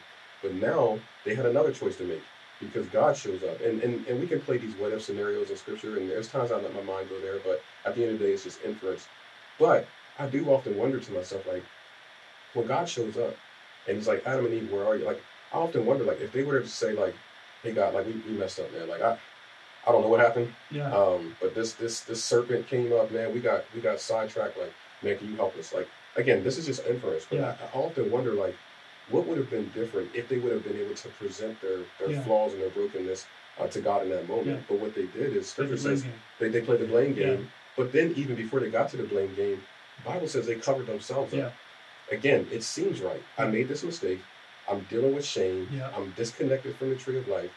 but 0.43 0.55
now 0.55 0.99
they 1.25 1.35
had 1.35 1.45
another 1.45 1.73
choice 1.73 1.97
to 1.97 2.05
make 2.05 2.23
because 2.59 2.87
God 2.87 3.17
shows 3.17 3.43
up. 3.43 3.61
And, 3.61 3.83
and 3.83 4.07
and 4.07 4.19
we 4.19 4.27
can 4.27 4.41
play 4.41 4.57
these 4.57 4.75
what 4.77 4.93
if 4.93 5.03
scenarios 5.03 5.51
in 5.51 5.57
scripture, 5.57 5.99
and 5.99 6.09
there's 6.09 6.29
times 6.29 6.51
I 6.53 6.57
let 6.57 6.75
my 6.75 6.83
mind 6.83 7.11
go 7.11 7.21
there, 7.21 7.39
but 7.45 7.63
at 7.85 7.95
the 7.95 8.03
end 8.03 8.15
of 8.15 8.19
the 8.19 8.27
day, 8.27 8.33
it's 8.33 8.45
just 8.45 8.63
inference. 8.65 9.07
But 9.59 9.87
I 10.19 10.27
do 10.27 10.47
often 10.51 10.77
wonder 10.77 11.01
to 11.01 11.13
myself, 11.13 11.47
like, 11.47 11.65
when 12.55 12.67
God 12.67 12.89
shows 12.89 13.17
up 13.17 13.37
and 13.89 13.97
he's 13.97 14.07
like, 14.09 14.23
Adam 14.27 14.45
and 14.47 14.55
Eve, 14.55 14.71
where 14.71 14.87
are 14.87 14.97
you? 14.97 15.05
Like, 15.05 15.23
I 15.53 15.57
often 15.59 15.87
wonder, 15.87 16.05
like, 16.05 16.21
if 16.21 16.33
they 16.33 16.43
were 16.43 16.61
to 16.61 16.69
say, 16.69 16.93
like, 16.93 17.15
hey, 17.63 17.73
God, 17.73 17.95
like, 17.95 18.07
we, 18.07 18.13
we 18.29 18.33
messed 18.37 18.61
up, 18.61 18.73
man. 18.73 18.89
Like, 18.89 19.03
I, 19.03 19.19
I 19.87 19.93
don't 19.93 20.03
know 20.03 20.09
what 20.09 20.21
happened. 20.21 20.55
Yeah. 20.71 20.91
Um, 20.91 21.37
but 21.41 21.55
this 21.55 21.75
this 21.75 22.01
this 22.01 22.25
serpent 22.25 22.67
came 22.69 22.93
up, 22.93 23.11
man. 23.11 23.35
We 23.35 23.41
got 23.41 23.65
we 23.75 23.81
got 23.83 24.01
sidetracked. 24.01 24.57
Like, 24.59 24.73
man, 25.03 25.19
can 25.19 25.29
you 25.29 25.37
help 25.37 25.57
us? 25.59 25.75
Like, 25.75 25.89
again, 26.17 26.43
this 26.43 26.57
is 26.57 26.65
just 26.65 26.87
inference, 26.87 27.27
but 27.29 27.39
Yeah. 27.39 27.55
I, 27.61 27.77
I 27.77 27.81
often 27.81 28.11
wonder, 28.11 28.33
like, 28.33 28.57
what 29.11 29.27
would 29.27 29.37
have 29.37 29.51
been 29.51 29.69
different 29.75 30.15
if 30.15 30.29
they 30.29 30.39
would 30.39 30.53
have 30.53 30.65
been 30.65 30.79
able 30.79 30.95
to 30.95 31.09
present 31.09 31.61
their 31.61 31.81
their 31.99 32.11
Yeah. 32.11 32.23
flaws 32.23 32.55
and 32.55 32.63
their 32.63 32.71
brokenness 32.71 33.27
uh, 33.61 33.67
to 33.69 33.81
God 33.81 34.05
in 34.05 34.09
that 34.11 34.27
moment. 34.27 34.47
Yeah. 34.47 34.57
But 34.69 34.79
what 34.79 34.95
they 34.95 35.05
did 35.07 35.37
is 35.37 35.51
Scripture 35.51 35.77
says 35.77 36.03
game. 36.03 36.13
they 36.39 36.49
they 36.49 36.61
played 36.63 36.81
the 36.81 36.87
blame 36.87 37.11
Yeah. 37.15 37.27
game. 37.27 37.51
But 37.77 37.93
then 37.93 38.13
even 38.17 38.37
before 38.37 38.61
they 38.61 38.71
got 38.71 38.89
to 38.91 38.97
the 38.97 39.03
blame 39.03 39.35
game, 39.35 39.63
Bible 40.05 40.29
says 40.29 40.47
they 40.47 40.57
covered 40.57 40.87
themselves 40.87 41.33
up. 41.35 41.39
Yeah. 41.39 41.51
Again, 42.17 42.47
it 42.53 42.63
seems 42.63 43.01
right. 43.01 43.23
I 43.39 43.47
made 43.47 43.69
this 43.69 43.83
mistake. 43.83 44.21
I'm 44.71 44.81
dealing 44.91 45.15
with 45.15 45.25
shame. 45.25 45.69
Yeah. 45.73 45.91
I'm 45.97 46.11
disconnected 46.17 46.77
from 46.77 46.91
the 46.91 46.97
tree 46.97 47.19
of 47.19 47.29
life. 47.29 47.51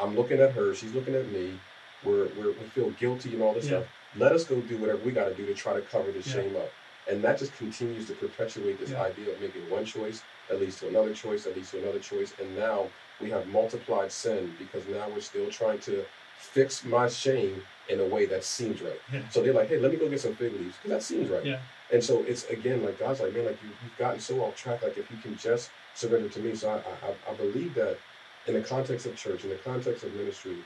I'm 0.00 0.14
looking 0.16 0.40
at 0.40 0.52
her. 0.52 0.74
She's 0.74 0.92
looking 0.94 1.14
at 1.14 1.30
me. 1.30 1.58
We're, 2.04 2.28
we're, 2.38 2.48
we 2.52 2.64
feel 2.74 2.90
guilty 2.92 3.34
and 3.34 3.42
all 3.42 3.52
this 3.54 3.64
Yeah. 3.64 3.80
stuff. 3.80 3.84
Let 4.16 4.32
us 4.32 4.44
go 4.44 4.60
do 4.60 4.76
whatever 4.78 4.98
we 5.04 5.12
got 5.12 5.26
to 5.26 5.34
do 5.34 5.46
to 5.46 5.54
try 5.54 5.74
to 5.74 5.82
cover 5.82 6.10
this 6.10 6.26
shame 6.26 6.56
up. 6.56 6.70
And 7.10 7.22
that 7.24 7.38
just 7.38 7.54
continues 7.56 8.06
to 8.08 8.14
perpetuate 8.14 8.78
this 8.78 8.92
idea 8.94 9.32
of 9.32 9.40
making 9.40 9.68
one 9.70 9.84
choice 9.84 10.22
that 10.48 10.60
leads 10.60 10.78
to 10.80 10.88
another 10.88 11.14
choice 11.14 11.44
that 11.44 11.56
leads 11.56 11.70
to 11.72 11.82
another 11.82 11.98
choice. 11.98 12.32
And 12.40 12.56
now 12.56 12.88
we 13.20 13.30
have 13.30 13.46
multiplied 13.48 14.10
sin 14.12 14.54
because 14.58 14.86
now 14.88 15.08
we're 15.08 15.20
still 15.20 15.48
trying 15.50 15.78
to 15.80 16.04
fix 16.40 16.84
my 16.84 17.08
shame 17.08 17.62
in 17.88 18.00
a 18.00 18.04
way 18.04 18.24
that 18.26 18.44
seems 18.44 18.80
right. 18.80 19.00
Yeah. 19.12 19.28
So 19.30 19.42
they're 19.42 19.52
like, 19.52 19.68
hey, 19.68 19.78
let 19.78 19.90
me 19.92 19.96
go 19.98 20.08
get 20.08 20.20
some 20.20 20.34
fig 20.34 20.52
leaves 20.52 20.76
because 20.76 20.90
that 20.90 21.02
seems 21.02 21.28
right. 21.28 21.44
Yeah. 21.44 21.58
And 21.92 22.02
so 22.02 22.22
it's 22.22 22.44
again 22.48 22.84
like 22.84 22.98
God's 22.98 23.20
like, 23.20 23.34
man, 23.34 23.46
like 23.46 23.62
you, 23.62 23.68
you've 23.82 23.96
gotten 23.98 24.20
so 24.20 24.40
off 24.44 24.56
track. 24.56 24.82
Like 24.82 24.96
if 24.96 25.10
you 25.10 25.16
can 25.18 25.36
just 25.36 25.70
surrender 25.94 26.28
to 26.28 26.40
me. 26.40 26.54
So 26.54 26.70
I, 26.70 27.06
I, 27.06 27.32
I 27.32 27.34
believe 27.34 27.74
that 27.74 27.98
in 28.46 28.54
the 28.54 28.62
context 28.62 29.06
of 29.06 29.16
church, 29.16 29.44
in 29.44 29.50
the 29.50 29.56
context 29.56 30.04
of 30.04 30.14
ministry, 30.14 30.56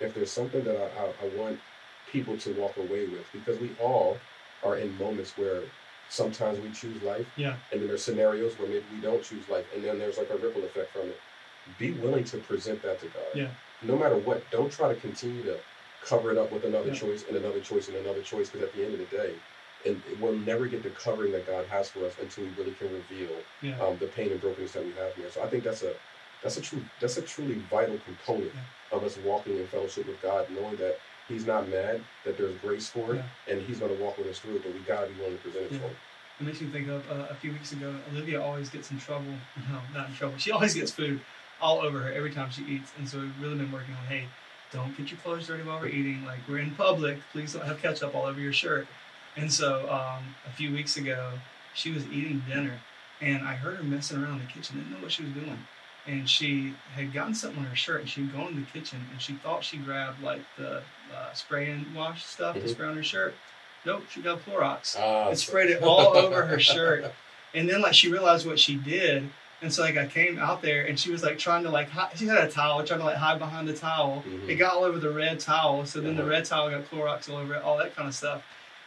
if 0.00 0.14
there's 0.14 0.30
something 0.30 0.62
that 0.64 0.76
I, 0.76 1.02
I, 1.02 1.26
I 1.26 1.36
want 1.36 1.58
people 2.12 2.36
to 2.38 2.52
walk 2.54 2.76
away 2.76 3.06
with, 3.06 3.24
because 3.32 3.58
we 3.60 3.70
all 3.80 4.18
are 4.62 4.76
in 4.76 4.96
moments 4.98 5.36
where 5.38 5.62
sometimes 6.10 6.60
we 6.60 6.70
choose 6.70 7.02
life, 7.02 7.26
Yeah. 7.36 7.56
and 7.72 7.80
then 7.80 7.88
there's 7.88 8.04
scenarios 8.04 8.58
where 8.58 8.68
maybe 8.68 8.84
we 8.94 9.00
don't 9.00 9.22
choose 9.22 9.48
life, 9.48 9.64
and 9.74 9.82
then 9.82 9.98
there's 9.98 10.18
like 10.18 10.30
a 10.30 10.36
ripple 10.36 10.62
effect 10.64 10.92
from 10.92 11.08
it. 11.08 11.18
Be 11.78 11.92
willing 11.92 12.24
to 12.24 12.36
present 12.38 12.82
that 12.82 13.00
to 13.00 13.06
God. 13.06 13.24
Yeah. 13.34 13.48
No 13.84 13.96
matter 13.96 14.16
what, 14.16 14.48
don't 14.50 14.72
try 14.72 14.88
to 14.92 14.98
continue 15.00 15.42
to 15.44 15.58
cover 16.02 16.30
it 16.30 16.38
up 16.38 16.50
with 16.50 16.64
another 16.64 16.88
Yeah. 16.88 16.94
choice 16.94 17.24
and 17.28 17.36
another 17.36 17.60
choice 17.60 17.88
and 17.88 17.96
another 17.96 18.22
choice, 18.22 18.48
because 18.50 18.66
at 18.68 18.74
the 18.74 18.82
end 18.84 18.94
of 18.94 18.98
the 18.98 19.16
day, 19.16 19.34
and 19.86 20.02
we'll 20.18 20.32
never 20.32 20.66
get 20.66 20.82
the 20.82 20.90
covering 20.90 21.32
that 21.32 21.46
God 21.46 21.66
has 21.66 21.90
for 21.90 22.06
us 22.06 22.14
until 22.20 22.44
we 22.44 22.50
really 22.50 22.72
can 22.72 22.90
reveal 22.92 23.36
Yeah. 23.60 23.78
um, 23.80 23.98
the 23.98 24.06
pain 24.06 24.32
and 24.32 24.40
brokenness 24.40 24.72
that 24.72 24.84
we 24.84 24.92
have 24.94 25.14
here. 25.14 25.30
So 25.30 25.42
I 25.42 25.46
think 25.46 25.64
that's 25.64 25.82
a 25.82 25.94
that's 26.42 26.56
a 26.58 26.60
true 26.60 26.84
that's 27.00 27.16
a 27.16 27.22
truly 27.22 27.54
vital 27.70 27.98
component 28.04 28.52
of 28.92 29.02
us 29.04 29.16
walking 29.18 29.56
in 29.58 29.66
fellowship 29.66 30.06
with 30.06 30.20
God, 30.22 30.50
knowing 30.50 30.76
that 30.76 30.98
He's 31.28 31.46
not 31.46 31.68
mad, 31.68 32.02
that 32.24 32.36
there's 32.36 32.54
grace 32.56 32.88
for 32.88 33.14
it, 33.14 33.24
and 33.48 33.60
He's 33.62 33.78
going 33.78 33.94
to 33.96 34.02
walk 34.02 34.18
with 34.18 34.26
us 34.26 34.38
through 34.38 34.56
it. 34.56 34.62
But 34.62 34.74
we 34.74 34.80
gotta 34.80 35.06
be 35.06 35.14
willing 35.14 35.36
to 35.38 35.42
present 35.42 35.64
it 35.66 35.72
Yeah. 35.72 35.78
for 35.78 35.84
Him. 35.86 35.96
It 36.40 36.44
makes 36.44 36.60
me 36.60 36.66
think 36.68 36.88
of 36.88 37.10
uh, 37.10 37.28
a 37.30 37.34
few 37.34 37.52
weeks 37.52 37.72
ago. 37.72 37.94
Olivia 38.10 38.42
always 38.42 38.68
gets 38.70 38.90
in 38.90 38.98
trouble. 38.98 39.38
No, 39.70 39.80
not 39.92 40.08
in 40.10 40.14
trouble. 40.14 40.36
She 40.38 40.50
always 40.50 40.74
gets 40.74 40.90
food 40.90 41.20
all 41.60 41.80
over 41.80 41.98
her 42.00 42.12
every 42.12 42.30
time 42.32 42.50
she 42.50 42.62
eats, 42.64 42.92
and 42.98 43.08
so 43.08 43.18
we've 43.20 43.40
really 43.40 43.56
been 43.56 43.72
working 43.72 43.94
on, 43.94 44.04
hey, 44.06 44.24
don't 44.72 44.96
get 44.96 45.10
your 45.10 45.18
clothes 45.20 45.46
dirty 45.46 45.62
while 45.62 45.80
we're 45.80 45.86
eating. 45.88 46.24
Like 46.24 46.38
we're 46.48 46.58
in 46.58 46.72
public, 46.72 47.18
please 47.32 47.52
don't 47.52 47.64
have 47.64 47.80
ketchup 47.80 48.14
all 48.14 48.26
over 48.26 48.40
your 48.40 48.52
shirt. 48.52 48.86
And 49.36 49.52
so 49.52 49.88
um, 49.90 50.34
a 50.46 50.50
few 50.52 50.72
weeks 50.72 50.96
ago, 50.96 51.32
she 51.74 51.90
was 51.92 52.04
eating 52.08 52.42
dinner, 52.48 52.80
and 53.20 53.46
I 53.46 53.54
heard 53.54 53.76
her 53.76 53.82
messing 53.84 54.22
around 54.22 54.40
in 54.40 54.46
the 54.46 54.52
kitchen. 54.52 54.76
Didn't 54.78 54.92
know 54.92 54.98
what 55.02 55.12
she 55.12 55.22
was 55.24 55.32
doing, 55.32 55.58
and 56.06 56.28
she 56.28 56.74
had 56.94 57.12
gotten 57.12 57.34
something 57.34 57.60
on 57.60 57.66
her 57.66 57.76
shirt, 57.76 58.00
and 58.02 58.08
she'd 58.10 58.32
gone 58.32 58.48
in 58.48 58.56
the 58.60 58.66
kitchen, 58.78 59.00
and 59.12 59.20
she 59.20 59.34
thought 59.34 59.64
she 59.64 59.76
grabbed 59.78 60.22
like 60.22 60.42
the 60.56 60.82
uh, 61.14 61.32
spray 61.32 61.70
and 61.70 61.94
wash 61.94 62.24
stuff 62.24 62.54
to 62.56 62.62
Mhm. 62.62 62.70
spray 62.70 62.88
on 62.88 62.96
her 62.96 63.02
shirt. 63.02 63.34
Nope, 63.86 64.04
she 64.10 64.22
got 64.22 64.44
Clorox 64.46 64.96
Ah, 64.98 65.28
and 65.28 65.38
sprayed 65.38 65.70
it 65.70 65.82
all 65.82 66.16
over 66.16 66.46
her 66.46 66.58
shirt. 66.74 67.12
And 67.54 67.68
then 67.68 67.80
like 67.82 67.94
she 67.94 68.10
realized 68.10 68.46
what 68.46 68.58
she 68.58 68.76
did, 68.76 69.28
and 69.64 69.72
so 69.72 69.82
like 69.82 69.96
I 69.96 70.06
came 70.06 70.38
out 70.38 70.60
there 70.62 70.84
and 70.84 71.00
she 71.00 71.10
was 71.10 71.22
like 71.22 71.38
trying 71.38 71.62
to 71.64 71.70
like 71.70 71.88
hide, 71.88 72.10
she 72.16 72.26
had 72.26 72.44
a 72.46 72.50
towel 72.50 72.84
trying 72.84 73.00
to 73.00 73.06
like 73.06 73.16
hide 73.16 73.38
behind 73.38 73.66
the 73.66 73.72
towel. 73.74 74.22
Mhm. 74.28 74.48
It 74.48 74.56
got 74.56 74.74
all 74.74 74.84
over 74.84 74.98
the 74.98 75.10
red 75.10 75.40
towel, 75.40 75.86
so 75.86 76.00
then 76.00 76.16
the 76.16 76.22
Uh-huh. 76.22 76.30
red 76.32 76.44
towel 76.44 76.70
got 76.70 76.88
Clorox 76.90 77.28
all 77.30 77.38
over 77.38 77.54
it, 77.54 77.62
all 77.62 77.78
that 77.78 77.96
kind 77.96 78.06
of 78.06 78.14
stuff. 78.14 78.42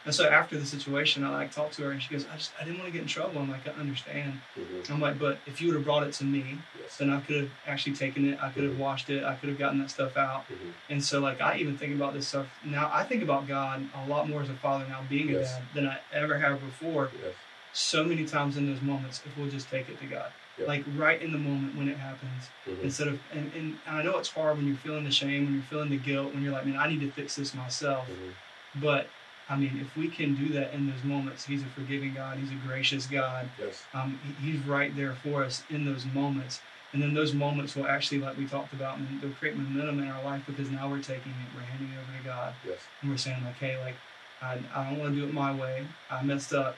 And 0.06 0.16
so 0.16 0.26
after 0.30 0.58
the 0.58 0.66
situation, 0.66 1.26
I 1.26 1.30
like 1.32 1.52
talked 1.52 1.74
to 1.78 1.82
her 1.84 1.92
and 1.92 2.02
she 2.02 2.10
goes, 2.14 2.26
I 2.32 2.38
just 2.38 2.52
I 2.62 2.64
didn't 2.64 2.78
want 2.80 2.88
to 2.90 2.94
get 2.94 3.02
in 3.02 3.08
trouble. 3.08 3.42
I'm 3.42 3.50
like 3.52 3.68
I 3.68 3.72
understand. 3.72 4.40
Mhm. 4.58 4.90
I'm 4.92 5.02
like, 5.02 5.18
but 5.20 5.40
if 5.48 5.60
you 5.60 5.68
would 5.68 5.76
have 5.76 5.84
brought 5.84 6.04
it 6.04 6.14
to 6.14 6.24
me, 6.24 6.60
Yes. 6.80 6.96
then 6.98 7.10
I 7.10 7.20
could 7.22 7.36
have 7.42 7.50
actually 7.66 7.96
taken 7.96 8.32
it. 8.32 8.38
I 8.42 8.50
could 8.52 8.64
have 8.64 8.74
Mhm. 8.74 8.78
washed 8.78 9.10
it. 9.10 9.24
I 9.26 9.34
could 9.36 9.50
have 9.50 9.58
gotten 9.58 9.80
that 9.80 9.90
stuff 9.90 10.16
out. 10.16 10.48
Mhm. 10.50 10.74
And 10.90 11.04
so, 11.04 11.20
like, 11.20 11.42
I 11.42 11.58
even 11.58 11.76
think 11.78 11.94
about 11.96 12.14
this 12.14 12.28
stuff 12.28 12.46
now. 12.64 12.90
I 12.94 13.04
think 13.04 13.22
about 13.24 13.48
God 13.48 13.90
a 13.96 14.08
lot 14.08 14.30
more 14.30 14.42
as 14.44 14.50
a 14.50 14.54
father 14.54 14.86
now, 14.88 15.02
being 15.10 15.30
a 15.36 15.40
dad, 15.44 15.64
than 15.74 15.88
I 15.88 15.98
ever 16.14 16.38
have 16.40 16.62
before. 16.62 17.10
Yes. 17.22 17.34
So 17.74 18.04
many 18.06 18.26
times 18.26 18.56
in 18.58 18.66
those 18.72 18.82
moments, 18.82 19.22
if 19.26 19.38
we'll 19.38 19.50
just 19.52 19.70
take 19.70 19.90
it 19.90 20.00
to 20.00 20.06
God, 20.08 20.32
Yep. 20.58 20.68
like 20.68 20.84
right 20.96 21.22
in 21.22 21.32
the 21.32 21.38
moment 21.38 21.76
when 21.76 21.88
it 21.88 21.98
happens, 21.98 22.50
Mhm. 22.68 22.82
instead 22.84 23.08
of 23.08 23.20
and, 23.32 23.52
and 23.56 23.78
I 23.88 24.02
know 24.04 24.18
it's 24.18 24.30
hard 24.30 24.58
when 24.58 24.68
you're 24.68 24.76
feeling 24.78 25.04
the 25.04 25.12
shame, 25.12 25.46
when 25.46 25.54
you're 25.54 25.64
feeling 25.64 25.90
the 25.90 25.98
guilt, 25.98 26.34
when 26.34 26.44
you're 26.44 26.54
like, 26.54 26.66
man, 26.66 26.78
I 26.78 26.88
need 26.90 27.02
to 27.02 27.12
fix 27.12 27.36
this 27.36 27.54
myself. 27.54 28.08
Mhm. 28.10 28.34
But 28.82 29.10
I 29.50 29.56
mean, 29.56 29.80
if 29.80 29.96
we 29.96 30.08
can 30.10 30.36
do 30.36 30.50
that 30.54 30.74
in 30.74 30.90
those 30.90 31.04
moments, 31.04 31.46
He's 31.46 31.62
a 31.64 31.68
forgiving 31.68 32.14
God. 32.14 32.38
He's 32.38 32.52
a 32.52 32.56
gracious 32.68 33.06
God. 33.06 33.50
Yes. 33.60 33.86
Um, 33.94 34.20
he- 34.42 34.52
he's 34.52 34.60
right 34.66 34.94
there 34.96 35.14
for 35.14 35.44
us 35.44 35.64
in 35.70 35.86
those 35.86 36.06
moments. 36.06 36.60
And 36.94 37.02
then 37.02 37.14
those 37.14 37.34
moments 37.34 37.76
will 37.76 37.88
actually, 37.88 38.20
like 38.20 38.38
we 38.38 38.46
talked 38.48 38.74
about, 38.74 38.98
and 38.98 39.22
they'll 39.22 39.32
create 39.32 39.56
momentum 39.56 40.00
in 40.00 40.08
our 40.10 40.24
life 40.24 40.42
because 40.48 40.70
now 40.70 40.90
we're 40.90 41.02
taking 41.02 41.32
it, 41.34 41.48
we're 41.56 41.62
handing 41.62 41.90
it 41.94 41.98
over 41.98 42.18
to 42.18 42.24
God, 42.24 42.54
Yes. 42.66 42.80
and 43.02 43.12
we're 43.12 43.18
saying, 43.18 43.44
like, 43.46 43.58
hey, 43.58 43.78
like, 43.84 43.96
I, 44.42 44.58
I 44.74 44.90
don't 44.90 45.00
want 45.00 45.14
to 45.14 45.20
do 45.20 45.26
it 45.28 45.34
my 45.34 45.54
way. 45.54 45.86
I 46.10 46.22
messed 46.24 46.54
up. 46.54 46.78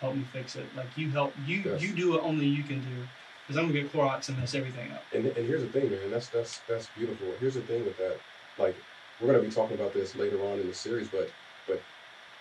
Help 0.00 0.16
me 0.16 0.24
fix 0.24 0.56
it. 0.56 0.74
Like, 0.74 0.96
you 0.96 1.10
help, 1.10 1.34
you 1.38 1.58
Yes. 1.58 1.82
you 1.82 1.94
do 1.94 2.10
what 2.10 2.22
only 2.22 2.46
you 2.46 2.64
can 2.64 2.80
do. 2.80 3.06
Because 3.42 3.58
I'm 3.58 3.64
going 3.64 3.74
to 3.74 3.82
get 3.82 3.92
Clorox 3.92 4.28
and 4.28 4.38
mess 4.38 4.54
everything 4.54 4.92
up. 4.92 5.06
And, 5.12 5.26
and 5.26 5.46
here's 5.46 5.62
the 5.62 5.68
thing, 5.68 5.90
man. 5.90 6.10
That's 6.10 6.28
that's 6.28 6.60
that's 6.68 6.86
beautiful. 6.88 7.36
Here's 7.38 7.54
the 7.54 7.62
thing 7.62 7.84
with 7.84 7.96
that. 7.98 8.20
Like 8.56 8.76
we're 9.18 9.26
gonna 9.32 9.42
be 9.42 9.50
talking 9.50 9.74
about 9.74 9.92
this 9.92 10.14
later 10.14 10.44
on 10.44 10.60
in 10.60 10.68
the 10.68 10.74
series, 10.74 11.08
but 11.08 11.32
but 11.66 11.82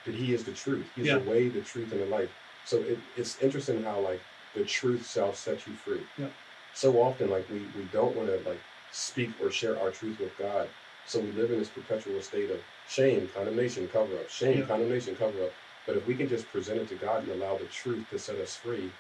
but 0.06 0.14
he 0.14 0.34
is 0.34 0.44
the 0.44 0.54
truth. 0.54 0.92
He's 0.96 1.08
Yeah. 1.08 1.18
the 1.18 1.24
way, 1.24 1.50
the 1.50 1.62
truth, 1.62 1.92
and 1.92 2.02
the 2.02 2.06
life. 2.06 2.30
So 2.64 2.84
it, 2.84 3.00
it's 3.16 3.38
interesting 3.38 3.84
how 3.84 4.00
like 4.02 4.24
the 4.54 4.64
truth 4.64 5.08
shall 5.08 5.34
set 5.34 5.66
you 5.66 5.76
free. 5.76 6.04
Yep. 6.18 6.36
So 6.74 6.98
often, 7.02 7.30
like 7.30 7.48
we 7.50 7.72
we 7.74 7.86
don't 7.86 8.16
want 8.16 8.30
to 8.30 8.38
like 8.48 8.62
speak 8.92 9.34
or 9.40 9.50
share 9.50 9.80
our 9.80 9.90
truth 9.92 10.20
with 10.20 10.38
God. 10.38 10.70
So 11.06 11.20
we 11.20 11.32
live 11.32 11.50
in 11.52 11.58
this 11.58 11.70
perpetual 11.70 12.22
state 12.22 12.52
of 12.52 12.62
shame, 12.86 13.28
condemnation, 13.28 13.88
cover 13.88 14.20
up, 14.20 14.30
shame, 14.30 14.60
Yep. 14.60 14.68
condemnation, 14.68 15.16
cover 15.16 15.44
up. 15.46 15.54
But 15.90 15.98
if 15.98 16.06
we 16.06 16.14
can 16.14 16.30
just 16.30 16.48
present 16.50 16.80
it 16.80 16.88
to 16.90 16.96
God 16.96 17.24
and 17.24 17.32
allow 17.32 17.58
the 17.58 17.66
truth 17.66 18.06
to 18.12 18.20
set 18.20 18.36
us 18.36 18.56
free, 18.56 18.92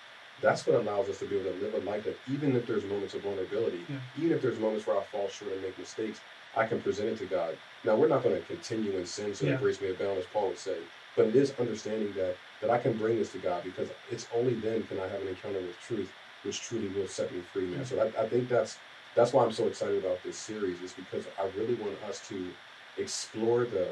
that's 0.41 0.65
what 0.65 0.75
allows 0.75 1.07
us 1.07 1.19
to 1.19 1.25
be 1.25 1.37
able 1.37 1.51
to 1.51 1.57
live 1.63 1.75
a 1.75 1.87
life 1.87 2.03
that 2.05 2.17
even 2.27 2.55
if 2.55 2.65
there's 2.65 2.83
moments 2.83 3.13
of 3.13 3.21
vulnerability, 3.21 3.85
Yeah. 3.87 3.97
even 4.17 4.31
if 4.35 4.41
there's 4.41 4.57
moments 4.57 4.87
where 4.87 4.97
I 4.97 5.03
fall 5.03 5.29
short 5.29 5.51
and 5.51 5.61
make 5.61 5.77
mistakes, 5.77 6.19
I 6.55 6.65
can 6.65 6.81
present 6.81 7.09
it 7.09 7.17
to 7.19 7.27
God. 7.27 7.55
Now 7.83 7.95
we're 7.95 8.07
not 8.07 8.23
going 8.23 8.35
to 8.35 8.41
continue 8.47 8.97
in 8.97 9.05
sin 9.05 9.35
so 9.35 9.45
Yeah. 9.45 9.51
that 9.51 9.61
grace 9.61 9.79
may 9.79 9.91
abound, 9.91 10.17
as 10.17 10.25
Paul 10.25 10.47
would 10.47 10.57
say. 10.57 10.77
But 11.15 11.27
it 11.27 11.35
is 11.35 11.53
understanding 11.59 12.11
that 12.13 12.35
that 12.61 12.71
I 12.71 12.79
can 12.79 12.93
bring 12.93 13.19
this 13.19 13.31
to 13.33 13.37
God 13.37 13.63
because 13.63 13.89
it's 14.09 14.27
only 14.33 14.55
then 14.55 14.81
can 14.87 14.99
I 14.99 15.07
have 15.07 15.21
an 15.21 15.27
encounter 15.27 15.59
with 15.59 15.79
truth, 15.79 16.11
which 16.41 16.59
truly 16.63 16.87
will 16.87 17.07
set 17.07 17.31
me 17.31 17.41
free, 17.53 17.67
man. 17.67 17.85
So 17.85 18.01
I, 18.01 18.23
I 18.23 18.27
think 18.27 18.49
that's 18.49 18.79
that's 19.13 19.31
why 19.31 19.43
I'm 19.45 19.51
so 19.51 19.67
excited 19.67 19.99
about 20.03 20.23
this 20.23 20.37
series, 20.37 20.81
is 20.81 20.93
because 20.93 21.27
I 21.37 21.45
really 21.55 21.75
want 21.75 22.01
us 22.09 22.27
to 22.29 22.51
explore 22.97 23.65
the 23.65 23.89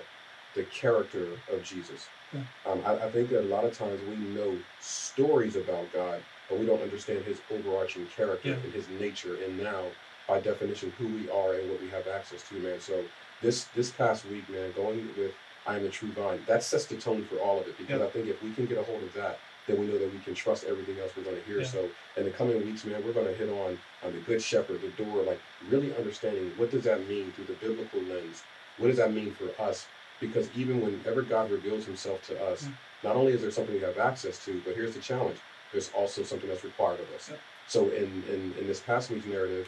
the 0.55 0.63
character 0.63 1.27
of 1.51 1.61
Jesus. 1.61 2.07
Yeah. 2.33 2.41
Um, 2.65 2.81
I, 2.85 3.05
I 3.05 3.09
think 3.09 3.29
that 3.29 3.41
a 3.41 3.49
lot 3.49 3.63
of 3.63 3.77
times 3.77 4.01
we 4.09 4.17
know 4.17 4.57
stories 4.79 5.55
about 5.55 5.91
God, 5.93 6.21
but 6.49 6.59
we 6.59 6.65
don't 6.65 6.81
understand 6.81 7.23
His 7.25 7.39
overarching 7.51 8.05
character 8.07 8.49
Yeah. 8.49 8.55
and 8.55 8.73
His 8.73 8.87
nature, 8.89 9.35
and 9.43 9.57
now, 9.57 9.83
by 10.27 10.39
definition, 10.39 10.91
who 10.97 11.07
we 11.07 11.29
are 11.29 11.53
and 11.53 11.69
what 11.69 11.81
we 11.81 11.87
have 11.89 12.07
access 12.07 12.41
to, 12.49 12.55
man. 12.55 12.79
So 12.79 13.03
this 13.41 13.65
this 13.75 13.91
past 13.91 14.25
week, 14.25 14.49
man, 14.49 14.71
going 14.75 15.07
with 15.17 15.33
I 15.65 15.75
am 15.75 15.83
the 15.83 15.89
true 15.89 16.09
vine, 16.09 16.41
that 16.47 16.63
sets 16.63 16.85
the 16.85 16.95
tone 16.95 17.25
for 17.25 17.37
all 17.39 17.59
of 17.59 17.67
it. 17.67 17.77
Because 17.77 17.99
Yeah. 17.99 18.07
I 18.07 18.09
think 18.09 18.27
if 18.27 18.41
we 18.41 18.53
can 18.53 18.65
get 18.65 18.77
a 18.77 18.83
hold 18.83 19.03
of 19.03 19.13
that, 19.13 19.37
then 19.67 19.77
we 19.77 19.85
know 19.85 19.97
that 19.97 20.11
we 20.13 20.19
can 20.19 20.33
trust 20.33 20.63
everything 20.63 20.97
else 20.97 21.11
we're 21.15 21.23
going 21.23 21.35
to 21.35 21.43
hear. 21.43 21.59
Yeah. 21.59 21.67
So 21.67 21.89
in 22.15 22.23
the 22.23 22.31
coming 22.31 22.63
weeks, 22.65 22.85
man, 22.85 23.03
we're 23.05 23.11
going 23.11 23.27
to 23.27 23.33
hit 23.33 23.49
on 23.49 23.77
on 24.03 24.13
the 24.13 24.19
good 24.19 24.41
shepherd, 24.41 24.81
the 24.81 24.87
door, 25.03 25.23
like 25.23 25.39
really 25.69 25.93
understanding 25.95 26.51
what 26.57 26.71
does 26.71 26.83
that 26.85 27.05
mean 27.07 27.31
through 27.33 27.45
the 27.45 27.53
biblical 27.53 27.99
lens. 28.03 28.43
What 28.77 28.87
does 28.87 28.97
that 28.97 29.11
mean 29.13 29.33
for 29.33 29.49
us? 29.61 29.87
Because 30.19 30.49
even 30.51 30.81
whenever 30.81 31.21
God 31.21 31.51
reveals 31.51 31.85
Himself 31.85 32.21
to 32.23 32.39
us, 32.41 32.63
Yeah. 32.63 32.71
not 33.03 33.15
only 33.15 33.33
is 33.33 33.41
there 33.41 33.51
something 33.51 33.75
we 33.75 33.81
have 33.81 33.97
access 33.97 34.39
to, 34.45 34.61
but 34.61 34.75
here's 34.75 34.93
the 34.95 34.99
challenge: 35.01 35.39
there's 35.71 35.89
also 35.89 36.23
something 36.23 36.49
that's 36.49 36.63
required 36.63 36.99
of 37.01 37.09
us. 37.11 37.31
So 37.67 37.89
in, 37.89 38.23
in 38.23 38.53
in 38.57 38.65
this 38.67 38.79
past 38.79 39.09
week's 39.09 39.25
narrative, 39.25 39.67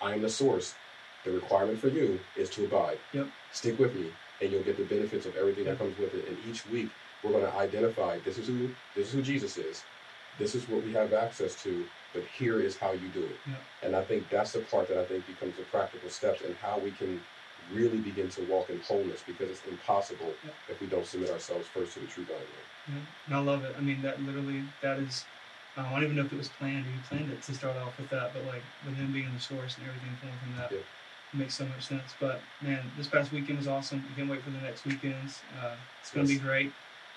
I 0.00 0.14
am 0.14 0.22
the 0.22 0.28
source. 0.30 0.78
The 1.24 1.30
requirement 1.32 1.78
for 1.78 1.88
you 1.88 2.20
is 2.34 2.50
to 2.50 2.64
abide. 2.64 2.98
Yep. 3.12 3.28
Stick 3.50 3.78
with 3.78 3.94
me, 3.94 4.12
and 4.40 4.50
you'll 4.50 4.62
get 4.64 4.76
the 4.76 4.84
benefits 4.84 5.24
of 5.26 5.36
everything 5.36 5.64
Yeah. 5.64 5.72
that 5.72 5.78
comes 5.78 5.96
with 5.96 6.14
it. 6.14 6.26
And 6.28 6.38
each 6.38 6.66
week, 6.66 6.96
we're 7.22 7.32
going 7.32 7.44
to 7.44 7.54
identify 7.54 8.18
this 8.18 8.38
is 8.38 8.46
who 8.48 8.76
this 8.94 9.08
is 9.08 9.12
who 9.14 9.22
Jesus 9.22 9.56
is. 9.56 9.84
This 10.38 10.54
is 10.54 10.66
what 10.66 10.82
we 10.82 10.92
have 10.92 11.12
access 11.12 11.54
to, 11.56 11.90
but 12.12 12.24
here 12.24 12.58
is 12.60 12.78
how 12.78 12.92
you 12.92 13.08
do 13.10 13.26
it. 13.26 13.40
And 13.82 13.94
I 13.94 14.02
think 14.02 14.30
that's 14.30 14.52
the 14.52 14.60
part 14.60 14.88
that 14.88 14.96
I 14.98 15.04
think 15.04 15.26
becomes 15.26 15.56
the 15.56 15.64
practical 15.64 16.08
steps 16.08 16.40
and 16.40 16.56
how 16.56 16.78
we 16.78 16.90
can 16.92 17.20
really 17.72 17.98
begin 17.98 18.28
to 18.30 18.42
walk 18.42 18.70
in 18.70 18.80
wholeness 18.80 19.22
because 19.26 19.50
it's 19.50 19.66
impossible 19.68 20.32
yeah. 20.44 20.50
if 20.68 20.80
we 20.80 20.86
don't 20.86 21.06
submit 21.06 21.30
ourselves 21.30 21.66
first 21.68 21.94
to 21.94 22.00
the 22.00 22.06
true 22.06 22.24
God. 22.24 22.40
Yeah, 22.88 22.94
and 23.26 23.34
I 23.34 23.38
love 23.38 23.64
it. 23.64 23.74
I 23.76 23.80
mean, 23.80 24.02
that 24.02 24.20
literally, 24.22 24.62
that 24.82 24.98
is, 24.98 25.24
I 25.76 25.90
don't 25.92 26.02
even 26.02 26.16
know 26.16 26.24
if 26.24 26.32
it 26.32 26.38
was 26.38 26.48
planned 26.48 26.86
or 26.86 26.90
you 26.90 26.96
planned 27.08 27.30
it 27.30 27.42
to 27.42 27.54
start 27.54 27.76
off 27.76 27.98
with 27.98 28.10
that, 28.10 28.32
but 28.34 28.44
like 28.44 28.62
with 28.84 28.96
him 28.96 29.12
being 29.12 29.32
the 29.32 29.40
source 29.40 29.76
and 29.78 29.86
everything 29.86 30.10
flowing 30.20 30.36
from 30.42 30.56
that. 30.56 30.72
Yeah. 30.72 30.78
Makes 31.34 31.54
so 31.54 31.64
much 31.64 31.86
sense. 31.86 32.14
But 32.20 32.42
man, 32.60 32.90
this 32.98 33.06
past 33.06 33.32
weekend 33.32 33.56
was 33.56 33.66
awesome. 33.66 34.04
You 34.10 34.14
can't 34.14 34.28
wait 34.28 34.42
for 34.42 34.50
the 34.50 34.58
next 34.58 34.84
weekends. 34.84 35.40
Uh, 35.58 35.76
it's 36.02 36.10
going 36.10 36.26
to 36.26 36.34
be 36.34 36.38
great. 36.38 36.72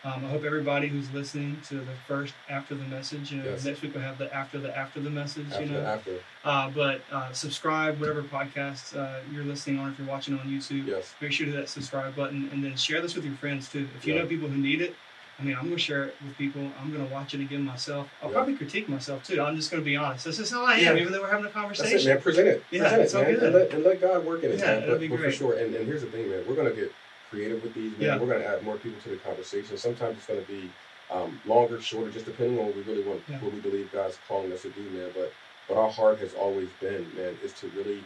Um, 0.06 0.24
I 0.24 0.30
hope 0.30 0.44
everybody 0.44 0.88
who's 0.88 1.12
listening 1.12 1.58
to 1.68 1.76
the 1.76 1.96
first 2.08 2.36
after 2.48 2.76
the 2.76 2.84
message, 2.86 3.32
you 3.32 3.40
know, 3.40 3.46
yes. 3.46 3.66
next 3.66 3.82
week 3.82 3.96
we'll 3.96 4.04
have 4.04 4.20
the 4.20 4.32
after 4.34 4.60
the 4.60 4.76
after 4.78 5.00
the 5.00 5.10
message, 5.10 5.48
after 5.52 5.64
you 5.64 5.72
know. 5.72 5.82
After. 5.82 6.20
Uh, 6.44 6.70
but 6.70 7.02
uh, 7.12 7.32
subscribe, 7.32 8.00
whatever 8.00 8.22
podcast 8.22 8.96
uh, 8.96 9.22
you're 9.34 9.44
listening 9.44 9.80
on, 9.80 9.92
if 9.92 9.98
you're 9.98 10.08
watching 10.08 10.38
on 10.38 10.46
YouTube, 10.46 10.86
yes. 10.86 11.16
make 11.20 11.32
sure 11.32 11.48
to 11.48 11.52
hit 11.52 11.58
that 11.58 11.70
subscribe 11.70 12.16
button 12.16 12.48
and 12.54 12.64
then 12.64 12.76
share 12.76 13.02
this 13.02 13.16
with 13.16 13.26
your 13.26 13.34
friends 13.38 13.68
too. 13.68 13.88
If 13.98 14.06
you 14.06 14.14
yeah. 14.14 14.22
know 14.22 14.28
people 14.28 14.48
who 14.48 14.58
need 14.58 14.82
it, 14.82 14.96
I 15.40 15.44
mean, 15.44 15.56
I'm 15.56 15.64
going 15.64 15.76
to 15.76 15.82
share 15.82 16.04
it 16.04 16.16
with 16.24 16.38
people. 16.38 16.70
I'm 16.80 16.94
going 16.94 17.06
to 17.06 17.12
watch 17.12 17.34
it 17.34 17.42
again 17.42 17.66
myself. 17.66 18.08
I'll 18.22 18.30
yeah. 18.30 18.36
probably 18.36 18.56
critique 18.56 18.88
myself 18.88 19.24
too. 19.24 19.42
I'm 19.42 19.56
just 19.56 19.72
going 19.72 19.82
to 19.82 19.86
be 19.86 19.96
honest. 19.96 20.24
This 20.24 20.38
is 20.38 20.52
how 20.52 20.64
I 20.64 20.76
am, 20.76 20.98
yeah. 20.98 21.02
even 21.02 21.14
though 21.14 21.22
we're 21.22 21.32
having 21.32 21.48
a 21.48 21.50
conversation. 21.50 21.94
That's 21.94 22.06
it, 22.06 22.10
man. 22.10 22.22
Present 22.22 22.48
it. 22.48 22.64
Yeah, 22.70 22.82
Present 22.82 23.02
it's 23.02 23.14
it, 23.16 23.18
man. 23.18 23.34
Good. 23.34 23.44
And, 23.44 23.54
let, 23.56 23.72
and 23.72 23.84
let 23.84 24.02
God 24.02 24.24
work 24.24 24.44
in 24.44 24.52
it, 24.52 24.60
yeah, 24.60 24.66
man. 24.66 24.88
But, 24.88 25.00
be 25.00 25.08
but 25.08 25.20
for 25.20 25.32
sure. 25.32 25.58
And, 25.58 25.74
and 25.74 25.88
here's 25.88 26.02
the 26.02 26.12
thing, 26.12 26.30
man. 26.30 26.46
We're 26.48 26.56
going 26.56 26.70
to 26.70 26.76
get 26.80 26.92
creative 27.36 27.62
with 27.62 27.74
these. 27.74 27.92
Man. 27.94 28.02
Yeah. 28.02 28.18
We're 28.18 28.28
going 28.28 28.42
to 28.42 28.48
add 28.48 28.64
more 28.64 28.78
people 28.78 29.02
to 29.02 29.10
the 29.10 29.18
conversation. 29.18 29.78
Sometimes 29.78 30.18
it's 30.18 30.28
going 30.28 30.42
to 30.42 30.48
be 30.48 30.72
um, 31.12 31.40
longer, 31.46 31.82
shorter, 31.82 32.10
just 32.10 32.26
depending 32.26 32.58
on 32.60 32.68
what 32.68 32.76
we 32.76 32.82
really 32.84 33.04
want, 33.04 33.22
yeah. 33.28 33.40
what 33.40 33.54
we 33.54 33.60
believe 33.60 33.92
God's 33.92 34.18
calling 34.28 34.52
us 34.52 34.64
to 34.64 34.70
do, 34.70 34.82
man. 34.90 35.10
But 35.14 35.32
but 35.68 35.78
our 35.78 35.90
heart 35.90 36.20
has 36.20 36.34
always 36.36 36.70
been, 36.80 37.08
man, 37.16 37.38
is 37.44 37.54
to 37.54 37.68
really 37.70 38.04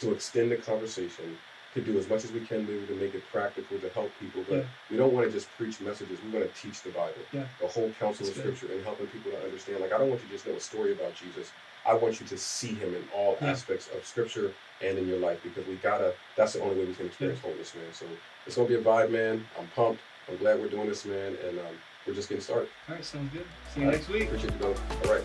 to 0.00 0.12
extend 0.12 0.52
the 0.52 0.56
conversation, 0.56 1.36
to 1.74 1.80
do 1.80 1.98
as 1.98 2.08
much 2.08 2.24
as 2.24 2.32
we 2.32 2.40
can 2.40 2.66
do 2.66 2.86
to 2.86 2.94
make 2.94 3.14
it 3.14 3.22
practical 3.32 3.78
to 3.78 3.88
help 3.90 4.10
people. 4.20 4.44
But 4.48 4.58
yeah. 4.58 4.64
we 4.90 4.96
don't 4.96 5.12
want 5.12 5.26
to 5.26 5.32
just 5.32 5.48
preach 5.56 5.80
messages. 5.80 6.18
We 6.24 6.38
want 6.38 6.52
to 6.52 6.60
teach 6.60 6.82
the 6.82 6.90
Bible, 6.90 7.14
yeah. 7.32 7.44
the 7.60 7.66
whole 7.66 7.90
counsel 7.98 8.26
That's 8.26 8.38
of 8.38 8.44
Scripture, 8.44 8.72
and 8.72 8.84
helping 8.84 9.06
people 9.08 9.32
to 9.32 9.42
understand. 9.44 9.80
Like 9.80 9.92
I 9.92 9.98
don't 9.98 10.08
want 10.08 10.22
you 10.22 10.28
to 10.28 10.32
just 10.32 10.46
know 10.46 10.54
a 10.54 10.60
story 10.60 10.92
about 10.92 11.14
Jesus. 11.14 11.52
I 11.86 11.94
want 11.94 12.20
you 12.20 12.26
to 12.26 12.38
see 12.38 12.74
Him 12.74 12.94
in 12.94 13.02
all 13.14 13.38
aspects 13.40 13.88
of 13.94 14.04
Scripture 14.04 14.52
and 14.82 14.98
in 14.98 15.08
your 15.08 15.18
life 15.18 15.40
because 15.42 15.66
we 15.66 15.76
gotta. 15.76 16.14
That's 16.36 16.52
the 16.54 16.62
only 16.62 16.76
way 16.76 16.84
we 16.84 16.94
can 16.94 17.06
experience 17.06 17.40
wholeness, 17.40 17.74
man. 17.74 17.84
So 17.92 18.06
it's 18.46 18.56
gonna 18.56 18.68
be 18.68 18.76
a 18.76 18.82
vibe, 18.82 19.10
man. 19.10 19.44
I'm 19.58 19.66
pumped. 19.68 20.00
I'm 20.28 20.36
glad 20.36 20.60
we're 20.60 20.68
doing 20.68 20.88
this, 20.88 21.04
man, 21.04 21.36
and 21.46 21.58
um, 21.58 21.66
we're 22.06 22.14
just 22.14 22.28
getting 22.28 22.42
started. 22.42 22.68
All 22.88 22.94
right, 22.94 23.04
sounds 23.04 23.32
good. 23.32 23.46
See 23.72 23.80
you 23.80 23.86
All 23.86 23.92
next 23.92 24.08
right. 24.08 24.20
week. 24.20 24.28
Appreciate 24.28 24.52
you, 24.52 24.58
brother. 24.58 24.80
All 25.04 25.14
right. 25.14 25.24